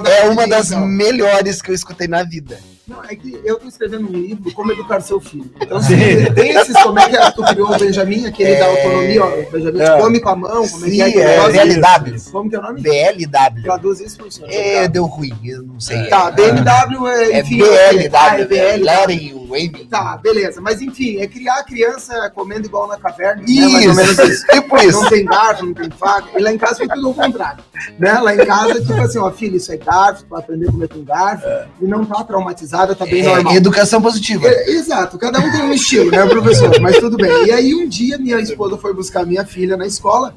É 0.09 0.29
uma 0.29 0.47
das 0.47 0.71
então. 0.71 0.85
melhores 0.85 1.61
que 1.61 1.71
eu 1.71 1.75
escutei 1.75 2.07
na 2.07 2.23
vida. 2.23 2.57
Não, 2.87 3.01
é 3.05 3.15
que 3.15 3.39
eu 3.45 3.57
tô 3.57 3.67
escrevendo 3.69 4.09
um 4.09 4.11
livro 4.11 4.51
como 4.53 4.69
educar 4.73 4.99
seu 4.99 5.21
filho. 5.21 5.49
Então, 5.61 5.77
assim, 5.77 5.95
tem 6.35 6.49
esses, 6.51 6.75
como 6.83 6.99
é 6.99 7.07
que 7.09 7.15
é, 7.15 7.31
tu 7.31 7.41
criou 7.43 7.73
o 7.73 7.77
Benjamin, 7.79 8.25
aquele 8.25 8.55
da 8.57 8.65
autonomia, 8.65 9.23
ó, 9.23 9.27
o 9.29 9.49
Benjamin 9.51 9.79
É. 9.79 9.97
come 10.01 10.19
com 10.19 10.29
a 10.29 10.35
mão, 10.35 10.67
como 10.67 10.85
é 10.85 10.89
que 10.89 10.95
Sim, 10.95 11.01
é? 11.01 11.11
que 11.11 11.19
é, 11.19 11.27
negócio? 11.37 11.53
BLW. 11.53 12.31
Como 12.33 12.49
que 12.49 12.55
é 12.55 12.59
o 12.59 12.61
nome? 12.61 12.81
BLW. 12.81 13.63
Traduz 13.63 13.99
isso, 14.01 14.17
professor. 14.17 14.45
É, 14.51 14.87
deu 14.89 15.05
ruim, 15.05 15.31
eu 15.45 15.63
não 15.63 15.79
sei. 15.79 16.03
Tá, 16.09 16.31
BMW 16.31 17.07
é, 17.07 17.31
É 17.31 17.39
enfim, 17.39 17.59
BLW. 17.59 18.09
ah, 18.13 18.39
é 18.41 18.45
BLW. 18.45 19.40
Waving. 19.51 19.85
Tá, 19.89 20.17
beleza. 20.17 20.59
Mas 20.61 20.81
enfim, 20.81 21.17
é 21.17 21.27
criar 21.27 21.55
a 21.59 21.63
criança 21.63 22.31
comendo 22.33 22.65
igual 22.67 22.87
na 22.87 22.97
caverna. 22.97 23.41
né? 23.41 23.47
Isso, 23.47 23.95
menos 23.95 24.17
isso. 24.19 24.47
tipo 24.47 24.77
isso. 24.77 25.01
Não 25.01 25.09
tem 25.09 25.25
garfo, 25.25 25.65
não 25.65 25.73
tem 25.73 25.89
faca. 25.91 26.27
E 26.39 26.41
lá 26.41 26.51
em 26.53 26.57
casa 26.57 26.75
foi 26.77 26.87
tudo 26.87 27.07
ao 27.07 27.13
contrário. 27.13 27.63
Né? 27.99 28.11
Lá 28.13 28.33
em 28.35 28.45
casa, 28.45 28.81
tipo 28.81 28.93
assim, 28.93 29.19
ó, 29.19 29.29
filho, 29.31 29.57
isso 29.57 29.71
é 29.71 29.77
garfo, 29.77 30.23
tu 30.23 30.29
vai 30.29 30.39
aprender 30.39 30.67
a 30.69 30.71
comer 30.71 30.87
com 30.89 31.03
garfo. 31.03 31.45
E 31.81 31.85
não 31.85 32.05
tá 32.05 32.23
traumatizada, 32.23 32.95
tá 32.95 33.05
bem 33.05 33.21
É, 33.21 33.35
normal. 33.35 33.55
educação 33.55 34.01
positiva. 34.01 34.47
É, 34.47 34.71
exato, 34.71 35.17
cada 35.17 35.39
um 35.39 35.51
tem 35.51 35.61
um 35.63 35.73
estilo, 35.73 36.09
né, 36.11 36.25
professor? 36.25 36.79
Mas 36.79 36.97
tudo 36.97 37.17
bem. 37.17 37.45
E 37.45 37.51
aí 37.51 37.75
um 37.75 37.87
dia 37.87 38.17
minha 38.17 38.39
esposa 38.39 38.77
foi 38.77 38.93
buscar 38.93 39.25
minha 39.25 39.45
filha 39.45 39.75
na 39.77 39.85
escola. 39.85 40.33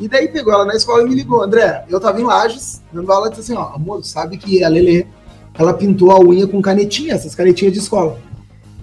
E 0.00 0.06
daí 0.06 0.28
pegou 0.28 0.52
ela 0.52 0.64
na 0.64 0.74
escola 0.74 1.02
e 1.02 1.08
me 1.08 1.14
ligou, 1.14 1.42
André, 1.42 1.84
eu 1.88 1.98
tava 1.98 2.20
em 2.20 2.24
Lages, 2.24 2.80
dando 2.92 3.10
aula, 3.10 3.26
e 3.26 3.30
disse 3.30 3.52
assim, 3.52 3.54
ó, 3.60 3.74
amor, 3.74 4.04
sabe 4.04 4.36
que 4.36 4.62
a 4.62 4.68
Lelê, 4.68 5.04
ela 5.58 5.74
pintou 5.74 6.12
a 6.12 6.20
unha 6.20 6.46
com 6.46 6.62
canetinha, 6.62 7.14
essas 7.14 7.34
canetinhas 7.34 7.72
de 7.72 7.80
escola. 7.80 8.16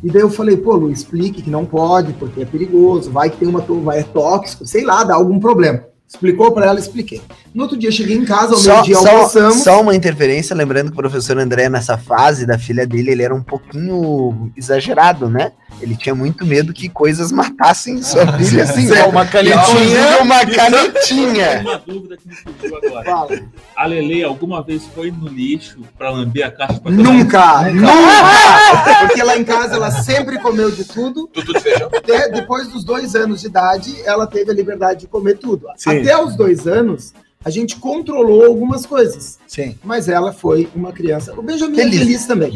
E 0.06 0.12
daí 0.12 0.22
eu 0.22 0.30
falei, 0.30 0.56
pô, 0.56 0.76
Lu, 0.76 0.92
explique 0.92 1.42
que 1.42 1.50
não 1.50 1.66
pode, 1.66 2.14
porque 2.14 2.44
é 2.44 2.46
perigoso, 2.46 3.10
vai 3.10 3.28
que 3.28 3.38
tem 3.38 3.48
uma 3.48 3.62
vai 3.62 4.02
é 4.02 4.04
tóxico, 4.04 4.64
sei 4.64 4.86
lá, 4.86 5.04
dá 5.04 5.16
algum 5.16 5.40
problema. 5.40 5.84
Explicou 6.08 6.52
pra 6.52 6.68
ela, 6.68 6.80
expliquei. 6.80 7.24
No 7.52 7.64
outro 7.64 7.76
dia 7.76 7.92
cheguei 7.92 8.16
em 8.16 8.24
casa, 8.24 8.54
ao 8.54 8.60
Só, 8.60 8.74
meio-dia 8.74 8.98
só, 8.98 9.10
almoçamos. 9.10 9.64
só 9.64 9.82
uma 9.82 9.96
interferência, 9.96 10.56
lembrando 10.56 10.92
que 10.92 10.94
o 10.94 11.02
professor 11.02 11.40
André, 11.40 11.70
nessa 11.70 11.98
fase 11.98 12.46
da 12.46 12.60
filha 12.60 12.86
dele, 12.86 13.14
ele 13.14 13.24
era 13.24 13.34
um 13.34 13.42
pouquinho 13.42 14.52
exagerado, 14.56 15.28
né? 15.28 15.54
Ele 15.82 15.96
tinha 15.96 16.16
muito 16.16 16.46
medo 16.46 16.74
que 16.74 16.88
coisas 16.88 17.32
matassem 17.32 18.02
sua 18.02 18.26
filha, 18.38 18.64
assim. 18.64 18.88
É 18.92 18.96
né? 18.96 19.04
uma 19.06 19.26
canetinha. 19.26 20.22
uma 20.22 20.46
Tem 20.46 20.56
canetinha. 20.56 21.62
uma 21.62 21.78
dúvida 21.80 22.18
que 22.18 22.28
me 22.28 22.36
surgiu 22.36 22.78
agora. 22.78 23.04
Fala. 23.04 23.40
A 23.76 23.86
Lele 23.86 24.24
alguma 24.24 24.64
vez 24.64 24.84
foi 24.94 25.12
no 25.12 25.28
lixo 25.28 25.80
pra 25.98 26.10
lamber 26.10 26.46
a 26.46 26.52
caixa 26.52 26.80
pra 26.80 26.92
Nunca, 26.92 27.62
nunca! 27.72 27.92
Porque 29.08 29.22
lá 29.24 29.38
em 29.38 29.44
casa 29.44 29.76
ela 29.76 29.92
sempre 29.92 30.40
comeu 30.40 30.72
de 30.72 30.86
tudo. 30.86 31.28
Tudo 31.28 31.54
de 31.54 31.60
feijão. 31.60 31.90
Até 31.94 32.30
depois 32.30 32.68
dos 32.68 32.84
dois 32.84 33.16
anos 33.16 33.42
de 33.42 33.48
idade, 33.48 33.96
ela 34.06 34.26
teve 34.26 34.52
a 34.52 34.54
liberdade 34.54 35.02
de 35.02 35.08
comer 35.08 35.38
tudo. 35.38 35.68
Sim. 35.76 36.02
Até 36.02 36.18
os 36.18 36.36
dois 36.36 36.68
anos, 36.68 37.14
a 37.46 37.52
gente 37.52 37.76
controlou 37.76 38.44
algumas 38.44 38.88
coisas. 38.88 39.38
Sim. 39.48 39.78
Mas 39.84 40.10
ela 40.10 40.34
foi 40.34 40.68
uma 40.76 40.92
criança. 40.92 41.32
O 41.38 41.44
Benjamin 41.44 41.76
Feliz. 41.76 41.96
é 41.96 42.00
feliz 42.00 42.26
também. 42.26 42.54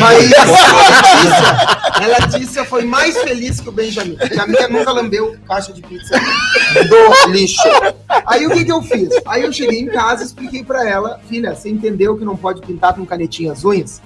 Mas 0.00 0.32
a 0.34 0.44
Letícia, 0.44 1.94
a 1.94 2.06
Letícia 2.06 2.64
foi 2.64 2.84
mais 2.84 3.16
feliz 3.16 3.60
que 3.60 3.68
o 3.68 3.72
Benjamin. 3.72 4.16
Porque 4.16 4.40
a 4.40 4.44
minha 4.48 4.68
nunca 4.68 4.90
lambeu 4.90 5.36
caixa 5.46 5.72
de 5.72 5.80
pizza 5.82 6.18
do 6.88 7.30
lixo. 7.30 7.62
Aí 8.26 8.44
o 8.44 8.50
que, 8.50 8.64
que 8.64 8.72
eu 8.72 8.82
fiz? 8.82 9.08
Aí 9.24 9.44
eu 9.44 9.52
cheguei 9.52 9.78
em 9.78 9.86
casa 9.86 10.24
e 10.24 10.26
expliquei 10.26 10.64
pra 10.64 10.88
ela, 10.88 11.20
filha, 11.28 11.54
você 11.54 11.70
entendeu 11.70 12.16
que 12.16 12.24
não 12.24 12.36
pode 12.36 12.60
pintar 12.60 12.92
com 12.92 13.06
canetinha 13.06 13.52
as 13.52 13.64
unhas? 13.64 14.02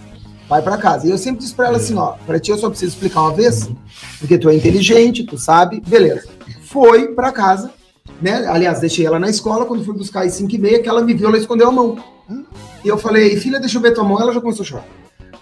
Vai 0.46 0.60
pra 0.60 0.76
casa. 0.76 1.06
E 1.06 1.10
eu 1.10 1.16
sempre 1.16 1.40
disse 1.40 1.54
pra 1.54 1.68
ela 1.68 1.78
assim, 1.78 1.96
ó, 1.96 2.16
pra 2.26 2.38
ti 2.38 2.50
eu 2.50 2.58
só 2.58 2.68
preciso 2.68 2.92
explicar 2.92 3.22
uma 3.22 3.32
vez, 3.34 3.66
porque 4.18 4.36
tu 4.36 4.50
é 4.50 4.54
inteligente, 4.54 5.24
tu 5.24 5.38
sabe, 5.38 5.80
beleza. 5.86 6.28
Foi 6.64 7.08
pra 7.14 7.32
casa, 7.32 7.70
né? 8.20 8.46
Aliás, 8.46 8.80
deixei 8.80 9.06
ela 9.06 9.18
na 9.18 9.28
escola, 9.28 9.64
quando 9.64 9.84
fui 9.84 9.94
buscar 9.94 10.24
às 10.24 10.32
5 10.34 10.54
e 10.54 10.58
meia, 10.58 10.82
que 10.82 10.88
ela 10.88 11.02
me 11.02 11.14
viu, 11.14 11.28
ela 11.28 11.38
escondeu 11.38 11.68
a 11.68 11.72
mão. 11.72 11.98
E 12.84 12.88
eu 12.88 12.98
falei, 12.98 13.36
filha, 13.36 13.58
deixa 13.58 13.78
eu 13.78 13.82
ver 13.82 13.92
tua 13.92 14.04
mão. 14.04 14.20
Ela 14.20 14.32
já 14.32 14.40
começou 14.40 14.62
a 14.62 14.66
chorar. 14.66 14.86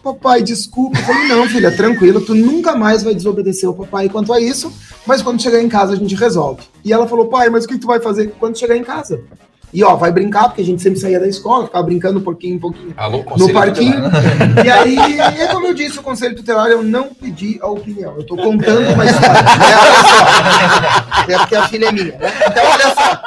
Papai, 0.02 0.42
desculpa. 0.42 0.98
Eu 0.98 1.02
falei, 1.04 1.28
não, 1.28 1.48
filha, 1.48 1.76
tranquilo, 1.76 2.20
tu 2.20 2.34
nunca 2.34 2.76
mais 2.76 3.02
vai 3.02 3.14
desobedecer 3.14 3.68
o 3.68 3.74
papai 3.74 4.08
quanto 4.08 4.32
a 4.32 4.40
isso, 4.40 4.72
mas 5.04 5.20
quando 5.20 5.42
chegar 5.42 5.60
em 5.60 5.68
casa 5.68 5.94
a 5.94 5.96
gente 5.96 6.14
resolve. 6.14 6.62
E 6.84 6.92
ela 6.92 7.08
falou, 7.08 7.26
pai, 7.26 7.50
mas 7.50 7.64
o 7.64 7.68
que 7.68 7.78
tu 7.78 7.88
vai 7.88 7.98
fazer 7.98 8.32
quando 8.38 8.56
chegar 8.56 8.76
em 8.76 8.84
casa? 8.84 9.20
E 9.72 9.82
ó, 9.84 9.94
vai 9.96 10.10
brincar, 10.10 10.44
porque 10.44 10.62
a 10.62 10.64
gente 10.64 10.80
sempre 10.80 10.98
saía 10.98 11.20
da 11.20 11.26
escola, 11.26 11.66
ficava 11.66 11.84
brincando 11.84 12.18
um 12.18 12.22
pouquinho, 12.22 12.56
um 12.56 12.60
pouquinho 12.60 12.94
Alô, 12.96 13.24
no 13.36 13.52
parquinho. 13.52 14.04
tutelar. 14.04 14.64
E 14.64 14.70
aí, 14.70 15.18
é 15.20 15.48
como 15.48 15.66
eu 15.66 15.74
disse, 15.74 15.98
o 15.98 16.02
conselho 16.02 16.34
tutelar, 16.36 16.68
eu 16.68 16.82
não 16.82 17.08
pedi 17.12 17.58
a 17.60 17.66
opinião. 17.66 18.14
Eu 18.16 18.24
tô 18.24 18.36
contando 18.36 18.92
uma 18.92 19.04
história. 19.04 19.32
né? 19.32 19.46
Olha 19.82 21.26
só. 21.26 21.32
É 21.32 21.38
porque 21.38 21.56
a 21.56 21.68
filha 21.68 21.88
é 21.88 21.92
minha, 21.92 22.16
né? 22.16 22.32
Então, 22.46 22.64
olha 22.64 22.94
só. 22.94 23.20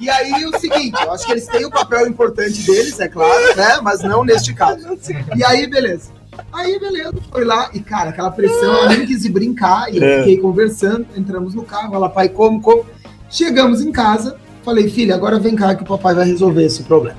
E 0.00 0.10
aí, 0.10 0.44
o 0.44 0.58
seguinte, 0.58 1.00
eu 1.02 1.12
acho 1.12 1.24
que 1.24 1.32
eles 1.32 1.46
têm 1.46 1.64
o 1.64 1.70
papel 1.70 2.08
importante 2.08 2.62
deles, 2.62 2.98
é 2.98 3.08
claro, 3.08 3.56
né? 3.56 3.78
Mas 3.80 4.02
não 4.02 4.24
neste 4.24 4.52
caso. 4.52 4.98
E 5.36 5.44
aí, 5.44 5.66
beleza. 5.66 6.10
Aí, 6.52 6.78
beleza, 6.80 7.14
foi 7.30 7.44
lá 7.44 7.70
e, 7.72 7.80
cara, 7.80 8.10
aquela 8.10 8.30
pressão, 8.30 8.74
eu 8.82 8.88
nem 8.88 9.06
quis 9.06 9.24
ir 9.24 9.30
brincar, 9.30 9.92
e 9.92 9.98
eu 9.98 10.18
fiquei 10.18 10.36
conversando, 10.38 11.06
entramos 11.16 11.54
no 11.54 11.62
carro, 11.62 11.94
ela, 11.94 12.08
pai, 12.08 12.28
como, 12.28 12.60
como? 12.60 12.84
Chegamos 13.30 13.80
em 13.80 13.92
casa, 13.92 14.36
falei, 14.64 14.88
filha, 14.88 15.14
agora 15.14 15.38
vem 15.38 15.54
cá 15.54 15.74
que 15.74 15.82
o 15.82 15.86
papai 15.86 16.14
vai 16.14 16.26
resolver 16.26 16.64
esse 16.64 16.82
problema. 16.84 17.18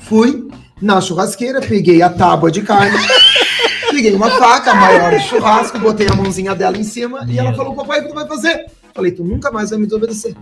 Fui 0.00 0.48
na 0.80 1.00
churrasqueira, 1.00 1.60
peguei 1.60 2.02
a 2.02 2.10
tábua 2.10 2.50
de 2.50 2.62
carne, 2.62 2.96
peguei 3.90 4.14
uma 4.14 4.30
faca 4.30 4.74
maior 4.74 5.16
de 5.16 5.24
churrasco, 5.24 5.78
botei 5.78 6.08
a 6.08 6.14
mãozinha 6.14 6.54
dela 6.54 6.76
em 6.76 6.84
cima 6.84 7.24
e 7.28 7.38
ela 7.38 7.54
falou: 7.54 7.74
Papai, 7.74 8.00
o 8.00 8.02
que 8.02 8.08
tu 8.08 8.14
vai 8.14 8.26
fazer? 8.26 8.66
Falei: 8.94 9.12
Tu 9.12 9.24
nunca 9.24 9.50
mais 9.50 9.70
vai 9.70 9.78
me 9.78 9.86
desobedecer. 9.86 10.36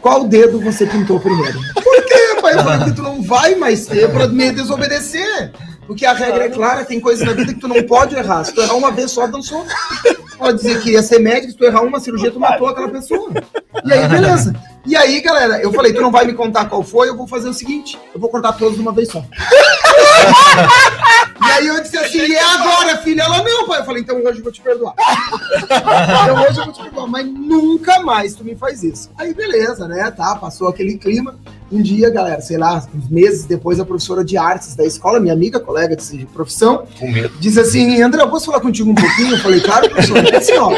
Qual 0.00 0.24
dedo 0.26 0.60
você 0.60 0.84
pintou 0.86 1.20
primeiro? 1.20 1.58
Por 1.74 2.04
quê, 2.04 2.40
pai? 2.40 2.54
Eu 2.54 2.64
falei: 2.64 2.78
Porque 2.78 2.92
tu 2.94 3.02
não 3.02 3.22
vai 3.22 3.54
mais 3.54 3.86
ter 3.86 4.10
pra 4.10 4.26
me 4.26 4.50
desobedecer. 4.50 5.52
Porque 5.92 6.06
a 6.06 6.14
regra 6.14 6.46
é 6.46 6.48
clara, 6.48 6.86
tem 6.86 6.98
coisas 6.98 7.26
na 7.26 7.34
vida 7.34 7.52
que 7.52 7.60
tu 7.60 7.68
não 7.68 7.82
pode 7.82 8.16
errar. 8.16 8.42
Se 8.44 8.54
tu 8.54 8.62
errar 8.62 8.76
uma 8.76 8.90
vez 8.90 9.10
só, 9.10 9.26
dançou. 9.26 9.62
Pode 10.38 10.56
dizer 10.56 10.80
que 10.80 10.92
ia 10.92 11.02
ser 11.02 11.18
médico, 11.18 11.52
se 11.52 11.58
tu 11.58 11.64
errar 11.64 11.82
uma 11.82 12.00
cirurgia, 12.00 12.30
tu 12.30 12.40
matou 12.40 12.66
aquela 12.66 12.88
pessoa. 12.88 13.30
E 13.84 13.92
aí, 13.92 14.08
beleza. 14.08 14.54
E 14.86 14.96
aí, 14.96 15.20
galera, 15.20 15.60
eu 15.60 15.70
falei, 15.70 15.92
tu 15.92 16.00
não 16.00 16.10
vai 16.10 16.24
me 16.24 16.32
contar 16.32 16.64
qual 16.64 16.82
foi, 16.82 17.10
eu 17.10 17.16
vou 17.16 17.28
fazer 17.28 17.46
o 17.50 17.52
seguinte, 17.52 17.98
eu 18.14 18.18
vou 18.18 18.30
contar 18.30 18.54
todos 18.54 18.76
de 18.76 18.80
uma 18.80 18.90
vez 18.90 19.10
só. 19.10 19.22
E 21.44 21.50
aí 21.52 21.66
eu 21.66 21.82
disse 21.82 21.98
assim, 21.98 22.18
e 22.18 22.34
é 22.34 22.42
agora, 22.42 22.96
filha? 22.98 23.22
Ela, 23.22 23.42
não, 23.42 23.66
pai. 23.66 23.80
Eu 23.80 23.84
falei, 23.84 24.02
então 24.02 24.16
hoje 24.16 24.38
eu 24.38 24.42
vou 24.42 24.52
te 24.52 24.62
perdoar. 24.62 24.94
então 24.96 26.42
hoje 26.42 26.58
eu 26.58 26.64
vou 26.64 26.72
te 26.72 26.82
perdoar, 26.82 27.06
mas 27.06 27.26
nunca 27.26 28.00
mais 28.00 28.34
tu 28.34 28.44
me 28.44 28.56
faz 28.56 28.82
isso. 28.82 29.10
Aí 29.18 29.34
beleza, 29.34 29.86
né? 29.86 30.10
Tá, 30.10 30.36
passou 30.36 30.68
aquele 30.68 30.96
clima. 30.96 31.38
Um 31.72 31.80
dia, 31.80 32.10
galera, 32.10 32.40
sei 32.42 32.58
lá, 32.58 32.84
uns 32.94 33.08
meses 33.08 33.46
depois, 33.46 33.80
a 33.80 33.84
professora 33.86 34.22
de 34.22 34.36
artes 34.36 34.74
da 34.76 34.84
escola, 34.84 35.18
minha 35.18 35.32
amiga, 35.32 35.58
colega 35.58 35.96
de 35.96 36.26
profissão, 36.26 36.84
disse 37.40 37.58
assim, 37.58 38.02
André, 38.02 38.20
eu 38.22 38.28
posso 38.28 38.46
falar 38.46 38.60
contigo 38.60 38.90
um 38.90 38.94
pouquinho? 38.94 39.32
Eu 39.34 39.38
falei, 39.38 39.60
claro, 39.60 39.88
professor. 39.88 40.22
Disse 40.22 40.36
assim, 40.52 40.58
ó, 40.58 40.70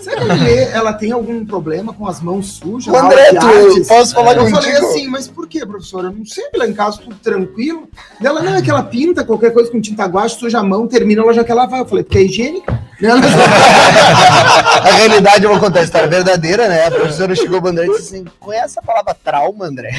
será 0.00 0.24
que 0.24 0.30
a 0.30 0.60
ela 0.78 0.92
tem 0.94 1.12
algum 1.12 1.44
problema 1.44 1.92
com 1.92 2.06
as 2.06 2.22
mãos 2.22 2.52
sujas? 2.52 2.92
aula 2.94 3.06
André, 3.08 3.32
de 3.32 3.38
tu, 3.38 3.46
artes? 3.46 3.88
posso 3.88 4.14
falar 4.14 4.32
Eu 4.36 4.44
contigo? 4.44 4.56
falei 4.62 4.76
assim, 4.76 5.06
mas 5.08 5.28
por 5.28 5.46
que, 5.46 5.66
professora? 5.66 6.08
Eu 6.08 6.12
não 6.12 6.24
sei, 6.24 6.44
lá 6.56 6.66
em 6.66 6.72
casa 6.72 6.98
tudo 7.02 7.16
tranquilo. 7.16 7.86
Ela, 8.22 8.42
não, 8.42 8.54
é 8.54 8.62
que 8.62 8.70
ela 8.70 8.82
pinta 8.82 9.24
qualquer 9.24 9.52
coisa 9.52 9.70
com 9.70 9.80
tinta 9.82 10.06
guache, 10.06 10.38
suja 10.38 10.60
a 10.60 10.64
mão, 10.64 10.86
termina, 10.88 11.20
ela 11.22 11.34
já 11.34 11.44
quer 11.44 11.52
lavar. 11.54 11.80
Eu 11.80 11.86
falei, 11.86 12.04
porque 12.04 12.18
é 12.18 12.22
higiênica. 12.24 12.72
Né? 13.00 13.10
Ela- 13.10 13.20
A 14.78 14.90
realidade, 14.92 15.44
eu 15.44 15.50
vou 15.50 15.60
contar 15.60 15.80
a 15.80 15.84
história 15.84 16.08
verdadeira, 16.08 16.68
né? 16.68 16.86
A 16.86 16.90
professora 16.90 17.34
chegou 17.34 17.66
André 17.66 17.86
e 17.86 17.88
disse 17.90 18.14
assim: 18.16 18.24
conhece 18.38 18.78
a 18.78 18.82
palavra 18.82 19.14
trauma, 19.14 19.66
André? 19.66 19.90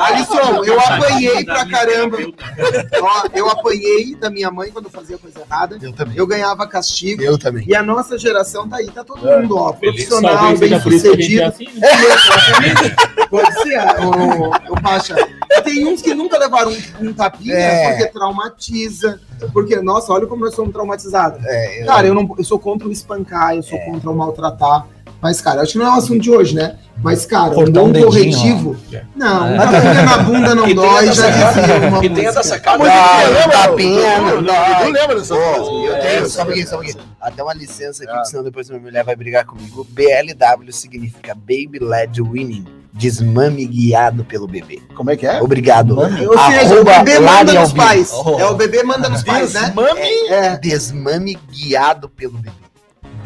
Alisson, 0.00 0.64
eu 0.64 0.80
apanhei 0.80 1.44
pra 1.44 1.66
caramba. 1.68 2.18
Ó, 3.00 3.22
eu 3.34 3.48
apanhei 3.48 4.14
da 4.16 4.30
minha 4.30 4.50
mãe 4.50 4.70
quando 4.70 4.86
eu 4.86 4.90
fazia 4.90 5.18
coisa 5.18 5.40
errada. 5.40 5.78
Eu 5.80 5.92
também. 5.92 6.16
Eu 6.16 6.26
ganhava 6.26 6.66
castigo. 6.66 7.22
Eu 7.22 7.38
também. 7.38 7.64
E 7.66 7.74
a 7.74 7.82
nossa 7.82 8.18
geração 8.18 8.68
tá 8.68 8.76
aí, 8.76 8.90
tá 8.90 9.04
todo 9.04 9.28
É. 9.28 9.40
mundo, 9.40 9.56
ó, 9.56 9.72
profissional, 9.72 10.56
bem 10.56 10.72
é 10.74 10.80
sucedido. 10.80 11.44
assim, 11.44 11.68
né? 11.74 11.88
Pode 13.30 13.52
ser, 13.62 13.78
o, 14.00 14.72
o 14.72 14.80
Pacha. 14.82 15.14
Tem 15.62 15.86
uns 15.86 16.00
que 16.02 16.14
nunca 16.14 16.38
levaram 16.38 16.70
um, 16.70 17.08
um 17.08 17.12
tapinha 17.12 17.54
É. 17.54 17.90
porque 17.90 18.06
traumatiza. 18.12 19.20
Porque, 19.52 19.76
nossa, 19.80 20.12
olha 20.12 20.26
como 20.26 20.44
nós 20.44 20.54
somos 20.54 20.72
traumatizados. 20.72 21.44
É, 21.44 21.82
eu- 21.82 21.86
Cara, 21.86 22.06
eu, 22.06 22.14
não, 22.14 22.28
eu 22.36 22.44
sou 22.44 22.58
contra 22.58 22.88
o 22.88 22.92
espancar, 22.92 23.54
eu 23.54 23.62
sou 23.62 23.78
contra 23.80 24.10
o 24.10 24.14
maltratar. 24.16 24.86
Mas, 25.20 25.40
cara, 25.40 25.62
acho 25.62 25.72
que 25.72 25.78
não 25.78 25.86
é 25.86 25.90
um 25.90 25.94
assunto 25.94 26.20
de 26.20 26.30
hoje, 26.30 26.54
né? 26.54 26.78
Mas, 27.02 27.26
cara, 27.26 27.50
um 27.50 27.54
Cortar 27.54 27.72
bom 27.80 27.88
um 27.88 27.92
dedinho, 27.92 28.06
corretivo. 28.08 28.76
Não, 29.16 29.46
É. 29.48 29.54
um 29.54 29.58
tapinha 29.58 30.02
na 30.04 30.18
bunda 30.18 30.54
não 30.54 30.62
tem 30.66 30.74
dói, 30.76 31.08
essa 31.08 31.32
já 31.32 31.52
dizia 31.52 31.88
uma 31.88 32.04
E 32.04 32.10
tem 32.10 32.26
essa 32.26 32.42
sacada. 32.44 32.84
Ah, 32.88 33.48
tapinha, 33.50 34.18
não 34.20 34.36
Tu 34.38 34.42
dói. 34.44 34.92
lembra 34.92 35.16
dessa 35.18 35.34
coisa? 35.34 35.70
eu 35.70 35.94
É, 35.96 36.00
tenho, 36.00 36.20
só 36.30 36.42
um 36.42 36.44
só 36.66 36.76
um 36.76 36.78
pouquinho. 36.78 37.04
Até 37.20 37.42
uma 37.42 37.52
licença 37.54 38.04
aqui, 38.04 38.12
Ah. 38.12 38.16
porque 38.16 38.28
senão 38.30 38.44
depois 38.44 38.68
minha 38.70 38.80
mulher 38.80 39.02
vai 39.04 39.16
brigar 39.16 39.44
comigo. 39.44 39.84
BLW 39.90 40.72
significa 40.72 41.34
Baby 41.34 41.78
Led 41.80 42.22
Winning. 42.22 42.64
Desmame 42.92 43.64
guiado 43.66 44.24
pelo 44.24 44.46
bebê. 44.46 44.80
Como 44.94 45.10
é 45.10 45.16
que 45.16 45.26
é? 45.26 45.40
Obrigado. 45.40 45.98
Ou 45.98 46.08
seja, 46.08 46.74
o 46.74 46.78
Arroba 46.78 46.98
bebê 46.98 47.18
Lari 47.18 47.46
manda 47.46 47.60
nos 47.60 47.72
pais. 47.72 48.10
Oh. 48.12 48.38
É 48.38 48.46
o 48.46 48.54
bebê 48.54 48.82
manda 48.82 49.08
nos 49.08 49.22
pais, 49.22 49.52
né? 49.54 49.60
Desmame? 49.66 50.28
É. 50.28 50.56
Desmame 50.58 51.38
guiado 51.50 52.08
pelo 52.08 52.38
bebê. 52.38 52.67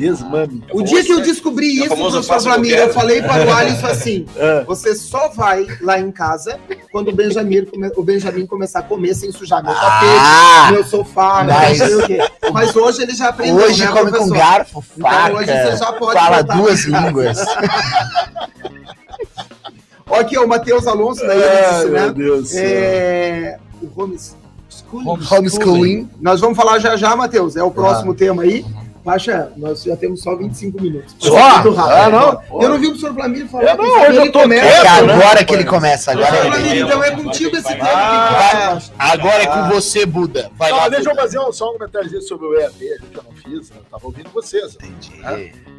Desmame. 0.03 0.65
O 0.73 0.83
dia 0.83 1.05
que 1.05 1.13
eu 1.13 1.21
descobri 1.21 1.81
É 1.81 1.87
isso, 1.87 1.97
professor 1.97 2.61
que 2.61 2.71
eu 2.73 2.93
falei 2.93 3.23
para 3.23 3.47
o 3.47 3.53
Alisson 3.55 3.87
assim: 3.87 4.27
É. 4.37 4.65
você 4.67 4.95
só 4.95 5.29
vai 5.29 5.67
lá 5.81 5.99
em 6.01 6.11
casa 6.11 6.59
quando 6.91 7.09
o 7.09 7.13
Benjamin, 7.15 7.67
o 7.97 8.03
Benjamin 8.03 8.47
começar 8.47 8.81
a 8.81 8.83
comer 8.83 9.15
sem 9.15 9.31
sujar 9.31 9.63
meu 9.63 9.73
tapete, 9.73 10.13
Ah! 10.19 10.69
meu 10.73 10.85
sofá, 10.85 11.45
Mas- 11.45 11.79
não 11.79 11.87
sei 11.87 11.95
o 11.97 12.07
quê. 12.07 12.19
Mas 12.53 12.75
hoje 12.75 13.03
ele 13.03 13.15
já 13.15 13.29
aprendeu, 13.29 13.65
Hoje 13.65 13.85
né, 13.85 13.91
come 13.93 14.05
com 14.11 14.11
professor? 14.11 14.37
garfo, 14.37 14.85
Então 14.97 15.11
faca, 15.11 15.35
hoje 15.37 15.47
você 15.47 15.77
já 15.77 15.93
pode 15.93 16.19
fala 16.19 16.43
duas 16.43 16.85
línguas. 16.85 17.39
Ó, 20.09 20.17
aqui, 20.21 20.37
ó, 20.37 20.45
o 20.45 20.49
Matheus 20.49 20.87
Alonso 20.87 21.25
da 21.27 21.33
Ai, 21.33 21.39
IELTS, 21.39 21.85
meu 21.85 21.93
né? 21.93 22.13
Deus 22.13 22.41
do 22.43 22.47
céu. 22.49 22.63
É... 22.65 23.59
O 23.81 24.03
homeschooling. 24.03 25.27
Homeschooling. 25.31 26.11
Nós 26.21 26.41
vamos 26.41 26.57
falar 26.57 26.79
já 26.79 26.97
já, 26.97 27.17
Matheus. 27.17 27.57
É 27.57 27.63
o 27.63 27.69
Ah. 27.69 27.71
próximo 27.71 28.15
tema 28.15 28.43
aí. 28.43 28.65
Baixa, 29.05 29.51
nós 29.57 29.83
já 29.83 29.97
temos 29.97 30.23
só 30.23 30.37
25 30.37 30.81
minutos. 30.81 31.15
Só? 31.19 31.31
Muito 31.63 31.73
rápido. 31.73 31.79
Ah, 31.81 32.09
não? 32.09 32.63
Eu 32.63 32.69
não 32.69 32.79
vi 32.79 32.87
o 32.87 32.91
professor 32.91 33.15
Flamir 33.15 33.49
falar. 33.49 33.65
Eu 33.71 33.77
não, 33.77 34.03
hoje 34.03 34.17
eu 34.17 34.33
tô 34.33 34.41
começa. 34.43 34.67
É 34.67 34.79
que 34.79 34.83
né, 34.85 34.89
agora 34.91 35.17
rapaz? 35.25 35.45
que 35.45 35.55
ele 35.55 35.65
começa. 35.65 36.13
Agora, 36.13 36.37
é 36.37 36.43
Flamir, 36.43 36.71
ele. 36.71 36.81
então 36.83 37.03
é 37.05 37.11
contigo 37.11 37.57
esse 37.57 37.69
tema. 37.69 37.89
Ah, 37.89 38.79
que 38.81 38.91
agora 38.99 39.43
é 39.43 39.47
com 39.47 39.69
você, 39.71 40.07
Buda. 40.07 40.51
Vai 40.57 40.71
Não, 40.71 40.77
lá. 40.79 40.89
deixa 40.89 41.09
eu 41.11 41.15
Buda. 41.15 41.23
fazer 41.23 41.39
um- 41.41 41.53
só 41.53 41.71
um 41.71 41.73
comentário 41.73 42.23
sobre 42.23 42.47
o 42.47 42.55
EAD, 42.61 42.79
gente 42.79 43.01
já 43.13 43.23
não 43.23 43.33
fiz, 43.33 43.71
né? 43.71 43.77
eu 43.79 43.85
tava 43.91 44.07
ouvindo 44.07 44.31
vocês. 44.31 44.77
Entendi. 44.77 45.21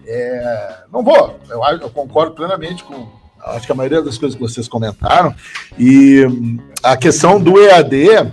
É, 0.05 0.75
não 0.91 1.01
vou, 1.01 1.39
eu, 1.49 1.61
eu 1.81 1.89
concordo 1.89 2.33
plenamente 2.35 2.83
com 2.83 3.07
acho 3.45 3.65
que 3.65 3.71
a 3.71 3.75
maioria 3.75 4.01
das 4.01 4.17
coisas 4.17 4.35
que 4.35 4.41
vocês 4.41 4.67
comentaram. 4.67 5.33
E 5.77 6.25
hum, 6.25 6.59
a 6.81 6.95
questão 6.97 7.39
do 7.39 7.59
EAD, 7.61 8.31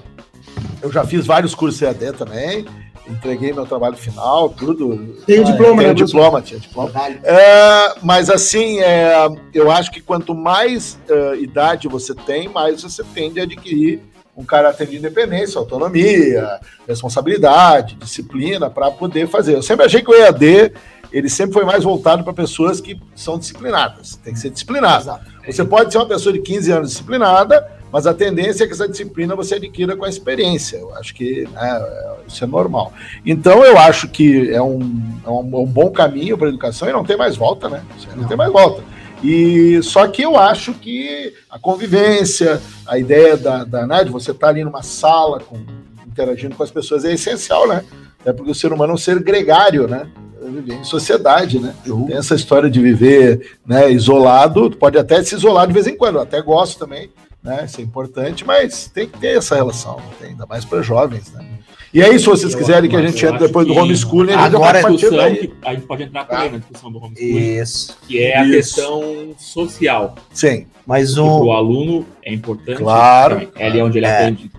eu 0.83 0.93
já 0.93 1.05
fiz 1.05 1.27
vários 1.27 1.55
cursos 1.55 1.81
EAD 1.83 2.13
também, 2.13 2.67
entreguei 3.11 3.53
meu 3.53 3.67
trabalho 3.67 3.97
final, 3.97 4.49
tudo. 4.49 5.17
Tem 5.27 5.41
o 5.41 5.45
diploma, 5.45 5.83
Tenho 5.83 5.89
né, 5.89 5.95
diploma, 5.95 6.43
tinha 6.43 6.61
diploma. 6.61 6.93
É, 7.23 7.95
mas 8.03 8.31
assim, 8.31 8.81
é, 8.81 9.29
eu 9.53 9.71
acho 9.71 9.91
que 9.91 10.01
quanto 10.01 10.35
mais 10.35 10.99
é, 11.09 11.37
idade 11.37 11.89
você 11.89 12.15
tem, 12.15 12.49
mais 12.49 12.83
você 12.83 13.03
tende 13.15 13.41
a 13.41 13.45
adquirir 13.45 14.01
um 14.37 14.45
caráter 14.45 14.87
de 14.87 14.97
independência, 14.97 15.59
autonomia, 15.59 16.61
responsabilidade, 16.89 17.97
disciplina 17.97 18.71
para 18.71 18.91
poder 18.91 19.29
fazer. 19.29 19.55
Eu 19.55 19.63
sempre 19.63 19.85
achei 19.85 20.03
que 20.03 20.11
o 20.11 20.15
EAD 20.15 20.73
ele 21.13 21.29
sempre 21.29 21.55
foi 21.55 21.65
mais 21.65 21.83
voltado 21.83 22.23
para 22.23 22.33
pessoas 22.33 22.81
que 22.81 22.99
são 23.17 23.39
disciplinadas. 23.39 24.17
Tem 24.23 24.33
que 24.33 24.39
ser 24.39 24.51
disciplinado. 24.51 25.03
Exato. 25.03 25.25
Você 25.47 25.65
pode 25.65 25.93
ser 25.93 25.99
uma 25.99 26.07
pessoa 26.07 26.33
de 26.33 26.41
15 26.41 26.71
anos 26.71 26.91
disciplinada, 26.91 27.80
mas 27.93 28.07
a 28.07 28.15
tendência 28.15 28.65
é 28.65 28.67
que 28.67 28.73
essa 28.73 28.89
disciplina 28.89 29.35
você 29.35 29.57
adquira 29.57 29.97
com 29.97 30.05
a 30.05 30.09
experiência. 30.09 30.77
Eu 30.77 30.95
acho 30.95 31.15
que 31.15 31.49
né, 31.53 31.87
isso 32.27 32.45
é 32.45 32.47
normal. 32.47 32.93
Então 33.27 33.65
eu 33.65 33.77
acho 33.79 34.09
que 34.09 34.51
é 34.51 34.63
um, 34.63 34.81
é 35.25 35.31
um, 35.31 35.67
bom 35.67 35.91
caminho 35.91 36.39
para 36.39 36.47
a 36.47 36.51
educação 36.51 36.89
e 36.89 36.93
não 36.93 37.05
tem 37.05 37.17
mais 37.17 37.37
volta, 37.37 37.69
né? 37.69 37.83
Não, 38.11 38.23
Não. 38.23 38.29
tem 38.29 38.37
mais 38.37 38.53
volta. 38.53 38.83
E 39.23 39.83
só 39.83 40.07
que 40.09 40.23
eu 40.23 40.39
acho 40.39 40.73
que 40.75 41.35
a 41.51 41.59
convivência, 41.59 42.61
a 42.87 42.99
ideia 42.99 43.37
da, 43.37 43.65
da 43.65 43.87
né, 43.87 44.05
de 44.05 44.11
você 44.11 44.31
estar 44.31 44.49
ali 44.49 44.65
numa 44.65 44.83
sala 44.83 45.41
com, 45.41 45.59
interagindo 46.07 46.55
com 46.55 46.63
as 46.63 46.71
pessoas 46.71 47.05
é 47.05 47.13
essencial, 47.13 47.69
né? 47.69 47.85
Até 48.21 48.33
porque 48.33 48.51
o 48.51 48.55
ser 48.55 48.73
humano 48.73 48.93
é 48.93 48.95
um 48.95 48.99
ser 48.99 49.21
gregário, 49.23 49.87
né? 49.89 50.07
Viver 50.43 50.75
em 50.75 50.85
sociedade, 50.85 51.59
né? 51.59 51.75
Tem 51.85 52.17
essa 52.17 52.35
história 52.35 52.71
de 52.71 52.81
viver 52.81 53.59
né, 53.67 53.91
isolado, 53.91 54.71
pode 54.71 54.99
até 54.99 55.23
se 55.23 55.35
isolar 55.35 55.67
de 55.67 55.73
vez 55.73 55.87
em 55.87 55.97
quando, 55.97 56.17
eu 56.17 56.23
até 56.23 56.41
gosto 56.41 56.79
também, 56.79 57.11
né? 57.43 57.65
Isso 57.65 57.81
é 57.81 57.85
importante, 57.85 58.45
mas 58.45 58.87
tem 58.93 59.09
que 59.09 59.19
ter 59.19 59.37
essa 59.39 59.55
relação, 59.55 60.01
tem, 60.19 60.31
ainda 60.31 60.47
mais 60.47 60.65
para 60.65 60.83
jovens, 60.83 61.33
né? 61.33 61.45
E 61.93 62.01
aí, 62.01 62.17
se 62.21 62.27
vocês 62.27 62.55
quiserem 62.55 62.89
que 62.89 62.95
a 62.95 63.03
gente 63.03 63.25
entre 63.27 63.39
depois 63.49 63.67
do 63.67 63.73
homeschooling, 63.75 64.33
a 64.33 64.45
gente 64.45 64.55
agora 64.55 64.65
já 64.65 64.69
A 64.69 64.73
vai 64.75 64.83
partir 64.83 64.97
discussão 64.99 65.35
que 65.35 65.53
a 65.63 65.75
gente 65.75 65.87
pode 65.87 66.03
entrar 66.05 66.25
por 66.25 66.37
aí 66.37 66.51
na 66.51 66.59
discussão 66.59 66.93
do 66.93 66.99
homeschooling, 66.99 67.59
Isso. 67.61 67.99
que 68.07 68.23
é 68.23 68.37
a 68.39 68.45
Isso. 68.45 68.53
questão 68.77 69.35
social. 69.37 70.15
Sim, 70.33 70.67
Mas 70.87 71.15
Que 71.15 71.21
o. 71.21 71.45
o 71.47 71.53
aluno 71.53 72.07
é 72.25 72.33
importante. 72.33 72.79
Claro. 72.79 73.35
também. 73.35 73.49
É 73.59 73.67
ali 73.67 73.83
onde 73.83 73.99
ele 73.99 74.07
É. 74.07 74.19
aprende 74.19 74.51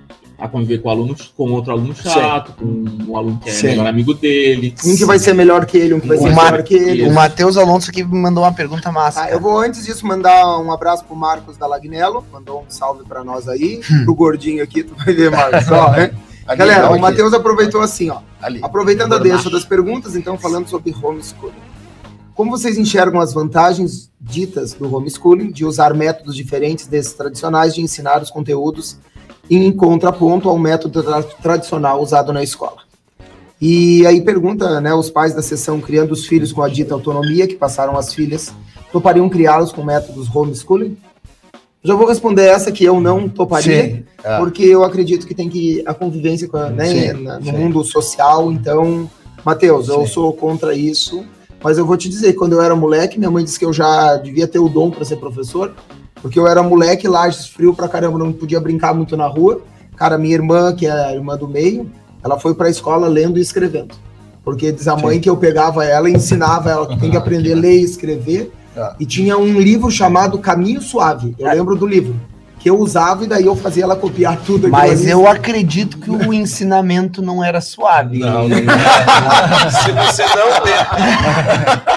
a 0.42 0.48
conviver 0.48 0.80
com 0.80 0.90
o 0.90 0.92
aluno, 0.92 1.16
com 1.38 1.52
outro 1.52 1.72
aluno 1.72 1.94
chato, 1.96 2.54
com 2.54 2.66
um 3.08 3.16
aluno 3.16 3.40
que 3.40 3.50
é 3.50 3.54
Sim. 3.54 3.68
melhor 3.68 3.86
amigo 3.88 4.14
dele. 4.16 4.74
Um 4.84 4.96
que 4.98 5.06
vai 5.06 5.20
ser 5.20 5.34
melhor 5.36 5.66
que 5.68 5.78
ele, 5.78 5.94
um 5.94 6.00
que 6.00 6.08
vai 6.08 6.18
ser 6.18 6.30
Uma- 6.30 6.46
melhor 6.46 6.64
que 6.64 6.74
ele. 6.74 7.04
O 7.08 7.14
Matheus 7.14 7.58
Alonso 7.58 7.92
aqui 7.92 8.04
me 8.04 8.18
mandou 8.20 8.44
uma 8.44 8.52
pergunta 8.52 8.92
massa. 8.92 9.20
Cara. 9.22 9.32
eu 9.32 9.40
vou 9.40 9.60
antes 9.60 9.86
disso 9.86 10.06
mandar 10.06 10.58
um 10.60 10.72
abraço 10.72 11.06
pro 11.06 11.16
Marcos 11.16 11.58
da 11.58 11.68
Lagnello, 11.68 12.26
mandou 12.34 12.62
um 12.62 12.70
salve 12.70 13.04
pra 13.06 13.24
nós 13.24 13.48
aí, 13.48 13.82
pro 14.04 14.16
gordinho 14.16 14.64
aqui, 14.64 14.84
tu 14.84 14.96
vai 14.96 15.14
ver, 15.14 15.30
Marcos, 15.30 15.70
ó, 15.72 15.92
né? 15.96 16.12
Ali, 16.48 16.58
Galera, 16.58 16.90
não, 16.90 16.96
o. 16.98 17.00
Matheus 17.00 17.34
aproveitou 17.34 17.80
assim, 17.82 18.10
ó, 18.10 18.18
Ali. 18.42 18.60
aproveitando 18.64 19.14
a 19.14 19.20
deixa 19.20 19.48
das 19.48 19.64
perguntas, 19.64 20.16
então 20.16 20.38
falando 20.40 20.68
sobre 20.68 20.92
homeschooling. 21.02 21.54
Como 22.34 22.50
vocês 22.50 22.78
enxergam 22.80 23.22
as 23.22 23.32
vantagens 23.32 24.10
ditas 24.20 24.74
do 24.74 24.94
homeschooling 24.96 25.52
de 25.52 25.64
usar 25.66 25.94
métodos 25.94 26.36
diferentes 26.36 26.88
desses 26.88 27.14
tradicionais 27.14 27.76
de 27.76 27.82
ensinar 27.82 28.22
os 28.24 28.32
conteúdos 28.32 28.98
em 29.58 29.72
contraponto 29.72 30.50
ao 30.50 30.58
método 30.58 31.04
tra- 31.04 31.24
tradicional 31.24 32.02
usado 32.02 32.32
na 32.32 32.44
escola? 32.44 32.78
E 33.60 34.06
aí 34.08 34.22
pergunta, 34.22 34.82
né, 34.82 34.94
os 34.94 35.10
pais 35.10 35.34
da 35.34 35.42
sessão 35.42 35.80
criando 35.80 36.12
os 36.12 36.26
filhos 36.26 36.52
com 36.52 36.62
a 36.64 36.70
dita 36.70 36.94
autonomia 36.94 37.48
que 37.48 37.56
passaram 37.56 37.96
as 37.98 38.14
filhas, 38.14 38.54
topariam 38.92 39.30
criá-los 39.30 39.72
com 39.72 39.84
métodos 39.84 40.34
homeschooling? 40.34 40.98
Já 41.84 41.96
vou 41.96 42.08
responder 42.08 42.46
essa 42.46 42.72
que 42.72 42.84
eu 42.84 43.00
não 43.02 43.28
toparia, 43.28 43.84
Sim. 43.84 44.04
Ah. 44.24 44.38
porque 44.38 44.64
eu 44.64 44.84
acredito 44.84 45.26
que 45.26 45.34
tem 45.34 45.50
que 45.50 45.84
a 45.86 45.94
convivência 45.94 46.48
com 46.48 46.58
a, 46.58 46.70
né, 46.70 46.86
Sim, 46.86 47.14
no 47.14 47.44
sim. 47.44 47.52
mundo 47.52 47.84
social. 47.84 48.52
Então, 48.52 49.10
Matheus, 49.44 49.90
eu 49.90 50.06
sou 50.06 50.32
contra 50.34 50.76
isso. 50.76 51.24
Mas 51.64 51.78
eu 51.78 51.86
vou 51.86 51.96
te 51.96 52.10
dizer, 52.10 52.34
quando 52.34 52.54
eu 52.54 52.62
era 52.62 52.76
moleque, 52.76 53.20
minha 53.20 53.30
mãe 53.30 53.44
disse 53.44 53.60
que 53.60 53.66
eu 53.66 53.72
já 53.74 54.16
devia 54.18 54.48
ter 54.48 54.58
o 54.58 54.68
dom 54.68 54.90
para 54.90 55.06
ser 55.06 55.18
professor, 55.18 55.72
porque 56.22 56.40
eu 56.40 56.48
era 56.48 56.62
moleque, 56.62 57.08
lajes 57.08 57.48
frio 57.48 57.74
pra 57.74 57.88
caramba, 57.88 58.20
não 58.20 58.32
podia 58.32 58.60
brincar 58.60 58.94
muito 58.94 59.18
na 59.18 59.28
rua. 59.28 59.62
Cara, 59.96 60.18
minha 60.18 60.34
irmã, 60.34 60.74
que 60.74 60.86
é 60.86 60.92
a 60.92 61.14
irmã 61.14 61.36
do 61.36 61.48
meio, 61.48 61.92
ela 62.24 62.40
foi 62.40 62.54
pra 62.54 62.70
escola 62.70 63.08
lendo 63.08 63.40
e 63.40 63.42
escrevendo. 63.42 63.96
Porque 64.44 64.72
diz 64.72 64.88
a 64.88 64.96
mãe 64.96 65.20
que 65.20 65.30
eu 65.30 65.38
pegava 65.38 65.86
ela 65.86 66.10
e 66.10 66.14
ensinava 66.14 66.70
ela 66.70 66.88
que 66.88 67.00
tem 67.00 67.12
que 67.12 67.18
aprender 67.18 67.54
a 67.54 67.56
ler 67.56 67.80
e 67.80 67.84
escrever. 67.84 68.52
Ah. 68.76 68.96
E 69.00 69.06
tinha 69.06 69.38
um 69.38 69.60
livro 69.60 69.92
chamado 69.92 70.38
Caminho 70.40 70.82
Suave. 70.82 71.36
Eu 71.38 71.52
lembro 71.52 71.76
do 71.76 71.86
livro. 71.86 72.16
Que 72.60 72.70
eu 72.70 72.80
usava 72.80 73.24
e 73.24 73.28
daí 73.28 73.46
eu 73.46 73.56
fazia 73.56 73.84
ela 73.84 73.96
copiar 73.96 74.38
tudo. 74.38 74.70
Mas 74.70 75.06
eu 75.08 75.28
acredito 75.28 75.98
que 75.98 76.12
o 76.12 76.32
ensinamento 76.32 77.20
não 77.20 77.44
era 77.44 77.60
suave. 77.60 78.20
Não, 78.20 78.48
não 78.48 78.56
é. 78.56 78.62
Se 79.84 79.92
você 79.92 80.24
não 80.36 80.64
ler. 80.64 81.92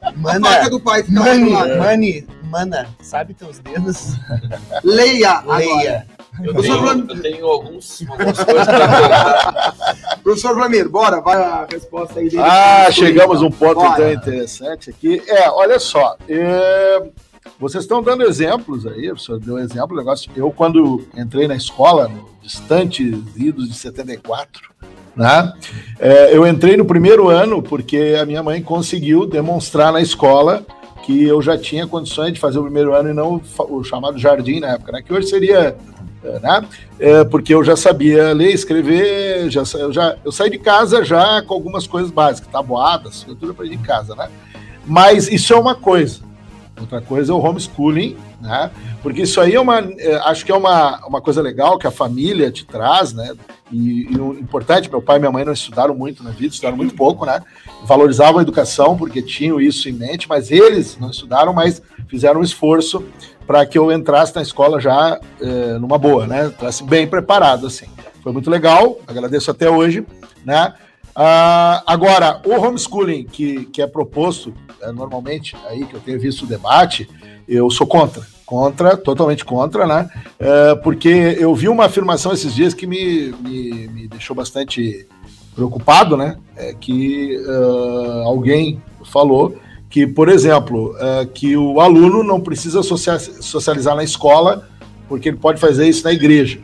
A 0.00 0.12
Mana, 0.16 0.50
faca 0.50 0.70
do 0.70 0.80
pai 0.80 1.02
ficava 1.02 1.26
mani, 1.26 1.50
mani, 1.78 2.26
mana, 2.46 2.88
sabe 3.00 3.34
teus 3.34 3.58
dedos? 3.58 4.14
Leia 4.82 5.30
agora. 5.32 5.58
Leia. 5.58 6.06
Eu 6.42 6.52
Professor 6.52 6.74
tenho, 6.74 6.82
Vlamir. 6.82 7.16
eu 7.16 7.22
tenho 7.22 7.46
alguns, 7.46 8.04
algumas 8.08 8.44
coisas 8.44 8.66
pra 8.66 8.88
contar. 8.88 10.18
Professor 10.22 10.54
Vlamir, 10.54 10.88
bora, 10.88 11.20
vai 11.20 11.42
a 11.42 11.66
resposta 11.70 12.20
aí 12.20 12.28
dele. 12.28 12.42
Ah, 12.42 12.88
chegamos 12.90 13.42
a 13.42 13.46
um 13.46 13.50
ponto 13.50 13.76
Bora. 13.76 14.12
então 14.12 14.12
interessante 14.12 14.90
aqui. 14.90 15.22
É, 15.26 15.48
olha 15.50 15.78
só. 15.78 16.16
é, 16.28 17.02
vocês 17.58 17.84
estão 17.84 18.02
dando 18.02 18.22
exemplos 18.24 18.86
aí, 18.86 19.10
o 19.10 19.16
senhor 19.16 19.38
deu 19.40 19.58
exemplo, 19.58 19.96
negócio. 19.96 20.30
Eu, 20.36 20.50
quando 20.50 21.06
entrei 21.16 21.48
na 21.48 21.56
escola, 21.56 22.08
no 22.08 22.28
distante 22.42 23.02
idos 23.36 23.68
de 23.68 23.74
74, 23.74 24.70
né? 25.16 25.52
é, 25.98 26.36
eu 26.36 26.46
entrei 26.46 26.76
no 26.76 26.84
primeiro 26.84 27.28
ano 27.28 27.62
porque 27.62 28.16
a 28.20 28.26
minha 28.26 28.42
mãe 28.42 28.62
conseguiu 28.62 29.26
demonstrar 29.26 29.92
na 29.92 30.00
escola 30.00 30.66
que 31.06 31.22
eu 31.22 31.40
já 31.40 31.56
tinha 31.56 31.86
condições 31.86 32.32
de 32.32 32.40
fazer 32.40 32.58
o 32.58 32.64
primeiro 32.64 32.92
ano 32.92 33.10
e 33.10 33.14
não 33.14 33.40
o 33.58 33.84
chamado 33.84 34.18
jardim 34.18 34.58
na 34.58 34.72
época, 34.72 34.90
né? 34.90 35.02
Que 35.02 35.14
hoje 35.14 35.28
seria. 35.28 35.76
é, 36.24 36.38
Né? 36.40 36.68
É, 36.98 37.24
porque 37.24 37.54
eu 37.54 37.62
já 37.62 37.76
sabia 37.76 38.32
ler, 38.32 38.52
escrever, 38.52 39.48
já, 39.48 39.62
eu, 39.78 39.92
já, 39.92 40.16
eu 40.24 40.32
saí 40.32 40.50
de 40.50 40.58
casa 40.58 41.04
já 41.04 41.40
com 41.42 41.54
algumas 41.54 41.86
coisas 41.86 42.10
básicas, 42.10 42.50
tabuadas, 42.50 43.22
tudo 43.22 43.52
aprendi 43.52 43.76
em 43.76 43.82
casa, 43.82 44.16
né? 44.16 44.28
Mas 44.84 45.28
isso 45.28 45.52
é 45.54 45.56
uma 45.56 45.76
coisa. 45.76 46.20
Outra 46.78 47.00
coisa 47.00 47.30
é 47.30 47.34
o 47.34 47.38
homeschooling, 47.38 48.16
né? 48.40 48.70
Porque 49.00 49.22
isso 49.22 49.40
aí 49.40 49.54
é 49.54 49.60
uma, 49.60 49.78
é, 49.78 50.16
acho 50.24 50.44
que 50.44 50.50
é 50.50 50.56
uma, 50.56 51.06
uma 51.06 51.20
coisa 51.20 51.40
legal 51.40 51.78
que 51.78 51.86
a 51.86 51.92
família 51.92 52.50
te 52.50 52.66
traz, 52.66 53.12
né? 53.12 53.32
E, 53.70 54.08
e 54.10 54.14
importante, 54.40 54.90
meu 54.90 55.00
pai 55.00 55.16
e 55.16 55.20
minha 55.20 55.30
mãe 55.30 55.44
não 55.44 55.52
estudaram 55.52 55.94
muito 55.94 56.24
na 56.24 56.30
vida, 56.30 56.48
estudaram 56.48 56.76
muito 56.76 56.96
pouco, 56.96 57.24
né? 57.24 57.40
Valorizavam 57.86 58.40
a 58.40 58.42
educação 58.42 58.96
porque 58.96 59.22
tinham 59.22 59.60
isso 59.60 59.88
em 59.88 59.92
mente, 59.92 60.28
mas 60.28 60.50
eles 60.50 60.98
não 60.98 61.10
estudaram, 61.10 61.52
mas 61.52 61.80
fizeram 62.08 62.40
um 62.40 62.42
esforço 62.42 63.04
para 63.46 63.64
que 63.64 63.78
eu 63.78 63.92
entrasse 63.92 64.34
na 64.34 64.42
escola 64.42 64.80
já 64.80 65.20
eh, 65.40 65.78
numa 65.78 65.96
boa, 65.96 66.26
né? 66.26 66.46
Entrasse 66.46 66.82
bem 66.82 67.06
preparado, 67.06 67.66
assim. 67.66 67.86
Foi 68.22 68.32
muito 68.32 68.50
legal, 68.50 68.98
agradeço 69.06 69.52
até 69.52 69.70
hoje, 69.70 70.04
né? 70.44 70.74
Ah, 71.14 71.82
agora, 71.86 72.42
o 72.44 72.60
homeschooling 72.60 73.24
que, 73.24 73.66
que 73.66 73.80
é 73.80 73.86
proposto 73.86 74.52
eh, 74.82 74.90
normalmente, 74.90 75.56
aí 75.68 75.84
que 75.86 75.94
eu 75.94 76.00
tenho 76.00 76.18
visto 76.18 76.42
o 76.42 76.46
debate, 76.46 77.08
eu 77.48 77.70
sou 77.70 77.86
contra. 77.86 78.22
Contra, 78.44 78.96
totalmente 78.96 79.44
contra, 79.44 79.86
né? 79.86 80.10
Eh, 80.40 80.74
porque 80.82 81.08
eu 81.38 81.54
vi 81.54 81.68
uma 81.68 81.84
afirmação 81.84 82.32
esses 82.32 82.52
dias 82.52 82.74
que 82.74 82.86
me, 82.86 83.32
me, 83.40 83.88
me 83.88 84.08
deixou 84.08 84.34
bastante 84.34 85.06
preocupado, 85.56 86.16
né? 86.16 86.36
É 86.54 86.74
que 86.74 87.34
eh, 87.34 88.22
alguém 88.24 88.80
falou 89.10 89.56
que, 89.88 90.06
por 90.06 90.28
exemplo, 90.28 90.94
eh, 91.00 91.26
que 91.32 91.56
o 91.56 91.80
aluno 91.80 92.22
não 92.22 92.40
precisa 92.40 92.82
socia- 92.82 93.18
socializar 93.18 93.96
na 93.96 94.04
escola 94.04 94.68
porque 95.08 95.30
ele 95.30 95.38
pode 95.38 95.58
fazer 95.58 95.88
isso 95.88 96.04
na 96.04 96.12
igreja. 96.12 96.58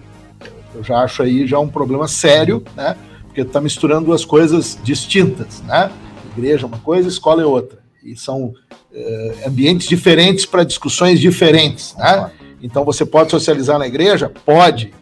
Eu 0.74 0.84
já 0.84 0.98
acho 0.98 1.22
aí 1.22 1.46
já 1.46 1.58
um 1.58 1.68
problema 1.68 2.06
sério, 2.06 2.62
né? 2.76 2.96
Porque 3.24 3.40
está 3.40 3.60
misturando 3.60 4.06
duas 4.06 4.24
coisas 4.24 4.78
distintas, 4.84 5.62
né? 5.62 5.90
Igreja 6.36 6.64
é 6.64 6.66
uma 6.66 6.78
coisa, 6.78 7.08
escola 7.08 7.42
é 7.42 7.46
outra. 7.46 7.78
E 8.04 8.16
são 8.16 8.52
eh, 8.92 9.44
ambientes 9.46 9.88
diferentes 9.88 10.44
para 10.44 10.64
discussões 10.64 11.18
diferentes, 11.18 11.94
né? 11.96 12.30
Então 12.62 12.84
você 12.84 13.04
pode 13.06 13.30
socializar 13.30 13.78
na 13.78 13.86
igreja? 13.86 14.30
Pode. 14.44 14.92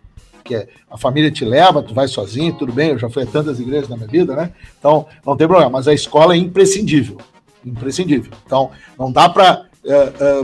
Porque 0.51 0.69
a 0.91 0.99
família 0.99 1.31
te 1.31 1.45
leva, 1.45 1.81
tu 1.81 1.95
vai 1.95 2.09
sozinho, 2.09 2.53
tudo 2.53 2.73
bem, 2.73 2.91
eu 2.91 2.99
já 2.99 3.09
fui 3.09 3.23
a 3.23 3.27
tantas 3.27 3.61
igrejas 3.61 3.89
na 3.89 3.97
minha 3.97 4.09
vida, 4.09 4.35
né? 4.35 4.51
Então 4.79 5.07
não 5.25 5.37
tem 5.37 5.47
problema, 5.47 5.71
mas 5.71 5.87
a 5.87 5.95
escola 5.95 6.35
é 6.35 6.39
imprescindível. 6.39 7.19
Imprescindível. 7.65 8.33
Então 8.45 8.71
não 8.99 9.13
dá 9.13 9.29
para 9.29 9.67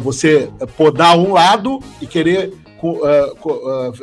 você 0.01 0.49
podar 0.77 1.19
um 1.19 1.33
lado 1.33 1.81
e 2.01 2.07
querer 2.07 2.53
eh, 2.87 3.33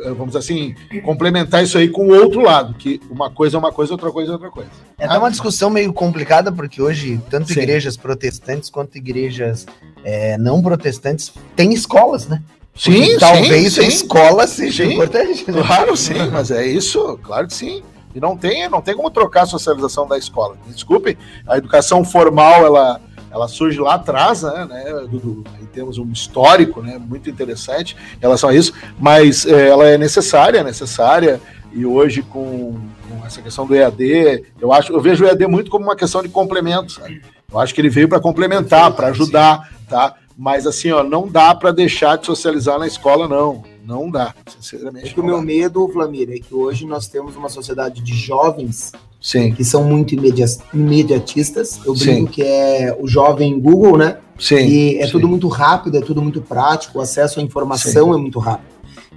eh, 0.04 0.12
vamos 0.12 0.36
assim, 0.36 0.74
complementar 1.04 1.62
isso 1.62 1.78
aí 1.78 1.88
com 1.88 2.08
o 2.08 2.14
outro 2.14 2.42
lado, 2.42 2.74
que 2.74 3.00
uma 3.08 3.30
coisa 3.30 3.56
é 3.56 3.58
uma 3.58 3.72
coisa, 3.72 3.92
outra 3.92 4.10
coisa 4.10 4.32
é 4.32 4.34
outra 4.34 4.50
coisa. 4.50 4.70
É 4.98 5.06
até 5.06 5.16
uma 5.16 5.30
discussão 5.30 5.70
meio 5.70 5.92
complicada, 5.92 6.52
porque 6.52 6.82
hoje, 6.82 7.20
tanto 7.30 7.52
Sim. 7.52 7.60
igrejas 7.60 7.96
protestantes 7.96 8.68
quanto 8.68 8.98
igrejas 8.98 9.64
é, 10.04 10.36
não 10.36 10.60
protestantes 10.60 11.32
têm 11.56 11.72
escolas, 11.72 12.28
né? 12.28 12.42
Sim, 12.74 13.16
Talvez 13.18 13.74
sim, 13.74 13.80
a 13.80 13.84
sim. 13.84 13.88
escola 13.88 14.46
seja 14.46 14.84
Sim. 14.84 14.94
importante. 14.94 15.50
né? 15.50 15.62
Claro, 15.62 15.96
sim, 15.96 16.14
mas 16.32 16.50
é 16.50 16.66
isso, 16.66 17.18
claro 17.22 17.46
que 17.46 17.54
sim. 17.54 17.82
E 18.14 18.20
não 18.20 18.36
tem, 18.36 18.68
não 18.68 18.80
tem 18.80 18.94
como 18.94 19.10
trocar 19.10 19.42
a 19.42 19.46
socialização 19.46 20.06
da 20.06 20.16
escola. 20.16 20.56
Me 20.66 20.72
desculpem, 20.72 21.16
a 21.46 21.56
educação 21.56 22.04
formal, 22.04 22.64
ela, 22.64 23.00
ela 23.30 23.48
surge 23.48 23.78
lá 23.80 23.94
atrás, 23.94 24.42
né, 24.42 24.66
né, 24.68 24.84
Dudu? 25.08 25.44
Aí 25.58 25.66
temos 25.66 25.98
um 25.98 26.10
histórico, 26.12 26.80
né, 26.80 26.98
muito 26.98 27.28
interessante 27.28 27.96
em 28.16 28.20
relação 28.20 28.50
a 28.50 28.54
isso, 28.54 28.72
mas 28.98 29.44
é, 29.46 29.68
ela 29.68 29.86
é 29.86 29.98
necessária, 29.98 30.62
necessária, 30.62 31.40
e 31.72 31.84
hoje 31.84 32.22
com, 32.22 32.78
com 33.08 33.26
essa 33.26 33.42
questão 33.42 33.66
do 33.66 33.74
EAD, 33.74 34.44
eu 34.60 34.72
acho, 34.72 34.92
eu 34.92 35.00
vejo 35.00 35.24
o 35.24 35.26
EAD 35.26 35.46
muito 35.48 35.70
como 35.70 35.84
uma 35.84 35.96
questão 35.96 36.22
de 36.22 36.28
complemento, 36.28 36.92
sabe? 36.92 37.20
Eu 37.52 37.58
acho 37.58 37.74
que 37.74 37.80
ele 37.80 37.90
veio 37.90 38.08
para 38.08 38.20
complementar, 38.20 38.92
para 38.92 39.08
ajudar, 39.08 39.70
tá? 39.88 40.14
Mas 40.36 40.66
assim, 40.66 40.90
ó, 40.90 41.02
não 41.02 41.28
dá 41.28 41.54
para 41.54 41.70
deixar 41.70 42.16
de 42.18 42.26
socializar 42.26 42.78
na 42.78 42.86
escola, 42.86 43.28
não. 43.28 43.62
Não 43.84 44.10
dá, 44.10 44.34
É 44.46 44.50
sinceramente. 44.50 45.12
que 45.12 45.20
o 45.20 45.24
meu 45.24 45.36
dá. 45.36 45.42
medo, 45.42 45.86
Vlamir, 45.86 46.30
é 46.30 46.38
que 46.38 46.54
hoje 46.54 46.86
nós 46.86 47.06
temos 47.06 47.36
uma 47.36 47.48
sociedade 47.50 48.00
de 48.02 48.14
jovens 48.14 48.92
Sim, 49.20 49.52
que 49.52 49.62
são 49.62 49.84
muito 49.84 50.14
imedia- 50.14 50.46
imediatistas. 50.72 51.78
Eu 51.84 51.94
Sim. 51.94 52.04
brinco 52.06 52.32
que 52.32 52.42
é 52.42 52.96
o 52.98 53.06
jovem 53.06 53.58
Google, 53.60 53.98
né? 53.98 54.18
sim. 54.38 54.56
e 54.56 54.98
é 54.98 55.04
sim. 55.06 55.12
tudo 55.12 55.28
muito 55.28 55.46
rápido, 55.48 55.96
é 55.98 56.00
tudo 56.00 56.20
muito 56.22 56.40
prático, 56.40 56.98
o 56.98 57.02
acesso 57.02 57.38
à 57.40 57.42
informação 57.42 58.12
é 58.14 58.16
muito 58.16 58.38
rápido. 58.38 58.72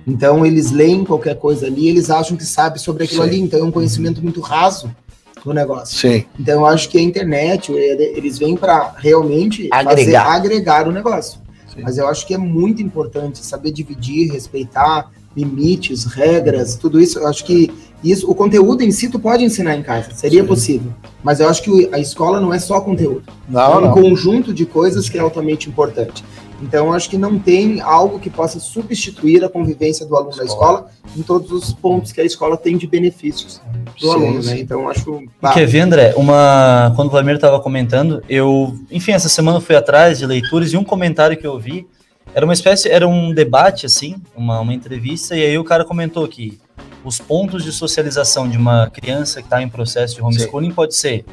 Então 0.06 0.46
eles 0.46 0.72
leem 0.72 1.04
qualquer 1.04 1.38
coisa 1.40 1.66
ali, 1.66 1.88
eles 1.88 2.10
acham 2.10 2.36
que 2.38 2.46
sabe 2.46 2.80
sobre 2.80 3.06
aquilo 3.06 3.24
Sim. 3.24 3.30
ali, 3.30 3.40
então 3.40 3.60
é 3.60 3.64
um 3.64 3.72
conhecimento 3.72 4.22
muito 4.22 4.40
raso 4.42 4.90
do 5.48 5.54
negócio. 5.54 5.98
Sim, 5.98 6.26
Então 6.40 6.56
eu 6.62 6.66
acho 6.66 6.90
que 6.90 6.98
a 6.98 7.02
internet, 7.02 7.72
eles 7.72 8.38
vêm 8.38 8.56
para 8.58 8.94
realmente 8.98 9.70
fazer- 9.70 9.90
Agregar. 9.90 10.26
agregar 10.36 10.88
o 10.88 10.92
negócio. 10.92 11.40
Sim. 11.74 11.82
Mas 11.84 11.98
eu 11.98 12.08
acho 12.08 12.28
que 12.28 12.34
é 12.34 12.38
muito 12.38 12.82
importante 12.82 13.40
saber 13.46 13.72
dividir, 13.72 14.30
respeitar 14.32 15.10
limites, 15.36 16.04
regras, 16.06 16.76
tudo 16.76 17.00
isso. 17.00 17.20
Eu 17.20 17.28
acho 17.28 17.46
que 17.46 17.72
isso, 18.04 18.30
o 18.30 18.36
conteúdo 18.36 18.82
em 18.84 18.92
si 18.92 19.08
tu 19.10 19.20
pode 19.20 19.44
ensinar 19.44 19.76
em 19.76 19.84
casa, 19.84 20.10
seria 20.14 20.42
Sim. 20.42 20.48
possível. 20.48 20.92
Mas 21.24 21.40
eu 21.40 21.48
acho 21.48 21.62
que 21.64 21.90
a 21.94 22.00
escola 22.00 22.40
não 22.42 22.54
é 22.54 22.60
só 22.60 22.82
conteúdo 22.82 23.24
não, 23.48 23.62
é 23.74 23.78
um 23.78 23.82
não. 23.82 23.92
conjunto 23.94 24.54
de 24.54 24.66
coisas 24.66 25.08
que 25.10 25.18
é 25.18 25.22
altamente 25.22 25.70
importante. 25.70 26.24
Então, 26.62 26.92
acho 26.92 27.10
que 27.10 27.18
não 27.18 27.38
tem 27.38 27.82
algo 27.82 28.20
que 28.20 28.30
possa 28.30 28.60
substituir 28.60 29.44
a 29.44 29.50
convivência 29.50 30.06
do 30.06 30.16
aluno 30.16 30.36
na 30.36 30.44
escola 30.44 30.90
em 31.16 31.22
todos 31.22 31.52
os 31.52 31.72
pontos 31.72 32.12
que 32.12 32.20
a 32.20 32.24
escola 32.24 32.58
tem 32.58 32.78
de 32.78 32.88
benefícios 32.88 33.62
do 34.00 34.08
Sim, 34.08 34.14
aluno, 34.14 34.44
sim. 34.44 34.50
né? 34.50 34.60
Então, 34.60 34.90
acho. 34.90 35.22
E 35.22 35.54
quer 35.54 35.68
ver, 35.68 35.82
André, 35.82 36.14
uma... 36.16 36.92
quando 36.96 37.10
o 37.10 37.12
Vladimir 37.12 37.36
estava 37.36 37.60
comentando, 37.60 38.24
eu, 38.28 38.76
enfim, 38.90 39.12
essa 39.12 39.30
semana 39.30 39.58
eu 39.58 39.62
fui 39.62 39.76
atrás 39.76 40.18
de 40.18 40.26
leituras 40.26 40.74
e 40.74 40.78
um 40.78 40.84
comentário 40.84 41.38
que 41.38 41.46
eu 41.46 41.60
vi 41.60 41.88
era 42.34 42.46
uma 42.46 42.54
espécie, 42.54 42.90
era 42.90 43.08
um 43.08 43.34
debate, 43.34 43.86
assim, 43.86 44.22
uma, 44.36 44.60
uma 44.60 44.74
entrevista, 44.74 45.36
e 45.36 45.44
aí 45.44 45.58
o 45.58 45.64
cara 45.64 45.84
comentou 45.84 46.28
que 46.28 46.60
os 47.04 47.20
pontos 47.20 47.64
de 47.64 47.72
socialização 47.72 48.48
de 48.48 48.58
uma 48.58 48.90
criança 48.90 49.42
que 49.42 49.48
está 49.48 49.62
em 49.62 49.70
processo 49.70 50.16
de 50.16 50.22
homeschooling 50.22 50.72
pode 50.72 50.96
ser 50.96 51.26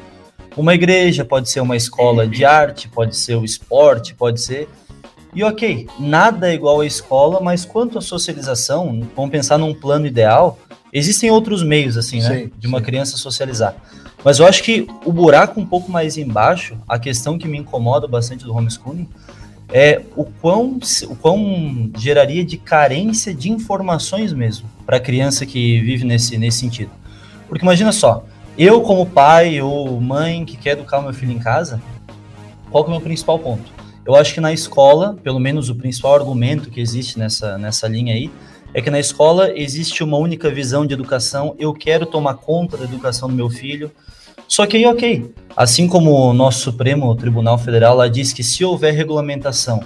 uma 0.55 0.73
igreja, 0.73 1.25
pode 1.25 1.49
ser 1.49 1.59
uma 1.59 1.75
escola 1.75 2.25
de 2.25 2.45
arte, 2.45 2.87
pode 2.87 3.15
ser 3.15 3.35
o 3.35 3.43
esporte, 3.43 4.15
pode 4.15 4.41
ser. 4.41 4.69
E 5.35 5.43
ok, 5.43 5.89
nada 5.99 6.49
é 6.49 6.53
igual 6.53 6.79
à 6.79 6.85
escola, 6.85 7.41
mas 7.41 7.65
quanto 7.65 7.97
à 7.97 8.01
socialização, 8.01 9.05
vamos 9.13 9.31
pensar 9.31 9.57
num 9.57 9.73
plano 9.73 10.07
ideal, 10.07 10.57
existem 10.93 11.29
outros 11.29 11.61
meios, 11.61 11.97
assim, 11.97 12.21
né? 12.21 12.43
Sim, 12.43 12.51
de 12.57 12.67
uma 12.67 12.79
sim. 12.79 12.85
criança 12.85 13.17
socializar. 13.17 13.75
Mas 14.23 14.39
eu 14.39 14.47
acho 14.47 14.63
que 14.63 14.87
o 15.03 15.11
buraco 15.11 15.59
um 15.59 15.65
pouco 15.65 15.91
mais 15.91 16.17
embaixo, 16.17 16.77
a 16.87 16.97
questão 16.97 17.37
que 17.37 17.49
me 17.49 17.57
incomoda 17.57 18.07
bastante 18.07 18.45
do 18.45 18.55
homeschooling, 18.55 19.09
é 19.73 20.01
o 20.15 20.23
quão, 20.23 20.79
o 21.09 21.15
quão 21.17 21.91
geraria 21.97 22.45
de 22.45 22.55
carência 22.55 23.33
de 23.33 23.51
informações 23.51 24.31
mesmo 24.31 24.69
para 24.85 24.97
a 24.97 25.01
criança 25.01 25.45
que 25.45 25.81
vive 25.81 26.05
nesse, 26.05 26.37
nesse 26.37 26.59
sentido. 26.59 26.91
Porque 27.49 27.65
imagina 27.65 27.91
só, 27.91 28.23
eu 28.57 28.79
como 28.81 29.05
pai 29.05 29.61
ou 29.61 29.99
mãe 29.99 30.45
que 30.45 30.55
quer 30.55 30.71
educar 30.71 31.01
meu 31.01 31.13
filho 31.13 31.33
em 31.33 31.39
casa, 31.39 31.81
qual 32.71 32.85
que 32.85 32.89
é 32.89 32.93
o 32.93 32.95
meu 32.95 33.03
principal 33.03 33.37
ponto? 33.37 33.74
Eu 34.05 34.15
acho 34.15 34.35
que 34.35 34.39
na 34.39 34.53
escola, 34.53 35.17
pelo 35.23 35.39
menos 35.39 35.69
o 35.69 35.75
principal 35.75 36.13
argumento 36.13 36.69
que 36.69 36.79
existe 36.79 37.17
nessa, 37.17 37.57
nessa 37.57 37.87
linha 37.87 38.13
aí, 38.13 38.29
é 38.71 38.81
que 38.81 38.91
na 38.91 38.99
escola 38.99 39.51
existe 39.57 40.03
uma 40.03 40.17
única 40.17 40.49
visão 40.49 40.85
de 40.85 40.93
educação, 40.93 41.55
eu 41.57 41.73
quero 41.73 42.05
tomar 42.05 42.35
conta 42.35 42.77
da 42.77 42.83
educação 42.83 43.27
do 43.27 43.33
meu 43.33 43.49
filho. 43.49 43.91
Só 44.47 44.67
que 44.67 44.77
aí, 44.77 44.85
ok, 44.85 45.33
assim 45.57 45.87
como 45.87 46.11
o 46.11 46.33
nosso 46.33 46.59
Supremo 46.59 47.15
Tribunal 47.15 47.57
Federal 47.57 47.95
lá 47.95 48.07
diz 48.07 48.31
que 48.31 48.43
se 48.43 48.63
houver 48.63 48.93
regulamentação 48.93 49.81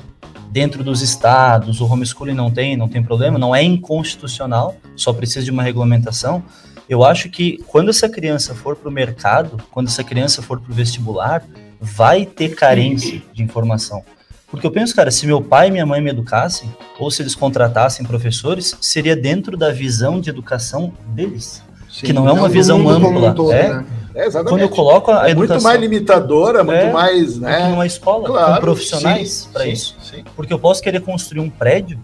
dentro 0.52 0.84
dos 0.84 1.02
estados, 1.02 1.80
o 1.80 1.86
homeschooling 1.86 2.34
não 2.34 2.52
tem, 2.52 2.76
não 2.76 2.90
tem 2.90 3.02
problema, 3.02 3.40
não 3.40 3.56
é 3.56 3.64
inconstitucional, 3.64 4.76
só 4.98 5.14
precisa 5.14 5.46
de 5.46 5.52
uma 5.52 5.64
regulamentação. 5.64 6.44
Eu 6.90 7.06
acho 7.06 7.30
que 7.30 7.64
quando 7.68 7.90
essa 7.90 8.10
criança 8.10 8.54
for 8.54 8.76
para 8.76 8.90
o 8.90 8.92
mercado, 8.92 9.64
quando 9.72 9.88
essa 9.88 10.04
criança 10.04 10.42
for 10.42 10.60
para 10.60 10.72
o 10.72 10.76
vestibular, 10.76 11.46
vai 11.80 12.26
ter 12.26 12.56
carência 12.56 13.22
de 13.34 13.44
informação. 13.44 14.04
Porque 14.50 14.66
eu 14.66 14.72
penso, 14.72 14.96
cara, 14.96 15.12
se 15.12 15.28
meu 15.28 15.42
pai 15.42 15.68
e 15.68 15.72
minha 15.72 15.86
mãe 15.86 16.02
me 16.02 16.10
educassem, 16.10 16.74
ou 16.98 17.12
se 17.12 17.22
eles 17.22 17.36
contratassem 17.36 18.06
professores, 18.06 18.76
seria 18.82 19.16
dentro 19.16 19.56
da 19.56 19.72
visão 19.72 20.20
de 20.20 20.30
educação 20.30 20.92
deles. 21.08 21.62
Sim. 21.90 22.06
que 22.06 22.14
não 22.14 22.30
é 22.30 22.32
uma 22.32 22.48
visão 22.48 22.88
ampla. 22.88 23.34
todo, 23.34 23.52
é, 23.52 23.70
né? 23.70 23.86
É, 24.14 24.28
exatamente. 24.28 24.50
quando 24.52 24.62
eu 24.62 24.70
coloco 24.70 25.12
a 25.12 25.28
é 25.28 25.34
muito 25.34 25.52
educação 25.52 25.64
mais 25.72 25.82
limitadora, 25.82 26.64
muito 26.64 26.78
É, 26.78 26.92
mais, 26.92 27.40
né? 27.40 27.68
numa 27.68 27.86
escola, 27.86 28.28
Claro, 28.28 28.54
com 28.56 28.62
profissionais 28.62 29.50
para 29.52 29.66
isso. 29.66 29.96
sim. 30.02 30.24
Porque 30.36 30.54
eu 30.54 30.60
posso 30.60 30.82
querer 30.84 31.02
construir 31.02 31.40
um 31.40 31.50
prédio 31.50 32.00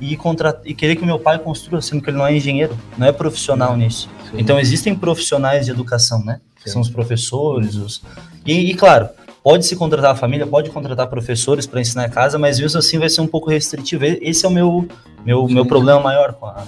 e, 0.00 0.16
contra... 0.16 0.60
e 0.64 0.74
querer 0.74 0.96
que 0.96 1.02
o 1.02 1.06
meu 1.06 1.20
pai 1.20 1.38
construa, 1.38 1.80
sendo 1.80 2.02
que 2.02 2.10
ele 2.10 2.16
não 2.18 2.26
é 2.26 2.36
engenheiro, 2.36 2.76
não 2.98 3.06
é 3.06 3.12
profissional 3.12 3.76
nisso. 3.76 4.08
Sim. 4.28 4.38
Então 4.38 4.58
existem 4.58 4.92
profissionais 4.94 5.66
de 5.66 5.70
educação, 5.70 6.24
né? 6.24 6.40
Que 6.56 6.64
Sim. 6.68 6.74
são 6.74 6.82
os 6.82 6.88
professores, 6.88 7.76
os... 7.76 8.02
E, 8.46 8.70
e, 8.70 8.74
claro, 8.74 9.08
pode 9.42 9.66
se 9.66 9.76
contratar 9.76 10.12
a 10.12 10.16
família, 10.16 10.46
pode 10.46 10.70
contratar 10.70 11.06
professores 11.08 11.66
para 11.66 11.80
ensinar 11.80 12.06
em 12.06 12.10
casa, 12.10 12.38
mas 12.38 12.58
mesmo 12.60 12.78
assim 12.78 12.98
vai 12.98 13.08
ser 13.08 13.20
um 13.20 13.26
pouco 13.26 13.50
restritivo. 13.50 14.04
Esse 14.04 14.44
é 14.44 14.48
o 14.48 14.52
meu 14.52 14.88
meu, 15.24 15.46
meu 15.46 15.64
problema 15.64 16.00
maior 16.00 16.32
com 16.34 16.46
a 16.46 16.64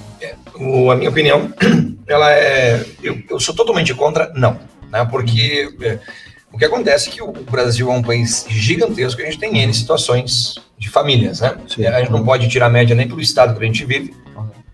O- 0.57 0.91
a 0.91 0.97
minha 0.97 1.11
opinião, 1.11 1.53
ela 2.07 2.31
é. 2.33 2.85
Eu, 3.03 3.21
eu 3.29 3.41
sou 3.41 3.55
totalmente 3.55 3.93
contra, 3.95 4.33
não. 4.35 4.59
Né? 4.91 5.05
Porque 5.11 5.69
é, 5.83 5.99
o 6.53 6.59
que 6.59 6.65
acontece 6.65 7.09
é 7.09 7.13
que 7.13 7.23
o 7.23 7.33
Brasil 7.33 7.91
é 7.91 7.93
um 7.93 8.03
país 8.03 8.47
gigantesco 8.49 9.21
a 9.21 9.25
gente 9.25 9.39
tem 9.39 9.59
N 9.59 9.75
situações 9.75 10.55
de 10.79 10.89
famílias, 10.89 11.41
né? 11.41 11.57
Sim. 11.69 11.87
A 11.87 11.99
gente 11.99 12.13
não 12.13 12.25
pode 12.25 12.49
tirar 12.49 12.67
a 12.67 12.71
média 12.71 12.95
nem 12.95 13.09
pelo 13.09 13.21
estado 13.21 13.57
que 13.59 13.63
a 13.65 13.67
gente 13.67 13.85
vive, 13.85 14.15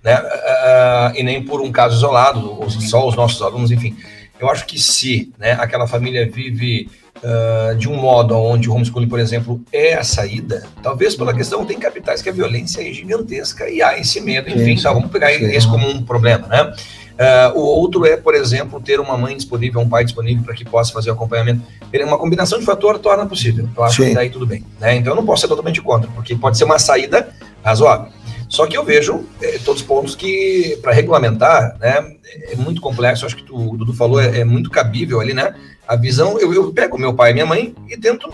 né? 0.05 0.14
Ah, 0.14 1.12
e 1.14 1.22
nem 1.22 1.42
por 1.42 1.62
um 1.62 1.72
caso 1.72 1.96
isolado, 1.96 2.61
ou 2.61 2.68
só 2.68 3.09
os 3.09 3.16
nossos 3.16 3.40
alunos, 3.40 3.70
enfim. 3.70 3.96
Eu 4.41 4.49
acho 4.49 4.66
que 4.66 4.78
se 4.78 5.32
né, 5.38 5.53
aquela 5.53 5.86
família 5.86 6.28
vive 6.28 6.88
ah, 7.22 7.74
de 7.76 7.88
um 7.88 7.97
modo 7.97 8.34
onde 8.34 8.68
o 8.68 8.74
homeschooling, 8.74 9.09
por 9.09 9.20
exemplo, 9.20 9.61
é 9.72 9.95
a 9.95 10.03
saída, 10.03 10.62
talvez 10.82 11.14
pela 11.14 11.34
questão, 11.34 11.64
tem 11.66 11.78
capitais 11.78 12.22
que 12.22 12.28
a 12.28 12.32
violência 12.32 12.80
é 12.80 12.93
gigantesca 12.93 13.68
e 13.68 13.82
há 13.82 13.99
esse 13.99 14.20
medo, 14.20 14.49
enfim, 14.49 14.76
Sim, 14.76 14.82
tá, 14.82 14.93
vamos 14.93 15.11
pegar 15.11 15.30
sim. 15.32 15.45
esse 15.45 15.68
como 15.68 15.86
um 15.86 16.03
problema, 16.03 16.47
né? 16.49 16.72
Ah, 17.18 17.53
o 17.55 17.61
outro 17.61 18.07
é, 18.07 18.16
por 18.16 18.34
exemplo, 18.34 18.80
ter 18.80 18.99
uma 18.99 19.18
mãe 19.18 19.36
disponível, 19.36 19.82
um 19.82 19.88
pai 19.88 20.05
disponível 20.05 20.43
para 20.43 20.55
que 20.55 20.64
possa 20.64 20.91
fazer 20.91 21.11
o 21.11 21.12
acompanhamento. 21.12 21.61
Uma 22.07 22.16
combinação 22.16 22.59
de 22.59 22.64
fator 22.64 22.99
torna 22.99 23.26
possível. 23.26 23.68
Eu 23.76 23.84
acho 23.84 24.03
Sim. 24.03 24.09
que 24.09 24.14
daí 24.14 24.30
tudo 24.30 24.47
bem. 24.47 24.64
Né? 24.80 24.97
Então 24.97 25.12
eu 25.12 25.16
não 25.16 25.26
posso 25.26 25.43
ser 25.43 25.49
totalmente 25.49 25.82
contra, 25.82 26.11
porque 26.12 26.34
pode 26.34 26.57
ser 26.57 26.64
uma 26.64 26.78
saída 26.78 27.28
razoável. 27.62 28.11
Só 28.51 28.66
que 28.66 28.76
eu 28.76 28.84
vejo 28.84 29.24
eh, 29.40 29.61
todos 29.64 29.80
os 29.80 29.86
pontos 29.86 30.16
que, 30.16 30.76
para 30.82 30.92
regulamentar, 30.92 31.78
né, 31.78 32.16
é 32.51 32.57
muito 32.57 32.80
complexo. 32.80 33.24
Acho 33.24 33.36
que 33.36 33.44
tu, 33.44 33.57
o 33.57 33.76
Dudu 33.76 33.94
falou, 33.94 34.20
é, 34.20 34.40
é 34.40 34.44
muito 34.44 34.70
cabível 34.70 35.20
ali, 35.20 35.32
né? 35.32 35.55
A 35.86 35.94
visão, 35.94 36.36
eu, 36.38 36.53
eu 36.53 36.72
pego 36.72 36.98
meu 36.98 37.14
pai 37.14 37.30
e 37.30 37.34
minha 37.34 37.46
mãe 37.46 37.72
e 37.88 37.96
tento, 37.96 38.28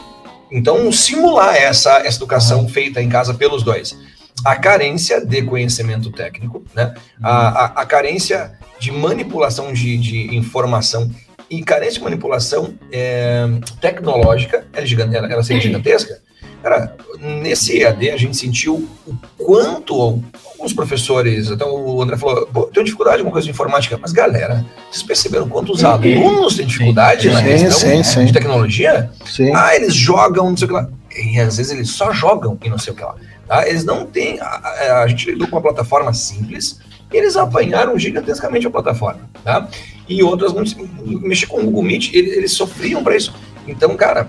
então, 0.51 0.91
simular 0.91 1.55
essa, 1.55 1.99
essa 1.99 2.17
educação 2.17 2.67
feita 2.67 3.03
em 3.03 3.11
casa 3.11 3.35
pelos 3.35 3.63
dois. 3.63 3.95
A 4.43 4.57
carência 4.57 5.25
de 5.25 5.43
conhecimento 5.43 6.11
técnico, 6.11 6.65
né? 6.75 6.95
A, 7.23 7.49
a, 7.49 7.65
a 7.83 7.87
carência 7.87 8.53
de 8.79 8.91
manipulação 8.91 9.71
de, 9.71 9.99
de 9.99 10.35
informação 10.35 11.11
e 11.51 11.63
carência 11.63 11.99
de 11.99 12.05
manipulação 12.05 12.75
é, 12.91 13.47
tecnológica, 13.83 14.67
ela, 14.73 14.87
é 14.87 15.17
ela, 15.17 15.33
ela 15.33 15.43
seria 15.43 15.63
gigantesca. 15.63 16.21
Cara, 16.63 16.97
nesse 17.21 17.81
EAD 17.81 18.11
a 18.11 18.17
gente 18.17 18.37
sentiu 18.37 18.89
o 19.07 19.15
quanto 19.39 20.21
alguns 20.55 20.73
professores, 20.73 21.51
até 21.51 21.65
o 21.65 22.03
André 22.03 22.17
falou, 22.17 22.47
pô, 22.47 22.63
tenho 22.65 22.85
dificuldade 22.85 23.23
com 23.23 23.31
coisa 23.31 23.45
de 23.45 23.51
informática, 23.53 23.97
mas 24.01 24.11
galera, 24.13 24.65
vocês 24.91 25.03
perceberam 25.03 25.49
quantos 25.49 25.85
alunos 25.85 26.57
têm 26.57 26.67
dificuldade 26.67 27.29
na 27.31 27.39
Sim, 27.41 27.45
questão 27.45 27.71
sim, 27.71 28.03
sim. 28.03 28.25
de 28.25 28.33
tecnologia? 28.33 29.11
Sim. 29.25 29.53
Ah, 29.55 29.77
eles 29.77 29.95
jogam, 29.95 30.51
não 30.51 30.57
sei 30.57 30.65
o 30.65 30.69
que 30.69 30.75
lá. 30.75 30.89
E 31.17 31.39
às 31.41 31.57
vezes 31.57 31.73
eles 31.73 31.91
só 31.91 32.13
jogam 32.13 32.59
e 32.65 32.69
não 32.69 32.79
sei 32.79 32.93
o 32.93 32.97
que 32.97 33.03
lá. 33.03 33.15
Tá? 33.47 33.69
Eles 33.69 33.85
não 33.85 34.05
têm. 34.05 34.41
A, 34.41 35.03
a- 35.03 35.07
gente 35.07 35.31
lidou 35.31 35.47
com 35.47 35.55
uma 35.57 35.63
plataforma 35.63 36.13
simples, 36.13 36.81
e 37.13 37.17
eles 37.17 37.37
apanharam 37.37 37.97
gigantescamente 37.97 38.67
a 38.67 38.71
plataforma. 38.71 39.21
Tá? 39.45 39.69
E 40.09 40.21
outras, 40.23 40.53
mexer 41.05 41.47
com 41.47 41.61
o 41.61 41.65
Google 41.65 41.85
Meet, 41.85 42.13
ele- 42.13 42.31
eles 42.31 42.53
sofriam 42.53 43.05
para 43.05 43.17
isso. 43.17 43.33
Então, 43.69 43.95
cara, 43.97 44.29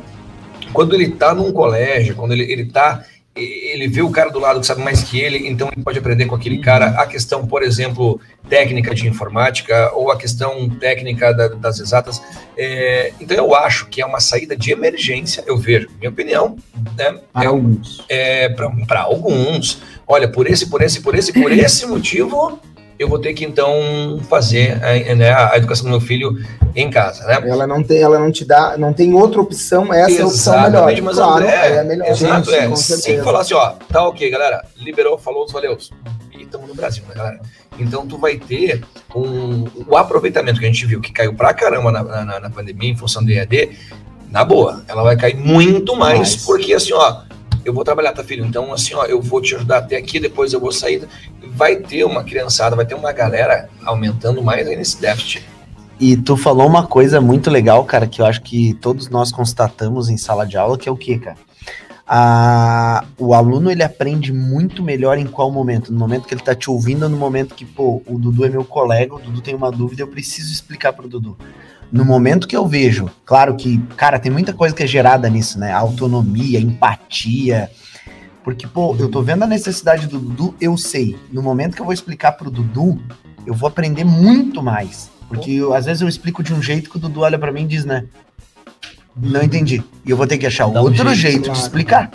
quando 0.78 0.94
ele 0.94 1.10
tá 1.10 1.34
num 1.34 1.52
colégio, 1.52 2.14
quando 2.14 2.34
ele, 2.34 2.44
ele 2.44 2.66
tá. 2.66 3.04
Ele 3.36 3.88
vê 3.88 4.04
o 4.04 4.12
cara 4.12 4.30
do 4.30 4.38
lado 4.40 4.60
que 4.60 4.66
sabe 4.68 4.84
mais 4.84 5.02
que 5.04 5.20
ele, 5.20 5.48
então 5.48 5.70
ele 5.72 5.84
pode 5.84 5.98
aprender 5.98 6.26
com 6.28 6.36
aquele 6.36 6.60
cara 6.60 6.88
a 7.02 7.06
questão, 7.08 7.48
por 7.48 7.64
exemplo, 7.64 8.20
técnica 8.48 8.94
de 8.94 9.08
informática 9.08 9.92
ou 9.96 10.12
a 10.12 10.18
questão 10.18 10.70
técnica 10.70 11.34
da- 11.34 11.48
das 11.48 11.80
exatas. 11.80 12.22
É, 12.56 13.12
então 13.20 13.36
eu 13.36 13.56
acho 13.56 13.88
que 13.88 14.02
é 14.02 14.06
uma 14.06 14.20
saída 14.20 14.56
de 14.56 14.72
emergência, 14.72 15.44
eu 15.48 15.58
vejo, 15.58 15.88
minha 15.98 16.12
opinião, 16.12 16.58
né? 16.96 17.20
Para 17.34 17.50
alguns. 17.50 18.04
É, 18.08 18.50
para 18.50 19.02
alguns, 19.02 19.82
olha, 20.08 20.28
por 20.28 20.48
esse, 20.48 20.68
por 20.68 20.84
esse, 20.84 21.02
por 21.02 21.16
esse, 21.16 21.34
por 21.34 21.52
esse 21.54 21.88
motivo, 21.88 22.60
eu 23.00 23.08
vou 23.08 23.20
ter 23.20 23.34
que 23.34 23.46
então 23.46 24.20
fazer 24.30 24.84
a, 24.84 25.16
né, 25.16 25.32
a 25.34 25.58
educação 25.58 25.86
do 25.86 25.92
meu 25.92 26.02
filho 26.02 26.38
em 26.76 26.90
casa, 26.90 27.26
né? 27.26 27.40
Ela 27.48 27.68
não 27.68 27.84
tem, 27.84 28.02
ela 28.02 28.20
não 28.20 28.32
te 28.32 28.44
dá, 28.44 28.78
não 28.78 28.94
tem 28.94 29.14
outra 29.14 29.42
opção, 29.42 29.94
essa 29.94 30.20
é 30.20 30.22
a 30.22 30.28
opção 30.28 30.54
melhor. 30.54 30.70
Exatamente, 30.70 31.02
mas 31.02 31.16
claro, 31.16 31.34
André, 31.36 31.54
é 31.54 31.80
a 31.80 31.84
melhor. 31.84 32.08
Exato, 32.08 32.50
sim, 32.50 32.56
é. 32.56 32.68
com 32.68 32.76
Se 32.76 32.84
certeza. 32.98 33.24
falar 33.24 33.42
assim, 33.42 33.54
ó, 33.54 33.74
tá 33.92 34.08
ok, 34.08 34.30
galera, 34.30 34.66
liberou, 34.78 35.18
falou, 35.18 35.48
valeu. 35.48 35.78
E 36.32 36.44
estamos 36.44 36.68
no 36.68 36.76
Brasil, 36.76 37.04
né, 37.08 37.16
galera? 37.16 37.40
Então 37.80 38.08
tu 38.08 38.18
vai 38.18 38.38
ter 38.38 38.84
um, 39.16 39.66
o 39.88 39.96
aproveitamento 39.96 40.60
que 40.60 40.66
a 40.66 40.70
gente 40.70 40.86
viu, 40.86 41.00
que 41.00 41.12
caiu 41.12 41.34
pra 41.34 41.54
caramba 41.54 41.92
na, 41.92 42.04
na, 42.04 42.40
na 42.40 42.50
pandemia 42.50 42.92
em 42.92 42.98
função 42.98 43.24
do 43.24 43.32
EAD, 43.32 43.70
na 44.30 44.44
boa, 44.44 44.84
ela 44.88 45.04
vai 45.04 45.16
cair 45.16 45.38
muito 45.38 45.96
mais, 45.96 46.18
Mais. 46.18 46.36
porque 46.46 46.74
assim, 46.74 46.94
ó, 46.94 47.22
eu 47.68 47.74
vou 47.74 47.84
trabalhar, 47.84 48.14
tá, 48.14 48.24
filho? 48.24 48.46
Então, 48.46 48.72
assim, 48.72 48.94
ó, 48.94 49.06
eu 49.06 49.22
vou 49.22 49.42
te 49.42 49.54
ajudar 49.56 49.80
até 49.80 49.98
aqui, 49.98 50.20
depois 50.20 50.54
eu 50.54 50.60
vou 50.60 50.72
sair. 50.72 51.08
Vai 51.54 51.76
ter 51.76 52.06
uma 52.06 52.24
criançada, 52.24 52.76
vai 52.76 52.86
ter 52.86 52.96
uma 52.96 53.12
galera 53.12 53.70
aumentando 53.84 54.42
mais 54.42 54.66
aí 54.68 54.76
nesse 54.76 55.02
déficit. 55.02 55.44
E 56.00 56.16
tu 56.16 56.38
falou 56.38 56.68
uma 56.68 56.86
coisa 56.86 57.20
muito 57.20 57.50
legal, 57.50 57.84
cara, 57.84 58.08
que 58.08 58.22
eu 58.22 58.26
acho 58.26 58.42
que 58.42 58.74
todos 58.76 59.10
nós 59.10 59.32
constatamos 59.32 60.10
em 60.10 60.16
sala 60.16 60.46
de 60.46 60.56
aula, 60.56 60.78
que 60.78 60.88
é 60.88 60.92
o 60.92 60.96
quê, 60.96 61.18
cara? 61.18 61.38
Ah, 62.08 63.04
o 63.18 63.34
aluno 63.34 63.70
ele 63.70 63.84
aprende 63.84 64.32
muito 64.32 64.82
melhor 64.82 65.18
em 65.18 65.26
qual 65.26 65.52
momento? 65.52 65.92
No 65.92 66.00
momento 66.00 66.26
que 66.26 66.34
ele 66.34 66.42
tá 66.42 66.56
te 66.56 66.70
ouvindo 66.70 67.04
ou 67.04 67.10
no 67.10 67.18
momento 67.18 67.54
que, 67.54 67.66
pô, 67.66 68.02
o 68.08 68.18
Dudu 68.18 68.46
é 68.46 68.50
meu 68.50 68.64
colega, 68.64 69.16
o 69.16 69.20
Dudu 69.20 69.42
tem 69.42 69.54
uma 69.54 69.70
dúvida, 69.70 70.04
eu 70.04 70.08
preciso 70.08 70.54
explicar 70.54 70.94
pro 70.94 71.10
Dudu. 71.10 71.38
No 71.92 72.04
momento 72.04 72.48
que 72.48 72.56
eu 72.56 72.68
vejo, 72.68 73.10
claro 73.26 73.56
que, 73.56 73.78
cara, 73.96 74.20
tem 74.20 74.32
muita 74.32 74.54
coisa 74.54 74.76
que 74.76 74.84
é 74.84 74.88
gerada 74.88 75.30
nisso, 75.30 75.58
né? 75.60 75.72
Autonomia, 75.72 76.60
empatia. 76.60 77.70
Porque, 78.44 78.68
pô, 78.68 78.96
eu 79.00 79.10
tô 79.10 79.22
vendo 79.22 79.44
a 79.44 79.48
necessidade 79.48 80.08
do 80.08 80.20
Dudu, 80.20 80.56
eu 80.60 80.78
sei. 80.78 81.18
No 81.32 81.42
momento 81.42 81.76
que 81.76 81.82
eu 81.82 81.86
vou 81.86 81.94
explicar 81.94 82.34
pro 82.34 82.52
Dudu, 82.52 83.00
eu 83.46 83.54
vou 83.54 83.68
aprender 83.68 84.04
muito 84.04 84.62
mais. 84.62 85.10
Porque 85.30 85.52
eu- 85.52 85.74
às 85.74 85.86
vezes 85.86 86.02
eu 86.02 86.08
explico 86.08 86.42
de 86.44 86.54
um 86.54 86.62
jeito 86.62 86.90
que 86.90 86.98
o 86.98 87.00
Dudu 87.00 87.22
olha 87.22 87.38
pra 87.40 87.52
mim 87.52 87.64
e 87.64 87.68
diz, 87.68 87.84
né? 87.86 88.06
Não 89.16 89.42
entendi. 89.42 89.84
E 90.06 90.12
eu 90.12 90.18
vou 90.18 90.28
ter 90.28 90.38
que 90.38 90.46
achar 90.46 90.70
Dá 90.70 90.80
um 90.82 90.84
outro 90.86 91.04
jeito, 91.14 91.16
jeito, 91.16 91.44
claro. 91.46 91.54
de 91.54 91.60
explicar. 91.60 92.12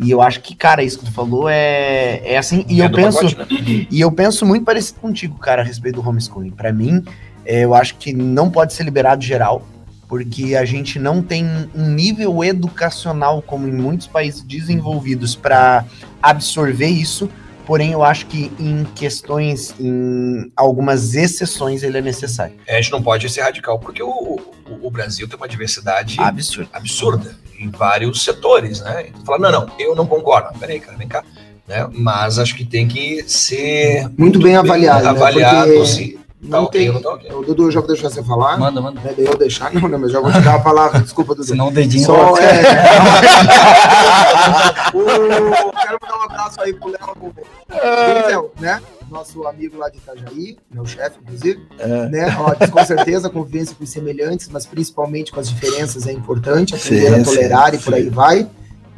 E 0.00 0.10
eu 0.10 0.22
acho 0.22 0.40
que, 0.40 0.54
cara, 0.54 0.82
isso 0.82 0.98
que 1.00 1.06
tu 1.06 1.12
falou 1.12 1.48
é, 1.48 2.20
é 2.24 2.38
assim. 2.38 2.64
E 2.68 2.80
É 2.80 2.84
eu 2.86 2.90
penso. 2.92 3.18
pacote, 3.36 3.62
né? 3.62 3.86
E 3.90 4.00
eu 4.00 4.12
penso 4.12 4.46
muito 4.46 4.64
parecido 4.64 5.00
contigo, 5.00 5.36
cara, 5.38 5.62
a 5.62 5.64
respeito 5.64 6.00
do 6.00 6.08
homeschooling. 6.08 6.50
Pra 6.50 6.72
mim, 6.72 7.02
eu 7.48 7.74
acho 7.74 7.96
que 7.96 8.12
não 8.12 8.50
pode 8.50 8.72
ser 8.74 8.82
liberado 8.84 9.22
geral, 9.24 9.66
porque 10.08 10.54
a 10.56 10.64
gente 10.64 10.98
não 10.98 11.22
tem 11.22 11.44
um 11.74 11.90
nível 11.90 12.42
educacional 12.44 13.42
como 13.42 13.66
em 13.68 13.72
muitos 13.72 14.06
países 14.06 14.42
desenvolvidos 14.42 15.34
pra 15.34 15.84
absorver 16.22 16.88
isso, 16.88 17.28
porém 17.66 17.92
eu 17.92 18.02
acho 18.02 18.26
que 18.26 18.50
em 18.58 18.84
questões, 18.94 19.74
em 19.78 20.50
algumas 20.56 21.14
exceções, 21.14 21.82
ele 21.82 21.98
é 21.98 22.02
necessário. 22.02 22.54
É, 22.66 22.78
a 22.78 22.80
gente 22.80 22.92
não 22.92 23.02
pode 23.02 23.28
ser 23.28 23.42
radical, 23.42 23.78
porque 23.78 24.02
o, 24.02 24.08
o, 24.08 24.40
o 24.86 24.90
Brasil 24.90 25.28
tem 25.28 25.36
uma 25.36 25.48
diversidade 25.48 26.16
Absurdo. 26.18 26.70
absurda 26.72 27.36
em 27.60 27.68
vários 27.70 28.22
setores, 28.24 28.80
né? 28.80 29.06
Então, 29.08 29.24
fala, 29.24 29.50
não, 29.50 29.66
não, 29.66 29.72
eu 29.78 29.94
não 29.94 30.06
concordo. 30.06 30.58
Peraí, 30.58 30.80
cara, 30.80 30.96
vem 30.96 31.08
cá. 31.08 31.24
Né? 31.66 31.86
Mas 31.92 32.38
acho 32.38 32.54
que 32.56 32.64
tem 32.64 32.88
que 32.88 33.24
ser 33.28 34.08
Muito 34.16 34.38
bem 34.40 34.56
avaliado. 34.56 35.02
né? 35.04 35.10
avaliado 35.10 35.70
Porque 35.70 35.86
se 35.86 36.12
tá 36.12 36.20
não 36.40 36.66
tem. 36.66 36.92
tá 37.00 37.10
ok. 37.10 37.32
Ô, 37.32 37.42
Dudu, 37.42 37.64
eu 37.64 37.70
já 37.70 37.80
vou 37.80 37.88
deixar 37.88 38.10
você 38.10 38.22
falar. 38.22 38.58
Manda, 38.58 38.80
manda. 38.80 39.00
É, 39.04 39.14
eu 39.18 39.36
deixar, 39.36 39.72
não, 39.72 39.88
não, 39.88 39.98
mas 39.98 40.12
já 40.12 40.20
vou 40.20 40.30
te 40.30 40.40
dar 40.40 40.54
a 40.54 40.60
palavra. 40.60 41.00
Desculpa, 41.00 41.34
Dudu. 41.34 41.46
Senão 41.46 41.68
o 41.68 41.70
dedinho 41.70 42.06
Só, 42.06 42.36
é. 42.38 42.62
o, 44.94 45.72
quero 45.72 45.98
mandar 46.00 46.18
um 46.18 46.22
abraço 46.24 46.60
aí 46.60 46.72
pro 46.72 46.90
Léo 46.90 47.34
Denzel, 47.68 48.52
né? 48.60 48.80
Nosso 49.10 49.46
amigo 49.46 49.78
lá 49.78 49.88
de 49.88 49.98
Itajaí, 49.98 50.56
meu 50.70 50.86
chefe, 50.86 51.18
inclusive. 51.22 51.66
Né? 52.10 52.36
Ó, 52.38 52.54
com 52.68 52.84
certeza, 52.84 53.28
a 53.28 53.30
convivência 53.30 53.74
com 53.74 53.82
os 53.82 53.90
semelhantes, 53.90 54.48
mas 54.48 54.66
principalmente 54.66 55.32
com 55.32 55.40
as 55.40 55.48
diferenças 55.48 56.06
é 56.06 56.12
importante, 56.12 56.74
aprender 56.74 57.14
Sim, 57.14 57.20
a 57.20 57.24
tolerar 57.24 57.70
sim, 57.70 57.76
e 57.76 57.78
por 57.80 57.94
aí 57.94 58.08
vai. 58.08 58.48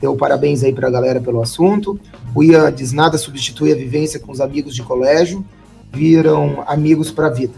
Deu 0.01 0.17
parabéns 0.17 0.65
aí 0.65 0.73
pra 0.73 0.91
galera 0.91 1.21
pelo 1.21 1.43
assunto. 1.43 2.01
O 2.35 2.43
Ian 2.43 2.73
diz 2.73 2.93
nada 2.93 3.19
substitui 3.19 3.73
a 3.73 3.77
vivência 3.77 4.19
com 4.19 4.33
os 4.33 4.41
amigos 4.41 4.75
de 4.75 4.83
colégio, 4.83 5.45
viram 5.93 6.63
amigos 6.67 7.11
pra 7.11 7.29
vida. 7.29 7.55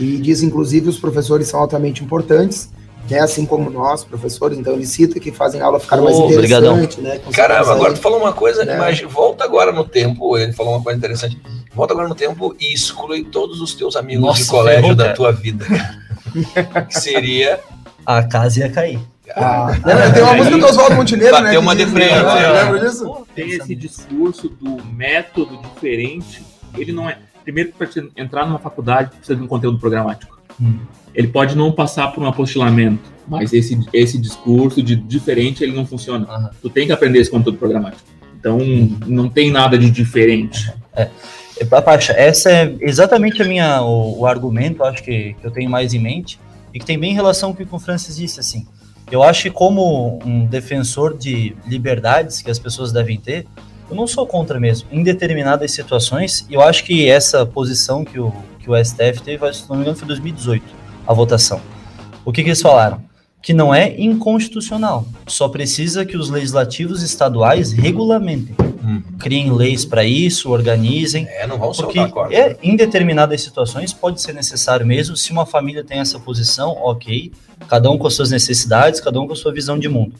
E 0.00 0.18
diz, 0.18 0.42
inclusive, 0.42 0.88
os 0.88 0.98
professores 0.98 1.48
são 1.48 1.60
altamente 1.60 2.02
importantes, 2.02 2.70
né? 3.10 3.20
assim 3.20 3.44
como 3.44 3.68
nós, 3.70 4.02
professores. 4.04 4.58
Então, 4.58 4.72
ele 4.72 4.86
cita 4.86 5.20
que 5.20 5.30
fazem 5.30 5.60
a 5.60 5.66
aula 5.66 5.78
ficar 5.78 5.98
mais 6.00 6.16
Oh, 6.16 6.26
interessante. 6.30 7.00
Né? 7.00 7.20
Caramba, 7.32 7.70
aí- 7.72 7.76
agora 7.76 7.92
tu 7.92 8.00
falou 8.00 8.18
uma 8.18 8.32
coisa, 8.32 8.64
né? 8.64 8.76
mas 8.76 9.00
volta 9.02 9.44
agora 9.44 9.70
no 9.70 9.84
tempo, 9.84 10.36
ele 10.38 10.52
falou 10.52 10.74
uma 10.74 10.82
coisa 10.82 10.98
interessante. 10.98 11.38
Volta 11.74 11.92
agora 11.92 12.08
no 12.08 12.14
tempo 12.14 12.54
e 12.58 12.72
exclui 12.72 13.24
todos 13.24 13.60
os 13.60 13.74
teus 13.74 13.96
amigos 13.96 14.24
Nossa, 14.24 14.42
de 14.44 14.48
colégio 14.48 14.80
ferrou, 14.82 14.94
da 14.96 15.12
tua 15.12 15.30
vida. 15.32 15.64
que 16.88 16.98
seria 16.98 17.60
A 18.06 18.22
casa 18.22 18.60
ia 18.60 18.70
cair. 18.70 18.98
Ah, 19.34 19.68
lembra? 19.84 20.12
Tem 20.12 20.22
uma 20.22 20.34
música 20.34 20.58
do 20.58 20.66
Oswaldo 20.66 20.96
Montenegro, 20.96 21.40
né? 21.40 21.58
uma 21.58 21.74
que 21.76 21.84
diz, 21.84 21.92
deprê, 21.94 22.10
né? 22.10 22.62
Lembra 22.64 22.80
disso? 22.80 23.26
Tem 23.34 23.50
esse 23.50 23.74
discurso 23.74 24.48
do 24.48 24.84
método 24.84 25.58
diferente. 25.58 26.42
Ele 26.76 26.92
não 26.92 27.08
é. 27.08 27.16
Primeiro, 27.42 27.72
para 27.72 27.88
entrar 28.16 28.46
numa 28.46 28.58
faculdade, 28.58 29.10
precisa 29.10 29.36
de 29.36 29.42
um 29.42 29.46
conteúdo 29.46 29.78
programático. 29.78 30.40
Hum. 30.60 30.78
Ele 31.14 31.28
pode 31.28 31.56
não 31.56 31.72
passar 31.72 32.08
por 32.08 32.22
um 32.22 32.26
apostilamento, 32.26 33.10
mas 33.28 33.52
esse, 33.52 33.78
esse 33.92 34.18
discurso 34.18 34.82
de 34.82 34.96
diferente 34.96 35.62
ele 35.62 35.72
não 35.72 35.86
funciona. 35.86 36.26
Aham. 36.28 36.50
Tu 36.60 36.70
tem 36.70 36.86
que 36.86 36.92
aprender 36.92 37.18
esse 37.18 37.30
conteúdo 37.30 37.58
programático. 37.58 38.02
Então, 38.38 38.58
não 39.06 39.28
tem 39.28 39.50
nada 39.50 39.78
de 39.78 39.90
diferente. 39.90 40.72
É, 40.94 41.08
Pacha, 41.64 42.12
essa 42.12 42.50
é 42.50 42.74
exatamente 42.80 43.40
a 43.40 43.44
minha, 43.44 43.82
o, 43.82 44.20
o 44.20 44.26
argumento, 44.26 44.82
acho 44.82 45.02
que, 45.02 45.34
que 45.34 45.46
eu 45.46 45.50
tenho 45.50 45.70
mais 45.70 45.94
em 45.94 45.98
mente, 45.98 46.40
e 46.74 46.78
que 46.78 46.84
tem 46.84 46.98
bem 46.98 47.14
relação 47.14 47.52
com 47.52 47.62
o 47.62 47.66
que 47.66 47.74
o 47.74 47.78
Francis 47.78 48.16
disse, 48.16 48.40
assim. 48.40 48.66
Eu 49.10 49.22
acho 49.22 49.42
que 49.42 49.50
como 49.50 50.18
um 50.24 50.46
defensor 50.46 51.16
de 51.16 51.54
liberdades 51.66 52.40
que 52.40 52.50
as 52.50 52.58
pessoas 52.58 52.92
devem 52.92 53.18
ter, 53.18 53.46
eu 53.92 53.96
não 53.96 54.06
sou 54.06 54.26
contra 54.26 54.58
mesmo, 54.58 54.88
em 54.90 55.02
determinadas 55.02 55.70
situações, 55.70 56.46
eu 56.50 56.62
acho 56.62 56.82
que 56.82 57.08
essa 57.08 57.44
posição 57.44 58.04
que 58.04 58.18
o, 58.18 58.32
que 58.58 58.70
o 58.70 58.84
STF 58.84 59.22
teve, 59.22 59.52
se 59.52 59.68
não 59.68 59.76
me 59.76 59.82
engano, 59.82 59.96
foi 59.96 60.06
em 60.06 60.08
2018, 60.08 60.64
a 61.06 61.12
votação. 61.12 61.60
O 62.24 62.32
que, 62.32 62.42
que 62.42 62.48
eles 62.48 62.62
falaram? 62.62 63.02
Que 63.42 63.52
não 63.52 63.74
é 63.74 63.94
inconstitucional, 64.00 65.06
só 65.26 65.46
precisa 65.46 66.06
que 66.06 66.16
os 66.16 66.30
legislativos 66.30 67.02
estaduais 67.02 67.72
regulamentem 67.72 68.56
criem 69.18 69.52
leis 69.52 69.84
para 69.84 70.04
isso, 70.04 70.50
organizem. 70.50 71.26
É, 71.28 71.46
não 71.46 71.56
vão 71.56 71.72
Porque 71.72 71.98
soltar 72.00 72.32
é, 72.32 72.56
em 72.60 72.74
determinadas 72.74 73.40
situações 73.40 73.92
pode 73.92 74.20
ser 74.20 74.32
necessário 74.32 74.84
mesmo. 74.84 75.16
Se 75.16 75.30
uma 75.30 75.46
família 75.46 75.84
tem 75.84 76.00
essa 76.00 76.18
posição, 76.18 76.70
ok. 76.82 77.30
Cada 77.68 77.88
um 77.88 77.96
com 77.96 78.08
as 78.08 78.14
suas 78.14 78.32
necessidades, 78.32 79.00
cada 79.00 79.20
um 79.20 79.26
com 79.26 79.34
a 79.34 79.36
sua 79.36 79.52
visão 79.52 79.78
de 79.78 79.88
mundo. 79.88 80.16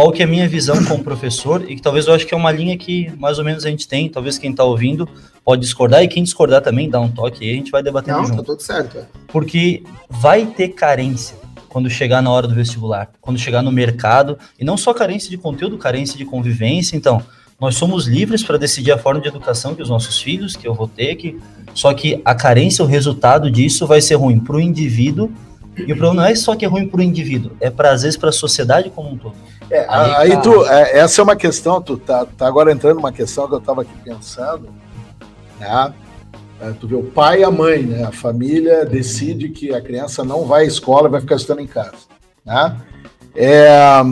Qual 0.00 0.10
que 0.10 0.22
é 0.22 0.24
a 0.24 0.28
minha 0.28 0.48
visão 0.48 0.82
como 0.86 1.04
professor? 1.04 1.62
E 1.70 1.76
que 1.76 1.82
talvez 1.82 2.06
eu 2.06 2.14
acho 2.14 2.26
que 2.26 2.32
é 2.32 2.36
uma 2.36 2.50
linha 2.50 2.74
que 2.74 3.12
mais 3.18 3.38
ou 3.38 3.44
menos 3.44 3.66
a 3.66 3.68
gente 3.68 3.86
tem. 3.86 4.08
Talvez 4.08 4.38
quem 4.38 4.50
está 4.50 4.64
ouvindo 4.64 5.06
pode 5.44 5.60
discordar 5.60 6.02
e 6.02 6.08
quem 6.08 6.22
discordar 6.22 6.62
também 6.62 6.88
dá 6.88 6.98
um 6.98 7.10
toque 7.10 7.44
aí, 7.44 7.52
a 7.52 7.56
gente 7.56 7.70
vai 7.70 7.82
debatendo 7.82 8.16
Não, 8.16 8.24
junto 8.24 8.38
tá 8.38 8.42
tudo 8.42 8.62
certo. 8.62 8.96
é. 8.96 9.04
porque 9.28 9.82
vai 10.08 10.46
ter 10.46 10.68
carência 10.68 11.36
quando 11.68 11.90
chegar 11.90 12.22
na 12.22 12.30
hora 12.30 12.48
do 12.48 12.54
vestibular, 12.54 13.10
quando 13.20 13.38
chegar 13.38 13.60
no 13.60 13.70
mercado, 13.70 14.38
e 14.58 14.64
não 14.64 14.78
só 14.78 14.94
carência 14.94 15.28
de 15.28 15.36
conteúdo, 15.36 15.76
carência 15.76 16.16
de 16.16 16.24
convivência. 16.24 16.96
Então, 16.96 17.22
nós 17.60 17.74
somos 17.74 18.06
livres 18.06 18.42
para 18.42 18.56
decidir 18.56 18.92
a 18.92 18.96
forma 18.96 19.20
de 19.20 19.28
educação 19.28 19.74
que 19.74 19.82
os 19.82 19.90
nossos 19.90 20.18
filhos, 20.18 20.56
que 20.56 20.66
eu 20.66 20.72
vou 20.72 20.88
ter, 20.88 21.14
que 21.16 21.38
só 21.74 21.92
que 21.92 22.22
a 22.24 22.34
carência, 22.34 22.82
o 22.82 22.88
resultado 22.88 23.50
disso 23.50 23.86
vai 23.86 24.00
ser 24.00 24.14
ruim 24.14 24.40
para 24.40 24.56
o 24.56 24.60
indivíduo. 24.60 25.30
E 25.76 25.92
o 25.92 25.96
problema 25.96 26.14
não 26.14 26.24
é 26.24 26.34
só 26.34 26.54
que 26.54 26.64
é 26.64 26.68
ruim 26.68 26.86
para 26.86 27.00
o 27.00 27.02
indivíduo, 27.02 27.52
é 27.60 27.70
para 27.70 27.92
às 27.92 28.02
vezes 28.02 28.16
para 28.16 28.28
a 28.28 28.32
sociedade 28.32 28.90
como 28.90 29.10
um 29.10 29.16
todo. 29.16 29.34
É, 29.70 29.86
Aí 29.88 30.10
aí 30.14 30.30
tá. 30.32 30.40
tu, 30.40 30.66
é, 30.66 30.98
essa 30.98 31.20
é 31.20 31.24
uma 31.24 31.36
questão, 31.36 31.80
tu 31.80 31.96
tá, 31.96 32.26
tá 32.26 32.46
agora 32.46 32.72
entrando 32.72 32.96
numa 32.96 33.12
questão 33.12 33.46
que 33.46 33.54
eu 33.54 33.58
estava 33.58 33.82
aqui 33.82 33.92
pensando, 34.04 34.68
né? 35.58 35.94
É, 36.60 36.72
tu 36.72 36.86
vê 36.86 36.96
o 36.96 37.04
pai 37.04 37.40
e 37.40 37.44
a 37.44 37.50
mãe, 37.50 37.82
né? 37.82 38.04
A 38.04 38.12
família 38.12 38.84
decide 38.84 39.48
que 39.48 39.72
a 39.72 39.80
criança 39.80 40.24
não 40.24 40.44
vai 40.44 40.64
à 40.64 40.66
escola, 40.66 41.08
vai 41.08 41.20
ficar 41.20 41.36
estudando 41.36 41.60
em 41.60 41.66
casa, 41.66 41.92
né? 42.44 42.76
É, 43.34 44.02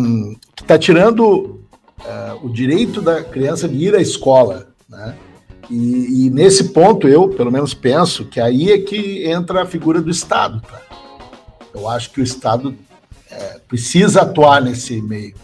tu 0.55 0.65
tá 0.65 0.79
tirando 0.79 1.61
é, 2.07 2.37
o 2.43 2.49
direito 2.49 3.03
da 3.03 3.23
criança 3.23 3.69
de 3.69 3.77
ir 3.77 3.95
à 3.95 4.01
escola, 4.01 4.69
né? 4.89 5.15
E, 5.69 6.27
e 6.27 6.31
nesse 6.31 6.71
ponto 6.71 7.07
eu, 7.07 7.29
pelo 7.29 7.53
menos, 7.53 7.75
penso 7.75 8.25
que 8.25 8.41
aí 8.41 8.73
é 8.73 8.79
que 8.79 9.29
entra 9.29 9.63
a 9.63 9.67
figura 9.67 10.01
do 10.01 10.11
Estado, 10.11 10.63
tá? 10.63 10.88
Eu 11.79 11.89
acho 11.89 12.11
que 12.11 12.21
o 12.21 12.25
Estado 12.25 12.75
é, 13.31 13.61
precisa 13.69 14.23
atuar 14.23 14.61
nesse 14.61 15.01
meio, 15.01 15.35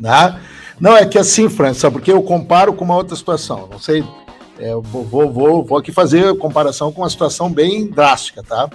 né? 0.00 0.40
Não, 0.80 0.96
é 0.96 1.04
que 1.06 1.18
assim, 1.18 1.48
Fran, 1.48 1.74
sabe 1.74 1.94
porque 1.94 2.10
eu 2.10 2.22
comparo 2.22 2.72
com 2.72 2.84
uma 2.84 2.96
outra 2.96 3.14
situação. 3.14 3.68
Não 3.70 3.78
sei, 3.78 4.02
é, 4.58 4.72
eu 4.72 4.80
vou, 4.82 5.04
vou, 5.30 5.62
vou, 5.64 5.78
aqui 5.78 5.92
fazer 5.92 6.36
comparação 6.38 6.90
com 6.90 7.02
uma 7.02 7.10
situação 7.10 7.52
bem 7.52 7.86
drástica, 7.86 8.42
tá? 8.42 8.68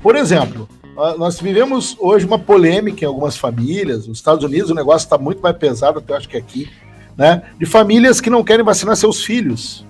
Por 0.00 0.16
exemplo, 0.16 0.68
nó- 0.96 1.16
nós 1.16 1.38
vivemos 1.38 1.96
hoje 1.98 2.26
uma 2.26 2.38
polêmica 2.38 3.04
em 3.04 3.08
algumas 3.08 3.36
famílias. 3.36 4.06
Nos 4.06 4.18
Estados 4.18 4.44
Unidos 4.44 4.70
o 4.70 4.74
negócio 4.74 5.06
está 5.06 5.18
muito 5.18 5.40
mais 5.40 5.56
pesado, 5.56 5.98
até 5.98 6.16
acho 6.16 6.28
que 6.28 6.36
aqui, 6.36 6.70
né? 7.16 7.42
De 7.58 7.66
famílias 7.66 8.20
que 8.20 8.30
não 8.30 8.42
querem 8.42 8.64
vacinar 8.64 8.96
seus 8.96 9.22
filhos. 9.22 9.84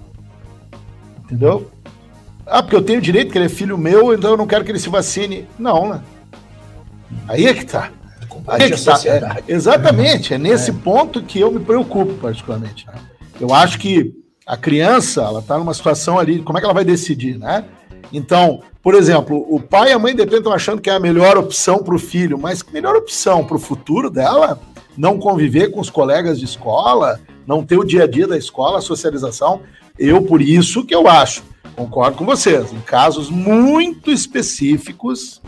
Entendeu? 1.25 1.70
Ah, 2.47 2.62
porque 2.62 2.77
eu 2.77 2.83
tenho 2.83 3.01
direito, 3.01 3.33
que 3.33 3.39
ele 3.39 3.47
é 3.47 3.49
filho 3.49 3.79
meu, 3.79 4.12
então 4.12 4.33
eu 4.33 4.37
não 4.37 4.47
quero 4.47 4.64
que 4.64 4.70
ele 4.70 4.79
se 4.79 4.91
vacine. 4.91 5.47
Não, 5.59 5.89
né? 5.89 6.03
Aí 7.29 7.47
é 7.47 7.55
que 7.55 7.65
tá. 7.65 7.91
Aí 8.47 8.62
é 8.62 8.65
a 8.67 8.71
que 8.71 8.85
tá. 8.85 9.01
É, 9.07 9.43
exatamente, 9.49 10.35
é 10.35 10.39
nesse 10.39 10.73
ponto 10.73 11.23
que 11.23 11.41
eu 11.41 11.51
me 11.51 11.61
preocupo, 11.61 12.15
particularmente. 12.15 12.87
né? 12.87 12.95
Eu 13.41 13.53
acho 13.53 13.79
que 13.79 14.15
a 14.47 14.57
criança, 14.57 15.23
ela 15.23 15.43
tá 15.43 15.59
numa 15.59 15.75
situação 15.75 16.19
ali, 16.19 16.41
como 16.43 16.59
é 16.59 16.61
que 16.61 16.67
ela 16.67 16.75
vai 16.75 16.85
decidir, 16.85 17.39
né? 17.39 17.65
Então, 18.12 18.61
por 18.83 18.95
exemplo, 18.95 19.47
o 19.49 19.59
pai 19.59 19.91
e 19.91 19.93
a 19.93 19.99
mãe 19.99 20.15
de 20.15 20.21
repente 20.21 20.39
estão 20.39 20.53
achando 20.53 20.81
que 20.81 20.91
é 20.91 20.95
a 20.95 21.01
melhor 21.01 21.39
opção 21.39 21.83
para 21.83 21.95
o 21.95 21.99
filho, 21.99 22.39
mas 22.39 22.62
que 22.62 22.73
melhor 22.73 22.95
opção 22.95 23.45
para 23.45 23.57
o 23.57 23.61
futuro 23.61 24.11
dela? 24.11 24.61
Não 24.97 25.19
conviver 25.19 25.71
com 25.71 25.81
os 25.81 25.91
colegas 25.91 26.39
de 26.39 26.45
escola, 26.45 27.19
não 27.47 27.65
ter 27.65 27.79
o 27.79 27.85
dia 27.85 28.05
a 28.05 28.07
dia 28.07 28.29
da 28.29 28.37
escola, 28.37 28.79
a 28.79 28.83
socialização. 28.83 29.62
Eu, 29.99 30.23
por 30.23 30.43
isso 30.43 30.85
que 30.85 30.95
eu 30.95 31.09
acho, 31.09 31.43
concordo 31.75 32.17
com 32.17 32.25
vocês, 32.25 32.73
em 32.73 32.81
casos 32.81 33.31
muito 33.31 34.11
específicos, 34.11 35.41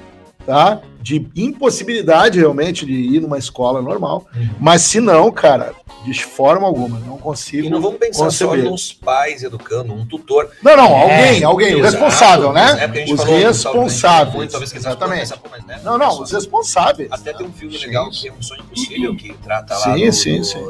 tá? 0.46 0.80
De 1.02 1.26
impossibilidade 1.36 2.38
realmente 2.38 2.84
de 2.86 2.92
ir 2.92 3.20
numa 3.20 3.38
escola 3.38 3.82
normal. 3.82 4.26
Mas 4.58 4.82
se 4.82 5.00
não, 5.00 5.30
cara, 5.30 5.72
de 6.04 6.24
forma 6.24 6.66
alguma, 6.66 6.98
não 7.00 7.16
consigo. 7.18 7.66
E 7.66 7.70
não 7.70 7.80
vamos 7.80 7.98
pensar 7.98 8.30
só 8.30 8.46
conceber. 8.48 8.70
nos 8.70 8.92
pais 8.92 9.42
educando, 9.42 9.92
um 9.92 10.04
tutor. 10.06 10.48
Não, 10.62 10.76
não, 10.76 10.84
É, 10.96 11.26
alguém, 11.28 11.44
alguém, 11.44 11.74
o 11.76 11.82
responsável, 11.82 12.52
né? 12.52 12.90
É 12.92 13.12
Os 13.12 13.20
falou, 13.22 13.38
responsáveis. 13.38 14.34
Muito, 14.36 14.50
talvez 14.50 14.74
exatamente. 14.74 15.32
Mas, 15.50 15.64
né, 15.66 15.80
Não, 15.84 15.96
não, 15.98 16.10
só- 16.12 16.22
os 16.22 16.32
responsáveis. 16.32 17.08
Até 17.12 17.32
tem 17.32 17.46
um 17.46 17.52
filme 17.52 17.76
Sim. 17.78 17.86
legal 17.86 18.10
que 18.10 18.28
é 18.28 18.32
Um 18.32 18.42
Sonho 18.42 18.62
Impossível, 18.62 19.16
que 19.16 19.32
trata 19.44 19.74
lá 19.74 19.80
Sim, 19.94 20.06
do- 20.06 20.12
sim, 20.12 20.38
do- 20.38 20.44
sim. 20.44 20.64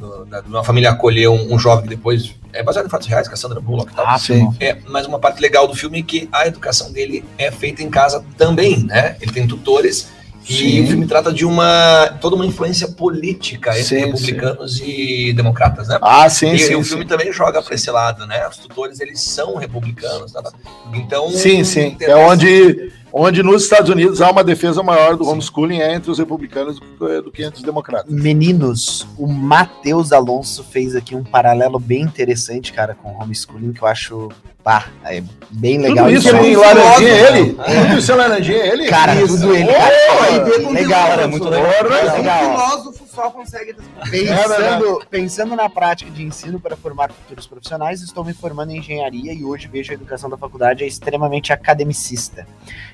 do- 0.00 0.24
da- 0.26 0.40
de 0.40 0.48
uma 0.48 0.64
família 0.64 0.90
acolher 0.90 1.28
um, 1.28 1.54
um 1.54 1.58
jovem 1.58 1.84
que 1.84 1.90
depois. 1.90 2.34
É 2.54 2.62
baseado 2.62 2.86
em 2.86 2.88
fatos 2.88 3.08
reais, 3.08 3.26
com 3.26 3.34
a 3.34 3.36
Sandra 3.36 3.60
Bullock 3.60 3.92
e 3.92 3.96
tal. 3.96 4.06
Ah, 4.06 4.18
Sim. 4.18 4.54
É, 4.60 4.78
mas 4.86 5.06
uma 5.06 5.18
parte 5.18 5.40
legal 5.40 5.66
do 5.66 5.74
filme 5.74 5.98
é 5.98 6.02
que 6.02 6.28
a 6.32 6.46
educação 6.46 6.92
dele 6.92 7.24
é 7.36 7.50
feita 7.50 7.82
em 7.82 7.90
casa 7.90 8.24
também, 8.38 8.84
né? 8.84 9.16
Ele 9.20 9.32
tem 9.32 9.46
tutores 9.46 10.08
E 10.48 10.52
Sim. 10.52 10.84
o 10.84 10.86
filme 10.86 11.06
trata 11.06 11.32
de 11.32 11.44
uma 11.46 12.18
toda 12.20 12.36
uma 12.36 12.44
influência 12.44 12.88
política 12.88 13.70
entre 13.70 13.84
Sim, 13.84 14.04
republicanos 14.06 14.80
e 14.80 15.32
democratas, 15.32 15.88
né? 15.88 15.98
Ah, 16.02 16.28
sim, 16.28 16.52
e, 16.52 16.58
sim. 16.58 16.72
e 16.72 16.76
o 16.76 16.84
sim. 16.84 16.90
filme 16.90 17.04
também 17.06 17.32
joga 17.32 17.62
para 17.62 17.74
esse 17.74 17.90
lado, 17.90 18.26
né? 18.26 18.46
Os 18.46 18.58
tutores 18.58 19.00
eles 19.00 19.20
são 19.22 19.56
republicanos, 19.56 20.32
tá? 20.32 20.42
então 20.92 21.30
Sim, 21.30 21.64
sim. 21.64 21.96
É 22.00 22.14
onde, 22.14 22.92
onde 23.12 23.42
nos 23.42 23.62
Estados 23.62 23.88
Unidos 23.88 24.20
há 24.20 24.30
uma 24.30 24.44
defesa 24.44 24.82
maior 24.82 25.16
do 25.16 25.26
homeschooling 25.26 25.80
é 25.80 25.94
entre 25.94 26.10
os 26.10 26.18
republicanos 26.18 26.78
do 26.78 26.86
que, 26.86 27.20
do 27.22 27.32
que 27.32 27.42
entre 27.42 27.58
os 27.58 27.64
democratas. 27.64 28.12
Meninos, 28.12 29.06
o 29.16 29.26
Matheus 29.26 30.12
Alonso 30.12 30.62
fez 30.62 30.94
aqui 30.94 31.14
um 31.14 31.24
paralelo 31.24 31.78
bem 31.78 32.02
interessante, 32.02 32.72
cara, 32.72 32.94
com 32.94 33.12
o 33.12 33.22
homeschooling, 33.22 33.72
que 33.72 33.82
eu 33.82 33.88
acho, 33.88 34.28
pá, 34.64 34.86
é 35.04 35.22
bem 35.50 35.78
legal. 35.78 36.06
Tudo 36.06 36.16
isso 36.16 36.36
em 36.36 36.56
laranjinha 36.56 37.10
é 37.10 37.28
ele? 37.28 37.52
Tudo 37.52 37.98
isso 37.98 38.12
em 38.12 38.16
laranjinha 38.16 38.58
é 38.58 38.68
ele? 38.68 38.88
Cara, 38.88 39.14
Isso. 39.14 39.36
tudo 39.36 39.54
ele, 39.54 39.72
cara. 39.72 40.62
Com 40.62 40.72
Legal, 40.72 41.20
é 41.20 41.26
muito 41.26 41.48
legal. 41.48 41.70
Um 41.70 42.22
filósofo 42.22 43.06
só 43.06 43.30
consegue 43.30 43.72
responder. 43.72 44.10
Pensando, 44.10 45.02
pensando 45.10 45.56
na 45.56 45.68
prática 45.68 46.10
de 46.10 46.22
ensino 46.22 46.58
para 46.58 46.76
formar 46.76 47.12
futuros 47.12 47.46
profissionais, 47.46 48.00
estou 48.00 48.24
me 48.24 48.32
formando 48.32 48.70
em 48.70 48.78
engenharia 48.78 49.34
e 49.34 49.44
hoje 49.44 49.68
vejo 49.68 49.92
a 49.92 49.94
educação 49.94 50.30
da 50.30 50.38
faculdade 50.38 50.82
é 50.82 50.86
extremamente 50.86 51.52
academicista. 51.52 52.46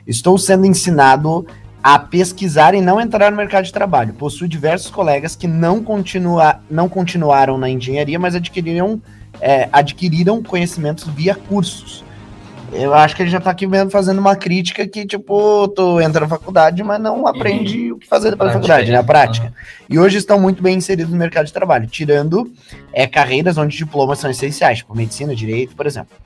Estou 0.05 0.37
sendo 0.37 0.67
ensinado 0.67 1.47
a 1.83 1.99
pesquisar 1.99 2.75
e 2.75 2.81
não 2.81 3.01
entrar 3.01 3.31
no 3.31 3.37
mercado 3.37 3.65
de 3.65 3.73
trabalho. 3.73 4.13
Possuo 4.13 4.49
diversos 4.49 4.91
colegas 4.91 5.37
que 5.37 5.47
não, 5.47 5.83
continua, 5.83 6.61
não 6.69 6.89
continuaram 6.89 7.57
na 7.57 7.71
engenharia, 7.71 8.19
mas 8.19 8.35
adquiriram, 8.35 9.01
é, 9.41 9.69
adquiriram 9.73 10.43
conhecimentos 10.43 11.07
via 11.09 11.35
cursos. 11.35 12.05
Eu 12.73 12.95
acho 12.95 13.17
que 13.17 13.23
ele 13.23 13.31
já 13.31 13.41
tá 13.41 13.51
aqui 13.51 13.67
mesmo 13.67 13.91
fazendo 13.91 14.19
uma 14.19 14.37
crítica 14.37 14.87
que, 14.87 15.05
tipo, 15.05 15.69
tu 15.69 16.01
entra 16.01 16.21
na 16.21 16.29
faculdade, 16.29 16.83
mas 16.83 17.01
não 17.01 17.27
aprende 17.27 17.93
o 17.93 17.99
que 17.99 18.07
fazer 18.07 18.31
depois 18.31 18.51
da 18.51 18.55
faculdade, 18.55 18.91
né? 18.91 18.99
A 18.99 19.03
prática. 19.03 19.53
E 19.89 19.99
hoje 19.99 20.19
estão 20.19 20.41
muito 20.41 20.63
bem 20.63 20.77
inseridos 20.77 21.13
no 21.13 21.19
mercado 21.19 21.47
de 21.47 21.53
trabalho, 21.53 21.87
tirando 21.87 22.51
é, 22.93 23.07
carreiras 23.07 23.59
onde 23.59 23.77
diplomas 23.77 24.19
são 24.19 24.31
essenciais, 24.31 24.79
tipo 24.79 24.95
medicina, 24.95 25.35
direito, 25.35 25.75
por 25.75 25.87
exemplo. 25.87 26.17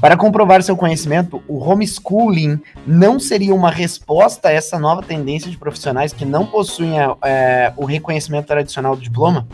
Para 0.00 0.16
comprovar 0.16 0.62
seu 0.62 0.76
conhecimento, 0.76 1.42
o 1.46 1.58
homeschooling 1.58 2.60
não 2.86 3.18
seria 3.18 3.54
uma 3.54 3.70
resposta 3.70 4.48
a 4.48 4.52
essa 4.52 4.78
nova 4.78 5.02
tendência 5.02 5.50
de 5.50 5.56
profissionais 5.56 6.12
que 6.12 6.24
não 6.24 6.46
possuem 6.46 6.94
é, 7.22 7.72
o 7.76 7.84
reconhecimento 7.84 8.46
tradicional 8.46 8.96
do 8.96 9.02
diploma, 9.02 9.46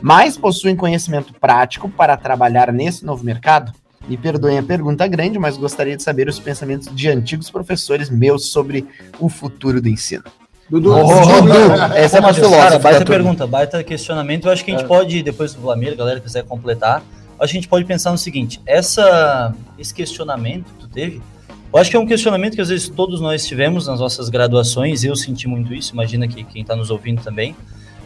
mas 0.00 0.36
possuem 0.36 0.76
conhecimento 0.76 1.32
prático 1.34 1.88
para 1.88 2.16
trabalhar 2.16 2.72
nesse 2.72 3.04
novo 3.04 3.24
mercado? 3.24 3.72
Me 4.10 4.16
perdoem 4.16 4.58
a 4.58 4.62
pergunta 4.64 5.06
grande, 5.06 5.38
mas 5.38 5.56
gostaria 5.56 5.96
de 5.96 6.02
saber 6.02 6.28
os 6.28 6.36
pensamentos 6.36 6.92
de 6.92 7.08
antigos 7.08 7.48
professores 7.48 8.10
meus 8.10 8.50
sobre 8.50 8.84
o 9.20 9.28
futuro 9.28 9.80
do 9.80 9.88
ensino. 9.88 10.24
Dudu, 10.68 10.92
Ô, 10.92 11.04
Dudu, 11.04 11.42
Dudu, 11.42 11.82
essa 11.94 12.16
é 12.16 12.20
uma 12.20 12.34
filósofa. 12.34 12.78
baita 12.80 13.04
pergunta, 13.04 13.46
baita 13.46 13.84
questionamento. 13.84 14.48
Eu 14.48 14.52
acho 14.52 14.64
que 14.64 14.72
a 14.72 14.76
gente 14.76 14.88
pode, 14.88 15.22
depois 15.22 15.54
do 15.54 15.60
Vlamir, 15.60 15.92
a 15.92 15.94
galera 15.94 16.18
quiser 16.18 16.42
completar, 16.42 17.04
acho 17.38 17.52
que 17.52 17.58
a 17.58 17.60
gente 17.60 17.68
pode 17.68 17.84
pensar 17.84 18.10
no 18.10 18.18
seguinte: 18.18 18.60
essa, 18.66 19.54
esse 19.78 19.94
questionamento 19.94 20.64
que 20.64 20.80
tu 20.80 20.88
teve, 20.88 21.22
eu 21.72 21.78
acho 21.78 21.88
que 21.88 21.96
é 21.96 22.00
um 22.00 22.06
questionamento 22.06 22.56
que 22.56 22.60
às 22.60 22.68
vezes 22.68 22.88
todos 22.88 23.20
nós 23.20 23.46
tivemos 23.46 23.86
nas 23.86 24.00
nossas 24.00 24.28
graduações, 24.28 25.04
eu 25.04 25.14
senti 25.14 25.46
muito 25.46 25.72
isso, 25.72 25.92
imagina 25.92 26.26
que 26.26 26.42
quem 26.42 26.62
está 26.62 26.74
nos 26.74 26.90
ouvindo 26.90 27.22
também, 27.22 27.54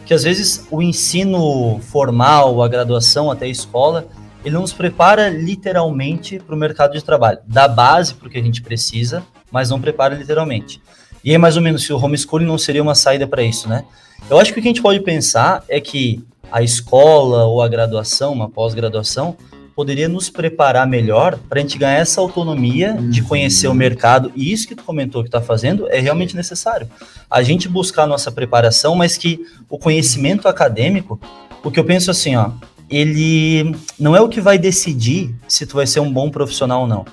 que 0.05 0.13
às 0.13 0.21
vezes 0.21 0.67
o 0.69 0.83
ensino 0.83 1.79
formal, 1.79 2.61
a 2.61 2.67
graduação 2.67 3.31
até 3.31 3.45
a 3.45 3.49
escola, 3.49 4.07
ele 4.45 4.53
não 4.53 4.61
nos 4.61 4.73
prepara 4.73 5.27
literalmente 5.27 6.37
para 6.37 6.53
o 6.53 6.57
mercado 6.57 6.93
de 6.93 7.03
trabalho. 7.03 7.39
Dá 7.47 7.67
base 7.67 8.13
para 8.13 8.27
o 8.27 8.31
que 8.31 8.37
a 8.37 8.43
gente 8.43 8.61
precisa, 8.61 9.25
mas 9.51 9.71
não 9.71 9.81
prepara 9.81 10.13
literalmente. 10.13 10.79
E 11.23 11.31
aí, 11.31 11.37
mais 11.39 11.57
ou 11.57 11.63
menos, 11.63 11.83
se 11.83 11.91
o 11.91 11.97
homeschooling 11.97 12.45
não 12.45 12.57
seria 12.57 12.83
uma 12.83 12.93
saída 12.93 13.25
para 13.25 13.41
isso, 13.41 13.67
né? 13.67 13.83
Eu 14.29 14.39
acho 14.39 14.53
que 14.53 14.59
o 14.59 14.61
que 14.61 14.67
a 14.67 14.71
gente 14.71 14.83
pode 14.83 14.99
pensar 14.99 15.63
é 15.67 15.81
que 15.81 16.23
a 16.51 16.61
escola 16.61 17.45
ou 17.45 17.59
a 17.59 17.67
graduação, 17.67 18.31
uma 18.33 18.47
pós-graduação, 18.47 19.35
poderia 19.75 20.07
nos 20.07 20.29
preparar 20.29 20.87
melhor 20.87 21.37
para 21.49 21.59
a 21.59 21.61
gente 21.61 21.79
ganhar 21.79 21.97
essa 21.97 22.21
autonomia 22.21 22.93
de 22.93 23.23
conhecer 23.23 23.67
o 23.67 23.73
mercado. 23.73 24.31
E 24.35 24.53
isso 24.53 24.67
que 24.67 24.75
tu 24.75 24.83
comentou 24.83 25.23
que 25.23 25.27
está 25.27 25.41
fazendo 25.41 25.89
é 25.89 25.99
realmente 25.99 26.35
necessário. 26.35 26.87
A 27.29 27.41
gente 27.41 27.67
buscar 27.67 28.03
a 28.03 28.07
nossa 28.07 28.31
preparação, 28.31 28.95
mas 28.95 29.17
que 29.17 29.43
o 29.67 29.79
conhecimento 29.79 30.47
acadêmico, 30.47 31.19
o 31.63 31.71
que 31.71 31.79
eu 31.79 31.83
penso 31.83 32.11
assim, 32.11 32.35
ó, 32.35 32.51
ele 32.89 33.75
não 33.99 34.15
é 34.15 34.21
o 34.21 34.29
que 34.29 34.39
vai 34.39 34.57
decidir 34.57 35.33
se 35.47 35.65
tu 35.65 35.75
vai 35.75 35.87
ser 35.87 35.99
um 35.99 36.11
bom 36.11 36.29
profissional 36.29 36.81
ou 36.81 36.87
não. 36.87 37.05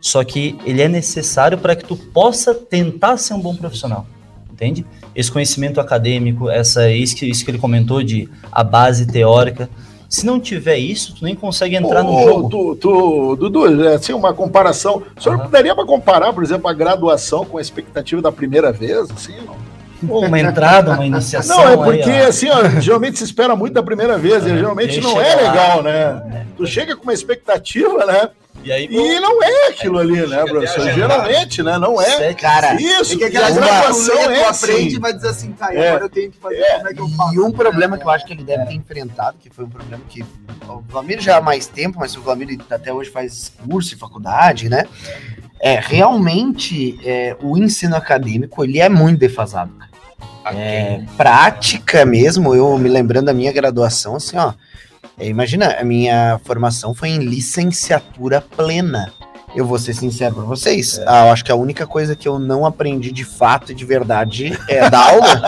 Só 0.00 0.22
que 0.24 0.56
ele 0.64 0.80
é 0.80 0.88
necessário 0.88 1.58
para 1.58 1.74
que 1.74 1.84
tu 1.84 1.96
possa 1.96 2.54
tentar 2.54 3.16
ser 3.16 3.34
um 3.34 3.40
bom 3.40 3.54
profissional. 3.54 4.06
Entende? 4.50 4.84
Esse 5.14 5.30
conhecimento 5.30 5.80
acadêmico, 5.80 6.48
essa 6.48 6.90
isso 6.90 7.14
que, 7.14 7.26
isso 7.26 7.44
que 7.44 7.50
ele 7.50 7.58
comentou 7.58 8.02
de 8.02 8.28
a 8.50 8.64
base 8.64 9.06
teórica. 9.06 9.68
Se 10.08 10.24
não 10.24 10.40
tiver 10.40 10.78
isso, 10.78 11.14
tu 11.14 11.24
nem 11.24 11.34
consegue 11.34 11.76
entrar 11.76 12.02
no 12.02 12.14
Ô, 12.14 12.24
jogo. 12.24 12.48
Tu, 12.48 12.76
tu, 12.76 13.36
Dudu, 13.36 13.84
é, 13.84 13.94
assim, 13.94 14.14
uma 14.14 14.32
comparação. 14.32 15.02
O 15.16 15.22
senhor 15.22 15.46
daria 15.48 15.74
para 15.74 15.84
comparar, 15.84 16.32
por 16.32 16.42
exemplo, 16.42 16.66
a 16.66 16.72
graduação 16.72 17.44
com 17.44 17.58
a 17.58 17.60
expectativa 17.60 18.22
da 18.22 18.32
primeira 18.32 18.72
vez? 18.72 19.10
Assim, 19.10 19.36
não? 19.46 19.67
Ou 20.08 20.26
uma 20.26 20.38
entrada, 20.38 20.92
uma 20.92 21.06
iniciação. 21.06 21.56
Não, 21.56 21.64
é 21.64 21.70
aí, 21.70 21.76
porque, 21.76 22.20
ó. 22.24 22.28
assim, 22.28 22.48
ó, 22.50 22.80
geralmente 22.80 23.18
se 23.18 23.24
espera 23.24 23.56
muito 23.56 23.72
da 23.74 23.82
primeira 23.82 24.18
vez, 24.18 24.44
e 24.46 24.50
geralmente 24.50 24.94
E 24.94 24.98
aí 24.98 25.02
não 25.02 25.20
é 25.20 25.34
lá, 25.34 25.42
legal, 25.50 25.82
né? 25.82 26.14
né? 26.26 26.46
Tu 26.56 26.66
chega 26.66 26.94
com 26.96 27.02
uma 27.02 27.12
expectativa, 27.14 28.04
né? 28.06 28.28
E 28.64 28.72
aí, 28.72 28.88
E 28.90 29.20
não 29.20 29.40
é 29.42 29.68
aquilo 29.68 29.98
ali, 29.98 30.26
né, 30.26 30.44
professor? 30.44 30.90
Geralmente, 30.90 31.62
né? 31.62 31.78
Não 31.78 32.00
é. 32.00 32.34
Cara, 32.34 32.74
Isso, 32.74 33.16
Porque 33.16 33.22
e 33.22 33.24
a 33.24 33.28
aquela 33.28 33.50
graduação 33.52 34.16
graduação 34.16 34.30
é 34.32 34.42
tu 34.42 34.48
aprende 34.64 34.86
assim. 34.88 34.96
e 34.96 34.98
vai 34.98 35.12
dizer 35.12 35.28
assim, 35.28 35.52
tá, 35.52 35.72
e 35.72 35.76
É. 35.76 35.88
agora 35.90 36.04
eu 36.04 36.08
tenho 36.10 36.30
que 36.32 36.38
fazer, 36.38 36.64
como 36.76 36.88
é 36.88 36.94
que 36.94 37.00
eu 37.00 37.08
faço? 37.10 37.34
E 37.34 37.40
um 37.40 37.52
problema 37.52 37.96
que 37.96 38.04
eu 38.04 38.10
acho 38.10 38.26
que 38.26 38.32
ele 38.32 38.42
deve 38.42 38.66
ter 38.66 38.74
enfrentado, 38.74 39.36
que 39.40 39.48
foi 39.48 39.64
um 39.64 39.68
problema 39.70 40.02
que 40.08 40.24
o 40.68 40.80
Vlamir 40.88 41.20
já 41.20 41.36
há 41.36 41.40
mais 41.40 41.66
tempo, 41.68 41.98
mas 42.00 42.16
o 42.16 42.20
Vlamir 42.20 42.58
até 42.68 42.92
hoje 42.92 43.10
faz 43.10 43.52
curso 43.64 43.94
e 43.94 43.96
faculdade, 43.96 44.68
né? 44.68 44.84
É, 45.60 45.78
realmente, 45.80 46.98
é, 47.04 47.36
o 47.40 47.56
ensino 47.56 47.94
acadêmico, 47.96 48.62
ele 48.64 48.80
é 48.80 48.88
muito 48.88 49.18
defasado. 49.20 49.72
cara. 49.72 49.87
É, 50.46 51.02
prática 51.16 52.04
mesmo, 52.06 52.54
eu 52.54 52.76
me 52.78 52.88
lembrando 52.88 53.26
da 53.26 53.34
minha 53.34 53.52
graduação, 53.52 54.16
assim, 54.16 54.36
ó. 54.36 54.54
é, 55.18 55.28
imagina, 55.28 55.76
a 55.78 55.84
minha 55.84 56.40
formação 56.44 56.94
foi 56.94 57.10
em 57.10 57.18
licenciatura 57.18 58.40
plena. 58.40 59.12
Eu 59.54 59.64
vou 59.66 59.78
ser 59.78 59.94
sincero 59.94 60.34
pra 60.34 60.44
vocês. 60.44 61.00
Ah, 61.06 61.26
eu 61.26 61.32
acho 61.32 61.44
que 61.44 61.50
a 61.50 61.56
única 61.56 61.86
coisa 61.86 62.14
que 62.14 62.28
eu 62.28 62.38
não 62.38 62.64
aprendi 62.66 63.10
de 63.10 63.24
fato 63.24 63.72
e 63.72 63.74
de 63.74 63.84
verdade 63.84 64.56
é 64.68 64.88
da 64.90 64.98
aula. 65.10 65.42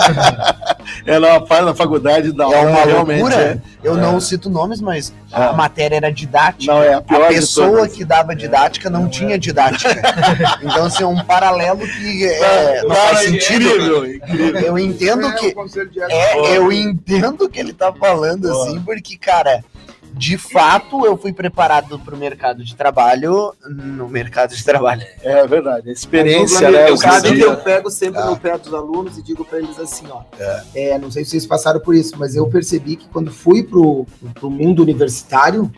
Ela 1.06 1.28
é 1.28 1.32
uma 1.32 1.46
parte 1.46 1.64
da 1.66 1.74
faculdade 1.74 2.32
da 2.32 2.44
É 2.44 2.46
aula, 2.46 2.70
uma 2.70 2.84
realmente. 2.84 3.20
loucura. 3.20 3.42
É. 3.42 3.58
Eu 3.82 3.96
É. 3.96 4.00
não 4.00 4.18
cito 4.20 4.48
nomes, 4.50 4.80
mas 4.80 5.12
a 5.32 5.46
É. 5.46 5.52
matéria 5.52 5.96
era 5.96 6.10
didática. 6.12 6.72
Não, 6.72 6.82
é 6.82 6.94
a 6.94 7.00
pior 7.02 7.24
a 7.24 7.28
pessoa 7.28 7.86
que 7.88 8.04
dava 8.04 8.34
didática 8.34 8.88
não 8.90 9.08
tinha 9.08 9.38
didática. 9.38 9.90
então, 10.62 10.86
assim, 10.86 11.02
é 11.02 11.06
um 11.06 11.22
paralelo 11.24 11.80
que 11.80 12.24
é, 12.26 12.82
não 12.82 12.88
Cara, 12.88 13.00
faz 13.08 13.18
sentido. 13.20 13.62
incrível, 13.66 14.06
incrível. 14.14 14.60
Eu 14.62 14.78
entendo 14.78 15.26
É, 15.26 15.32
que. 15.32 15.54
É, 16.10 16.56
eu 16.56 16.72
entendo 16.72 17.44
o 17.44 17.48
que 17.48 17.60
ele 17.60 17.72
tá 17.72 17.92
falando, 17.92 18.50
assim, 18.50 18.80
porque, 18.80 19.16
cara, 19.16 19.62
de 20.14 20.36
fato, 20.36 21.04
eu 21.06 21.16
fui 21.16 21.32
preparado 21.32 21.98
para 21.98 22.14
o 22.14 22.18
mercado 22.18 22.64
de 22.64 22.74
trabalho 22.74 23.52
no 23.68 24.08
mercado 24.08 24.54
de 24.54 24.64
trabalho. 24.64 25.02
É 25.22 25.46
verdade. 25.46 25.88
A 25.88 25.92
experiência, 25.92 26.70
Mas, 26.70 26.72
né? 26.80 26.90
Eu 26.90 26.94
o 26.94 26.98
sabe 26.98 27.34
que 27.36 27.40
eu 27.40 27.56
pego 27.56 27.90
sempre 27.90 28.20
Ah. 28.20 28.26
no 28.26 28.36
pé 28.36 28.58
dos 28.58 28.72
alunos 28.74 29.16
e 29.18 29.22
digo 29.22 29.44
para 29.44 29.58
eles 29.58 29.78
assim, 29.78 30.04
ó. 30.10 30.22
É. 30.74 30.98
não 30.98 31.10
sei 31.10 31.24
se 31.24 31.30
vocês 31.30 31.46
passaram 31.46 31.80
por 31.80 31.94
isso, 31.94 32.14
mas 32.18 32.34
eu 32.34 32.46
percebi 32.48 32.96
que 32.96 33.08
quando 33.08 33.30
fui 33.30 33.62
pro, 33.62 34.06
pro 34.34 34.50
mundo 34.50 34.82
universitário, 34.82 35.70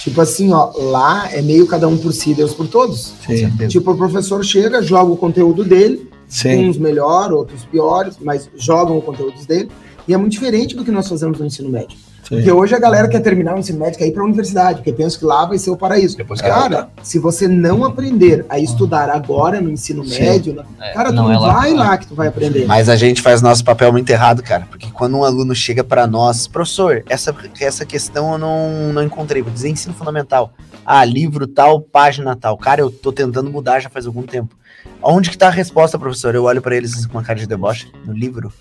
tipo 0.00 0.20
assim, 0.20 0.52
ó, 0.52 0.72
lá 0.76 1.28
é 1.32 1.42
meio 1.42 1.66
cada 1.66 1.88
um 1.88 1.96
por 1.96 2.12
si, 2.12 2.34
Deus 2.34 2.54
por 2.54 2.68
todos. 2.68 3.14
Sim, 3.26 3.50
Tipo, 3.68 3.92
o 3.92 3.96
professor 3.96 4.44
chega, 4.44 4.82
joga 4.82 5.10
o 5.12 5.16
conteúdo 5.16 5.64
dele, 5.64 6.08
sim. 6.28 6.68
uns 6.68 6.78
melhor, 6.78 7.32
outros 7.32 7.64
piores, 7.64 8.16
mas 8.20 8.48
jogam 8.56 8.96
o 8.98 9.02
conteúdo 9.02 9.44
dele. 9.46 9.70
E 10.06 10.12
é 10.12 10.16
muito 10.16 10.32
diferente 10.32 10.74
do 10.76 10.84
que 10.84 10.90
nós 10.90 11.08
fazemos 11.08 11.38
no 11.38 11.46
ensino 11.46 11.68
médio. 11.68 11.96
Porque 12.28 12.50
hoje 12.50 12.74
a 12.74 12.78
galera 12.78 13.08
quer 13.08 13.20
terminar 13.20 13.54
o 13.56 13.58
ensino 13.58 13.78
médio, 13.78 13.98
quer 13.98 14.06
ir 14.06 14.12
para 14.12 14.22
a 14.22 14.24
universidade, 14.24 14.76
porque 14.76 14.92
pensa 14.92 15.18
que 15.18 15.24
lá 15.24 15.44
vai 15.44 15.58
ser 15.58 15.70
o 15.70 15.76
paraíso. 15.76 16.16
Depois 16.16 16.40
que 16.40 16.48
Cara, 16.48 16.88
se 17.02 17.18
você 17.18 17.48
não 17.48 17.84
aprender 17.84 18.46
a 18.48 18.58
estudar 18.58 19.10
agora 19.10 19.60
no 19.60 19.70
ensino 19.70 20.04
Sim. 20.04 20.20
médio, 20.20 20.64
É, 20.80 20.92
cara, 20.92 21.10
tu 21.10 21.14
não 21.16 21.24
não, 21.24 21.32
é 21.32 21.38
lá. 21.38 21.52
vai 21.52 21.74
lá 21.74 21.98
que 21.98 22.06
tu 22.06 22.14
vai 22.14 22.28
aprender. 22.28 22.64
Mas 22.66 22.88
a 22.88 22.96
gente 22.96 23.20
faz 23.20 23.42
nosso 23.42 23.64
papel 23.64 23.92
muito 23.92 24.08
errado, 24.10 24.42
cara. 24.42 24.66
Porque 24.70 24.86
quando 24.92 25.16
um 25.18 25.24
aluno 25.24 25.54
chega 25.54 25.82
para 25.82 26.06
nós, 26.06 26.46
professor, 26.46 27.02
essa, 27.08 27.34
essa 27.60 27.84
questão 27.84 28.32
eu 28.32 28.38
não, 28.38 28.92
não 28.92 29.02
encontrei. 29.02 29.42
Vou 29.42 29.52
dizer 29.52 29.68
ensino 29.68 29.94
fundamental. 29.94 30.52
Ah, 30.84 31.04
livro 31.04 31.46
tal, 31.46 31.80
página 31.80 32.34
tal. 32.36 32.56
Cara, 32.58 32.80
eu 32.80 32.90
tô 32.90 33.12
tentando 33.12 33.50
mudar 33.50 33.80
já 33.80 33.88
faz 33.88 34.06
algum 34.06 34.22
tempo. 34.22 34.56
Onde 35.00 35.30
que 35.30 35.38
tá 35.38 35.46
a 35.48 35.50
resposta, 35.50 35.98
professor? 35.98 36.34
Eu 36.34 36.44
olho 36.44 36.60
para 36.62 36.76
eles 36.76 37.06
com 37.06 37.18
uma 37.18 37.22
cara 37.24 37.38
de 37.38 37.46
deboche. 37.46 37.90
No 38.04 38.12
livro. 38.12 38.52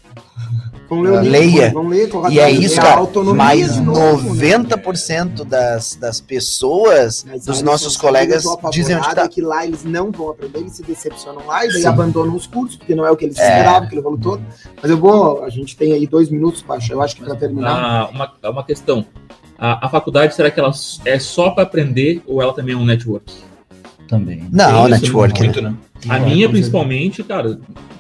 Vamos 0.90 1.06
ler 1.10 1.12
o 1.12 1.22
livro, 1.22 1.32
Leia. 1.32 1.72
Vamos 1.74 1.92
ler, 1.92 2.10
E 2.32 2.40
é 2.40 2.52
isso, 2.52 2.76
cara. 2.76 2.98
autonomia 3.00 3.34
Mais 3.44 3.78
novo, 3.78 4.34
né? 4.36 4.58
90% 4.58 5.46
das, 5.46 5.96
das 5.96 6.20
pessoas, 6.20 7.24
Mas, 7.28 7.46
dos 7.46 7.62
nossos 7.62 7.96
colegas, 7.96 8.44
dizem 8.72 8.98
onde 8.98 9.16
tá. 9.16 9.24
é 9.24 9.28
que 9.28 9.42
lá 9.42 9.66
eles 9.66 9.84
não 9.84 10.12
vão 10.12 10.30
aprender, 10.30 10.60
eles 10.60 10.74
se 10.74 10.84
decepcionam 10.84 11.46
lá 11.48 11.66
e 11.66 11.70
daí 11.70 11.82
Sim. 11.82 11.88
abandonam 11.88 12.36
os 12.36 12.46
cursos, 12.46 12.76
porque 12.76 12.94
não 12.94 13.06
é 13.06 13.12
o 13.12 13.16
que 13.16 13.26
eles 13.26 13.38
É. 13.40 13.58
esperavam, 13.60 13.88
aquele 13.88 14.02
rolo 14.02 14.18
todo. 14.18 14.44
Mas 14.82 14.92
eu 14.92 14.98
vou, 14.98 15.44
a 15.44 15.50
gente 15.50 15.78
tem 15.78 15.94
aí 15.94 16.06
dois 16.06 16.30
minutos, 16.30 16.62
Pacha, 16.62 16.92
eu 16.94 17.02
acho 17.02 17.16
que 17.16 17.24
para 17.24 17.36
terminar. 17.36 17.72
Ah, 17.72 18.10
uma, 18.12 18.50
uma 18.52 18.64
questão. 18.64 19.06
A, 19.62 19.86
a 19.86 19.90
faculdade, 19.90 20.34
será 20.34 20.50
que 20.50 20.60
ela 20.60 20.72
é 21.06 21.20
só 21.20 21.52
para 21.52 21.62
aprender 21.64 22.24
ou 22.26 22.42
ela 22.42 22.52
também 22.52 22.74
é 22.74 22.78
um 22.78 22.84
network? 22.84 23.32
Também. 24.08 24.44
Não, 24.52 24.86
Tem 24.88 24.96
isso 24.96 25.02
network. 25.04 25.40
né? 25.40 25.46
Muito, 25.46 25.62
né? 25.62 25.76
A 26.10 26.18
É, 26.18 26.20
minha, 26.20 26.50
principalmente, 26.50 27.24
cara, 27.24 27.60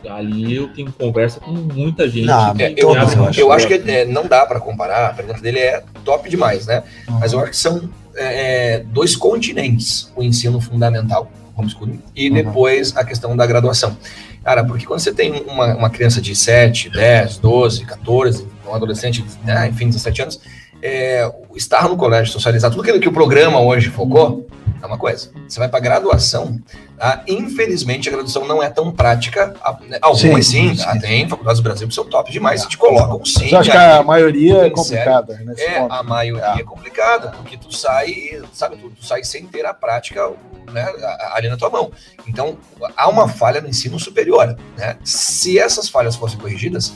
ali 0.09 0.55
eu 0.55 0.67
tenho 0.73 0.91
conversa 0.91 1.39
com 1.39 1.51
muita 1.51 2.09
gente. 2.09 2.25
Não, 2.25 2.55
É, 2.57 2.73
eu, 2.75 2.95
eu 2.95 3.01
acho. 3.27 3.39
eu 3.39 3.51
acho 3.51 3.67
que 3.67 3.75
é, 3.75 4.05
não 4.05 4.25
dá 4.25 4.43
para 4.45 4.59
comparar, 4.59 5.11
a 5.11 5.13
pergunta 5.13 5.39
dele 5.39 5.59
é 5.59 5.83
top 6.03 6.27
demais, 6.27 6.65
né? 6.65 6.83
Mas 7.07 7.31
eu 7.31 7.39
acho 7.39 7.51
que 7.51 7.57
são 7.57 7.87
é, 8.15 8.73
é, 8.77 8.79
dois 8.79 9.15
continentes 9.15 10.11
o 10.15 10.23
ensino 10.23 10.59
fundamental, 10.59 11.31
homeschooling, 11.55 12.01
e 12.15 12.27
Uhum. 12.29 12.33
depois 12.35 12.97
a 12.97 13.05
questão 13.05 13.37
da 13.37 13.45
graduação. 13.45 13.95
Cara, 14.43 14.63
porque 14.65 14.87
quando 14.87 14.99
você 14.99 15.13
tem 15.13 15.43
uma, 15.47 15.75
uma 15.75 15.89
criança 15.91 16.19
de 16.19 16.35
7, 16.35 16.89
10, 16.89 17.37
12, 17.37 17.85
14, 17.85 18.47
um 18.67 18.73
adolescente, 18.73 19.23
né, 19.45 19.67
enfim, 19.69 19.85
17 19.87 20.23
anos, 20.23 20.39
é, 20.81 21.31
estar 21.55 21.87
no 21.89 21.97
colégio, 21.97 22.31
socializar, 22.33 22.69
tudo 22.71 22.81
aquilo 22.81 22.99
que 22.99 23.09
o 23.09 23.13
programa 23.13 23.59
hoje 23.59 23.89
focou, 23.89 24.47
é 24.81 24.85
uma 24.85 24.97
coisa. 24.97 25.29
Você 25.47 25.59
vai 25.59 25.69
para 25.69 25.79
graduação, 25.79 26.59
tá? 26.97 27.23
infelizmente 27.27 28.09
a 28.09 28.11
graduação 28.11 28.47
não 28.47 28.63
é 28.63 28.69
tão 28.69 28.91
prática. 28.91 29.53
né, 29.87 29.99
Algumas 30.01 30.47
sim, 30.47 30.75
Sim, 30.75 30.83
tá? 30.83 30.93
sim. 30.93 30.99
tem 30.99 31.29
faculdades 31.29 31.61
do 31.61 31.63
Brasil 31.63 31.87
que 31.87 31.93
são 31.93 32.03
top 32.05 32.31
demais, 32.31 32.63
e 32.63 32.67
te 32.67 32.77
colocam 32.79 33.23
sim. 33.23 33.49
Que 33.61 33.71
a 33.71 34.01
maioria 34.01 34.65
é 34.65 34.69
complicada 34.71 35.39
nesse 35.45 35.61
É, 35.61 35.79
ponto. 35.81 35.93
a 35.93 36.01
maioria 36.01 36.61
é 36.61 36.63
complicada, 36.63 37.29
porque 37.29 37.57
tu 37.57 37.71
sai, 37.71 38.41
sabe, 38.51 38.77
tu, 38.77 38.89
tu 38.89 39.05
sai 39.05 39.23
sem 39.23 39.45
ter 39.45 39.65
a 39.67 39.73
prática 39.73 40.31
né, 40.71 40.87
ali 41.33 41.47
na 41.47 41.57
tua 41.57 41.69
mão. 41.69 41.91
Então, 42.27 42.57
há 42.97 43.07
uma 43.07 43.27
falha 43.27 43.61
no 43.61 43.67
ensino 43.69 43.99
superior, 43.99 44.57
né? 44.77 44.97
Se 45.03 45.59
essas 45.59 45.89
falhas 45.89 46.15
fossem 46.15 46.39
corrigidas, 46.39 46.91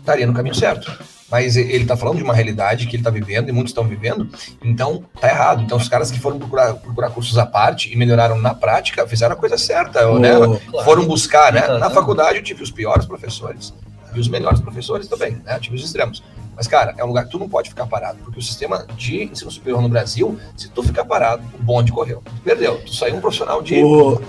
estaria 0.00 0.26
no 0.26 0.34
caminho 0.34 0.54
certo. 0.54 0.92
Mas 1.32 1.56
ele 1.56 1.84
está 1.84 1.96
falando 1.96 2.18
de 2.18 2.22
uma 2.22 2.34
realidade 2.34 2.86
que 2.86 2.94
ele 2.94 3.00
está 3.00 3.08
vivendo 3.08 3.48
e 3.48 3.52
muitos 3.52 3.70
estão 3.70 3.84
vivendo, 3.84 4.28
então 4.62 5.02
tá 5.18 5.28
errado. 5.28 5.62
Então, 5.62 5.78
os 5.78 5.88
caras 5.88 6.10
que 6.10 6.20
foram 6.20 6.38
procurar, 6.38 6.74
procurar 6.74 7.08
cursos 7.08 7.38
à 7.38 7.46
parte 7.46 7.90
e 7.90 7.96
melhoraram 7.96 8.38
na 8.38 8.54
prática, 8.54 9.08
fizeram 9.08 9.32
a 9.32 9.36
coisa 9.36 9.56
certa, 9.56 10.06
né? 10.18 10.34
Claro. 10.36 10.60
Foram 10.84 11.06
buscar, 11.06 11.50
né? 11.50 11.66
Na 11.78 11.88
faculdade 11.88 12.36
eu 12.36 12.42
tive 12.42 12.62
os 12.62 12.70
piores 12.70 13.06
professores 13.06 13.72
e 14.14 14.20
os 14.20 14.28
melhores 14.28 14.60
professores 14.60 15.08
também, 15.08 15.32
né? 15.42 15.56
Eu 15.56 15.60
tive 15.60 15.76
os 15.76 15.82
extremos. 15.82 16.22
Mas, 16.54 16.66
cara, 16.66 16.94
é 16.98 17.04
um 17.04 17.08
lugar 17.08 17.24
que 17.24 17.30
tu 17.30 17.38
não 17.38 17.48
pode 17.48 17.68
ficar 17.68 17.86
parado, 17.86 18.18
porque 18.24 18.38
o 18.38 18.42
sistema 18.42 18.86
de 18.96 19.24
ensino 19.24 19.50
superior 19.50 19.80
no 19.80 19.88
Brasil, 19.88 20.38
se 20.56 20.68
tu 20.68 20.82
ficar 20.82 21.04
parado, 21.04 21.42
o 21.58 21.62
bonde 21.62 21.90
correu. 21.90 22.22
Tu 22.24 22.42
perdeu. 22.42 22.78
Tu 22.84 22.94
saiu 22.94 23.16
um 23.16 23.20
profissional 23.20 23.62
de. 23.62 23.82
O, 23.82 24.20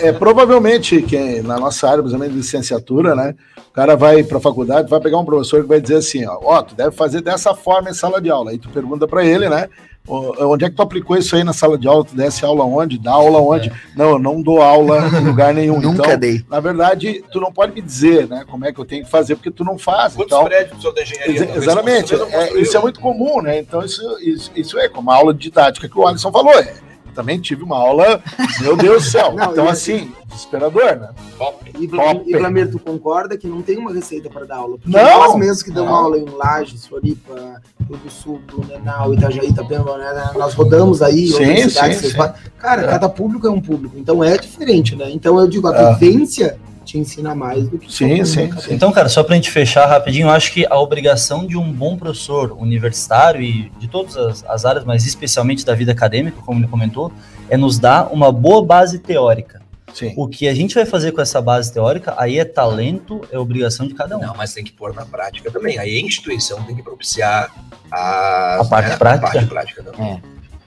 é, 0.00 0.12
provavelmente, 0.12 1.02
quem, 1.02 1.40
na 1.42 1.58
nossa 1.58 1.86
área, 1.86 2.02
principalmente 2.02 2.32
de 2.32 2.38
licenciatura, 2.38 3.14
né? 3.14 3.34
O 3.68 3.72
cara 3.72 3.96
vai 3.96 4.24
para 4.24 4.38
a 4.38 4.40
faculdade, 4.40 4.90
vai 4.90 5.00
pegar 5.00 5.18
um 5.18 5.24
professor 5.24 5.62
que 5.62 5.68
vai 5.68 5.80
dizer 5.80 5.96
assim: 5.96 6.26
ó, 6.26 6.38
ó, 6.42 6.62
tu 6.62 6.74
deve 6.74 6.90
fazer 6.90 7.20
dessa 7.20 7.54
forma 7.54 7.90
em 7.90 7.94
sala 7.94 8.20
de 8.20 8.28
aula. 8.28 8.50
Aí 8.50 8.58
tu 8.58 8.68
pergunta 8.70 9.06
para 9.06 9.24
ele, 9.24 9.48
né? 9.48 9.68
"Ô, 10.08 10.52
Onde 10.52 10.64
é 10.64 10.70
que 10.70 10.76
tu 10.76 10.82
aplicou 10.82 11.16
isso 11.16 11.34
aí 11.36 11.44
na 11.44 11.52
sala 11.52 11.76
de 11.76 11.86
aula? 11.88 12.04
Tu 12.04 12.14
desse 12.14 12.44
aula 12.44 12.64
onde? 12.64 12.98
Dá 12.98 13.12
aula 13.12 13.40
onde? 13.40 13.70
Não, 13.96 14.10
eu 14.10 14.18
não 14.18 14.40
dou 14.40 14.62
aula 14.62 15.08
em 15.08 15.24
lugar 15.26 15.52
nenhum. 15.52 15.80
Nunca 15.80 16.06
então, 16.06 16.18
dei. 16.18 16.44
na 16.48 16.60
verdade, 16.60 17.24
tu 17.32 17.40
não 17.40 17.52
pode 17.52 17.72
me 17.72 17.82
dizer, 17.82 18.28
né? 18.28 18.44
Como 18.48 18.64
é 18.64 18.72
que 18.72 18.78
eu 18.80 18.84
tenho 18.84 19.04
que 19.04 19.10
fazer, 19.10 19.34
porque 19.36 19.50
tu 19.50 19.64
não 19.64 19.76
faz. 19.76 20.14
Quantos 20.14 20.32
Então, 20.32 20.44
prédios 20.44 20.80
senhor 20.80 20.92
da 20.94 21.02
engenharia? 21.02 21.46
Talvez 21.46 21.62
Exatamente. 21.62 22.14
É, 22.14 22.60
isso 22.60 22.76
é 22.76 22.80
muito 22.80 23.00
comum, 23.00 23.42
né? 23.42 23.58
Então, 23.58 23.82
isso, 23.82 24.02
isso, 24.22 24.50
isso 24.54 24.78
é 24.78 24.88
como 24.88 25.10
a 25.10 25.16
aula 25.16 25.34
de 25.34 25.40
didática 25.40 25.88
que 25.88 25.98
o 25.98 26.06
Alisson 26.06 26.30
falou. 26.30 26.52
É, 26.58 26.74
também 27.18 27.40
tive 27.40 27.64
uma 27.64 27.76
aula, 27.76 28.22
meu 28.60 28.76
Deus 28.76 29.02
do 29.02 29.10
céu. 29.10 29.32
Não, 29.36 29.50
então, 29.50 29.66
e 29.66 29.68
assim, 29.70 30.12
desesperador, 30.28 30.96
né? 30.96 31.08
Top. 31.36 31.68
E, 31.76 31.88
Top. 31.88 32.22
e 32.24 32.36
Vlamir, 32.36 32.70
tu 32.70 32.78
concorda 32.78 33.36
que 33.36 33.48
não 33.48 33.60
tem 33.60 33.76
uma 33.76 33.92
receita 33.92 34.30
para 34.30 34.44
dar 34.46 34.58
aula? 34.58 34.78
Porque 34.78 34.96
Não. 34.96 35.18
nós 35.18 35.34
mesmos 35.34 35.62
que 35.64 35.72
damos 35.72 35.90
aula 35.92 36.16
em 36.16 36.24
Lages, 36.26 36.86
Floripa, 36.86 37.60
Rio 37.88 37.96
do 37.98 38.08
Sul, 38.08 38.40
Blumenau, 38.46 39.12
Itajaí, 39.14 39.48
Itapema, 39.48 39.98
né? 39.98 40.30
nós 40.36 40.54
rodamos 40.54 41.02
aí, 41.02 41.26
Sim, 41.26 41.44
outras 41.48 41.72
cidades, 41.72 41.98
sim, 41.98 42.10
sim. 42.10 42.18
Cara, 42.56 42.86
cada 42.86 43.08
público 43.08 43.48
é 43.48 43.50
um 43.50 43.60
público, 43.60 43.98
então 43.98 44.22
é 44.22 44.38
diferente, 44.38 44.94
né? 44.94 45.10
Então 45.10 45.40
eu 45.40 45.48
digo, 45.48 45.66
a 45.66 45.70
Ah. 45.76 45.92
vivência 45.94 46.56
te 46.88 46.96
ensina 46.96 47.34
mais 47.34 47.68
do 47.68 47.78
que 47.78 47.92
Sim, 47.92 48.24
sim, 48.24 48.44
acadêmico. 48.44 48.72
Então, 48.72 48.90
cara, 48.90 49.10
só 49.10 49.22
pra 49.22 49.34
gente 49.34 49.50
fechar 49.50 49.86
rapidinho, 49.86 50.26
eu 50.26 50.30
acho 50.30 50.50
que 50.50 50.66
a 50.68 50.78
obrigação 50.78 51.46
de 51.46 51.56
um 51.56 51.70
bom 51.70 51.98
professor 51.98 52.52
universitário 52.52 53.42
e 53.42 53.70
de 53.78 53.86
todas 53.86 54.16
as, 54.16 54.44
as 54.44 54.64
áreas, 54.64 54.84
mas 54.86 55.04
especialmente 55.04 55.66
da 55.66 55.74
vida 55.74 55.92
acadêmica, 55.92 56.40
como 56.40 56.60
ele 56.60 56.66
comentou, 56.66 57.12
é 57.50 57.58
nos 57.58 57.78
dar 57.78 58.10
uma 58.10 58.32
boa 58.32 58.64
base 58.64 58.98
teórica. 58.98 59.60
Sim. 59.92 60.14
O 60.16 60.28
que 60.28 60.48
a 60.48 60.54
gente 60.54 60.74
vai 60.74 60.86
fazer 60.86 61.12
com 61.12 61.20
essa 61.20 61.42
base 61.42 61.72
teórica, 61.72 62.14
aí 62.16 62.38
é 62.38 62.44
talento, 62.44 63.20
é 63.30 63.38
obrigação 63.38 63.86
de 63.86 63.94
cada 63.94 64.16
um. 64.16 64.20
Não, 64.20 64.34
mas 64.34 64.54
tem 64.54 64.64
que 64.64 64.72
pôr 64.72 64.94
na 64.94 65.04
prática 65.04 65.50
também. 65.50 65.78
Aí 65.78 65.98
a 65.98 66.00
instituição 66.00 66.62
tem 66.62 66.74
que 66.74 66.82
propiciar 66.82 67.52
a, 67.90 68.60
A 68.60 68.64
parte 68.64 68.90
né, 68.90 68.96
prática? 68.96 69.28
A 69.28 69.32
parte 69.32 69.46
prática 69.46 69.82
também. 69.82 70.22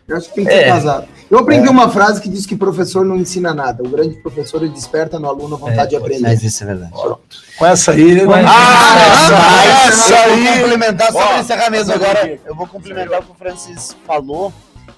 Eu 0.08 0.18
acho 0.18 0.30
que 0.30 0.36
tem 0.36 0.46
que 0.46 0.52
ser 0.52 0.58
É. 0.64 0.68
casado. 0.68 1.08
Eu 1.30 1.40
aprendi 1.40 1.70
uma 1.70 1.90
frase 1.90 2.20
que 2.20 2.28
diz 2.28 2.46
que 2.46 2.56
professor 2.56 3.06
não 3.06 3.16
ensina 3.16 3.54
nada. 3.54 3.82
O 3.84 3.88
grande 3.90 4.16
professor 4.22 4.60
desperta 4.68 5.18
no 5.20 5.30
aluno 5.30 5.56
a 5.56 5.58
vontade 5.58 5.82
É, 5.84 5.88
de 5.88 5.96
aprender. 5.96 6.22
Mas 6.24 6.44
isso 6.44 6.64
é 6.64 6.68
verdade. 6.68 6.92
Com 7.58 7.66
essa 7.66 7.92
aí. 7.92 8.26
Mas- 8.26 8.46
Ah, 8.46 9.88
essa 9.88 10.14
eu 10.14 10.18
vou 10.18 10.48
aí. 10.50 10.62
complementar 10.62 11.12
só 11.14 11.28
para 11.28 11.40
encerrar 11.40 11.70
mesmo 11.70 11.94
essa 11.94 12.04
agora. 12.04 12.24
aí. 12.26 12.40
Eu 12.46 12.56
vou 12.56 12.68
complementar 12.68 13.20
o 13.20 13.24
que 13.24 13.32
o 13.32 13.36
Francis 13.36 13.96
falou. 14.06 14.52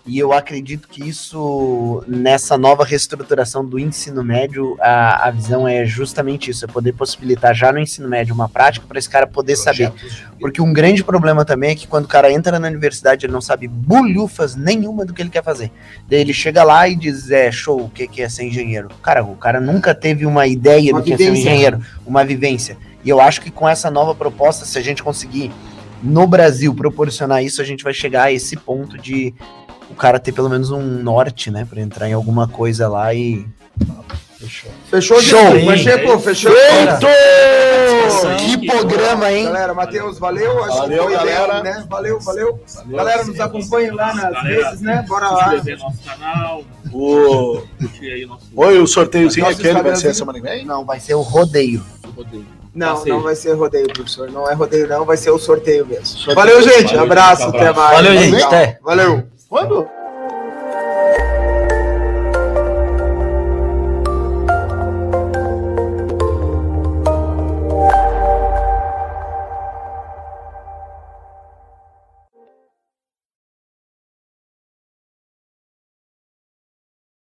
E 0.05 0.19
eu 0.19 0.33
acredito 0.33 0.87
que 0.87 1.07
isso, 1.07 2.03
nessa 2.07 2.57
nova 2.57 2.83
reestruturação 2.83 3.63
do 3.65 3.79
ensino 3.79 4.23
médio, 4.23 4.75
a, 4.79 5.27
a 5.27 5.31
visão 5.31 5.67
é 5.67 5.85
justamente 5.85 6.51
isso: 6.51 6.65
é 6.65 6.67
poder 6.67 6.93
possibilitar 6.93 7.53
já 7.55 7.71
no 7.71 7.79
ensino 7.79 8.07
médio 8.07 8.33
uma 8.35 8.49
prática 8.49 8.85
para 8.87 8.99
esse 8.99 9.09
cara 9.09 9.25
poder 9.25 9.55
saber. 9.55 9.89
Projetos 9.91 10.15
de- 10.17 10.25
Porque 10.39 10.61
um 10.61 10.73
grande 10.73 11.03
problema 11.03 11.45
também 11.45 11.71
é 11.71 11.75
que 11.75 11.87
quando 11.87 12.05
o 12.05 12.07
cara 12.07 12.31
entra 12.31 12.59
na 12.59 12.67
universidade, 12.67 13.25
ele 13.25 13.33
não 13.33 13.41
sabe 13.41 13.67
bulhufas 13.67 14.55
nenhuma 14.55 15.05
do 15.05 15.13
que 15.13 15.21
ele 15.21 15.29
quer 15.29 15.43
fazer. 15.43 15.71
Daí 16.09 16.19
ele 16.19 16.33
chega 16.33 16.63
lá 16.63 16.87
e 16.87 16.95
diz, 16.95 17.31
é, 17.31 17.51
show, 17.51 17.79
o 17.81 17.89
que 17.89 18.07
que 18.07 18.21
é 18.21 18.27
ser 18.27 18.43
engenheiro? 18.45 18.89
Cara, 19.01 19.23
o 19.23 19.35
cara 19.35 19.61
nunca 19.61 19.95
teve 19.95 20.25
uma 20.25 20.45
ideia 20.47 20.91
Uma 20.91 20.99
do 21.01 21.05
que 21.05 21.13
é 21.13 21.17
ser 21.17 21.31
um 21.31 21.35
engenheiro, 21.35 21.79
uma 22.05 22.25
vivência. 22.25 22.77
E 23.05 23.09
eu 23.09 23.21
acho 23.21 23.39
que 23.41 23.49
com 23.51 23.67
essa 23.67 23.89
nova 23.89 24.13
proposta, 24.13 24.65
se 24.65 24.77
a 24.77 24.81
gente 24.81 25.01
conseguir 25.03 25.51
no 26.01 26.27
Brasil 26.27 26.73
proporcionar 26.75 27.41
isso, 27.43 27.61
a 27.61 27.65
gente 27.65 27.81
vai 27.83 27.93
chegar 27.93 28.23
a 28.23 28.31
esse 28.31 28.57
ponto 28.57 28.97
de 28.97 29.33
o 29.89 29.95
cara 29.95 30.19
ter 30.19 30.31
pelo 30.31 30.49
menos 30.49 30.71
um 30.71 30.81
norte, 30.81 31.49
né, 31.51 31.65
para 31.69 31.81
entrar 31.81 32.09
em 32.09 32.13
alguma 32.13 32.47
coisa 32.47 32.87
lá 32.87 33.13
e 33.13 33.45
Fechou, 34.89 35.21
Show, 35.21 35.39
gente? 35.51 35.57
hein? 35.59 35.65
Pacheco, 35.65 36.19
fechou? 36.19 36.51
que 38.39 38.67
programa, 38.67 39.31
hein? 39.31 39.45
Galera, 39.45 39.73
Matheus, 39.73 40.19
valeu. 40.19 40.63
Acho 40.65 40.77
Valeu, 40.79 40.97
que 41.07 41.09
foi 41.09 41.13
galera. 41.17 41.43
ideal, 41.43 41.63
né? 41.63 41.85
Valeu, 41.89 42.19
valeu. 42.19 42.59
Galera, 42.87 43.23
nos 43.23 43.39
acompanhem 43.39 43.91
lá 43.91 44.13
nas 44.13 44.33
Galera, 44.33 44.65
redes, 44.65 44.81
né? 44.81 45.05
Bora 45.07 45.29
lá. 45.29 45.53
nosso 45.55 45.97
canal, 46.05 46.63
O... 46.91 47.61
Oi, 48.55 48.79
o 48.79 48.87
sorteiozinho 48.87 49.45
aquele 49.47 49.61
vai 49.73 49.95
ser 49.95 50.09
Instagramzinho. 50.09 50.13
semana 50.13 50.39
que 50.41 50.45
vem? 50.45 50.65
Não, 50.65 50.83
vai 50.85 50.99
ser 50.99 51.13
o 51.15 51.21
rodeio. 51.21 51.81
rodeio. 52.15 52.45
Não, 52.75 52.95
Passeio. 52.95 53.15
não 53.15 53.23
vai 53.23 53.35
ser 53.35 53.53
rodeio, 53.53 53.87
professor. 53.93 54.31
Não 54.31 54.49
é 54.49 54.53
rodeio, 54.55 54.87
não. 54.87 55.05
Vai 55.05 55.15
ser 55.15 55.29
o 55.29 55.37
sorteio 55.37 55.85
mesmo. 55.85 56.05
Sorteio. 56.05 56.35
Valeu, 56.35 56.61
gente. 56.61 56.85
Valeu, 56.87 57.03
abraço. 57.03 57.43
gente, 57.43 57.55
Até 57.55 57.67
abraço. 57.67 57.79
mais. 57.79 57.95
Valeu, 58.05 58.17
gente, 58.17 58.43
até. 58.43 58.79
Valeu. 58.83 59.23
Quando? 59.53 59.87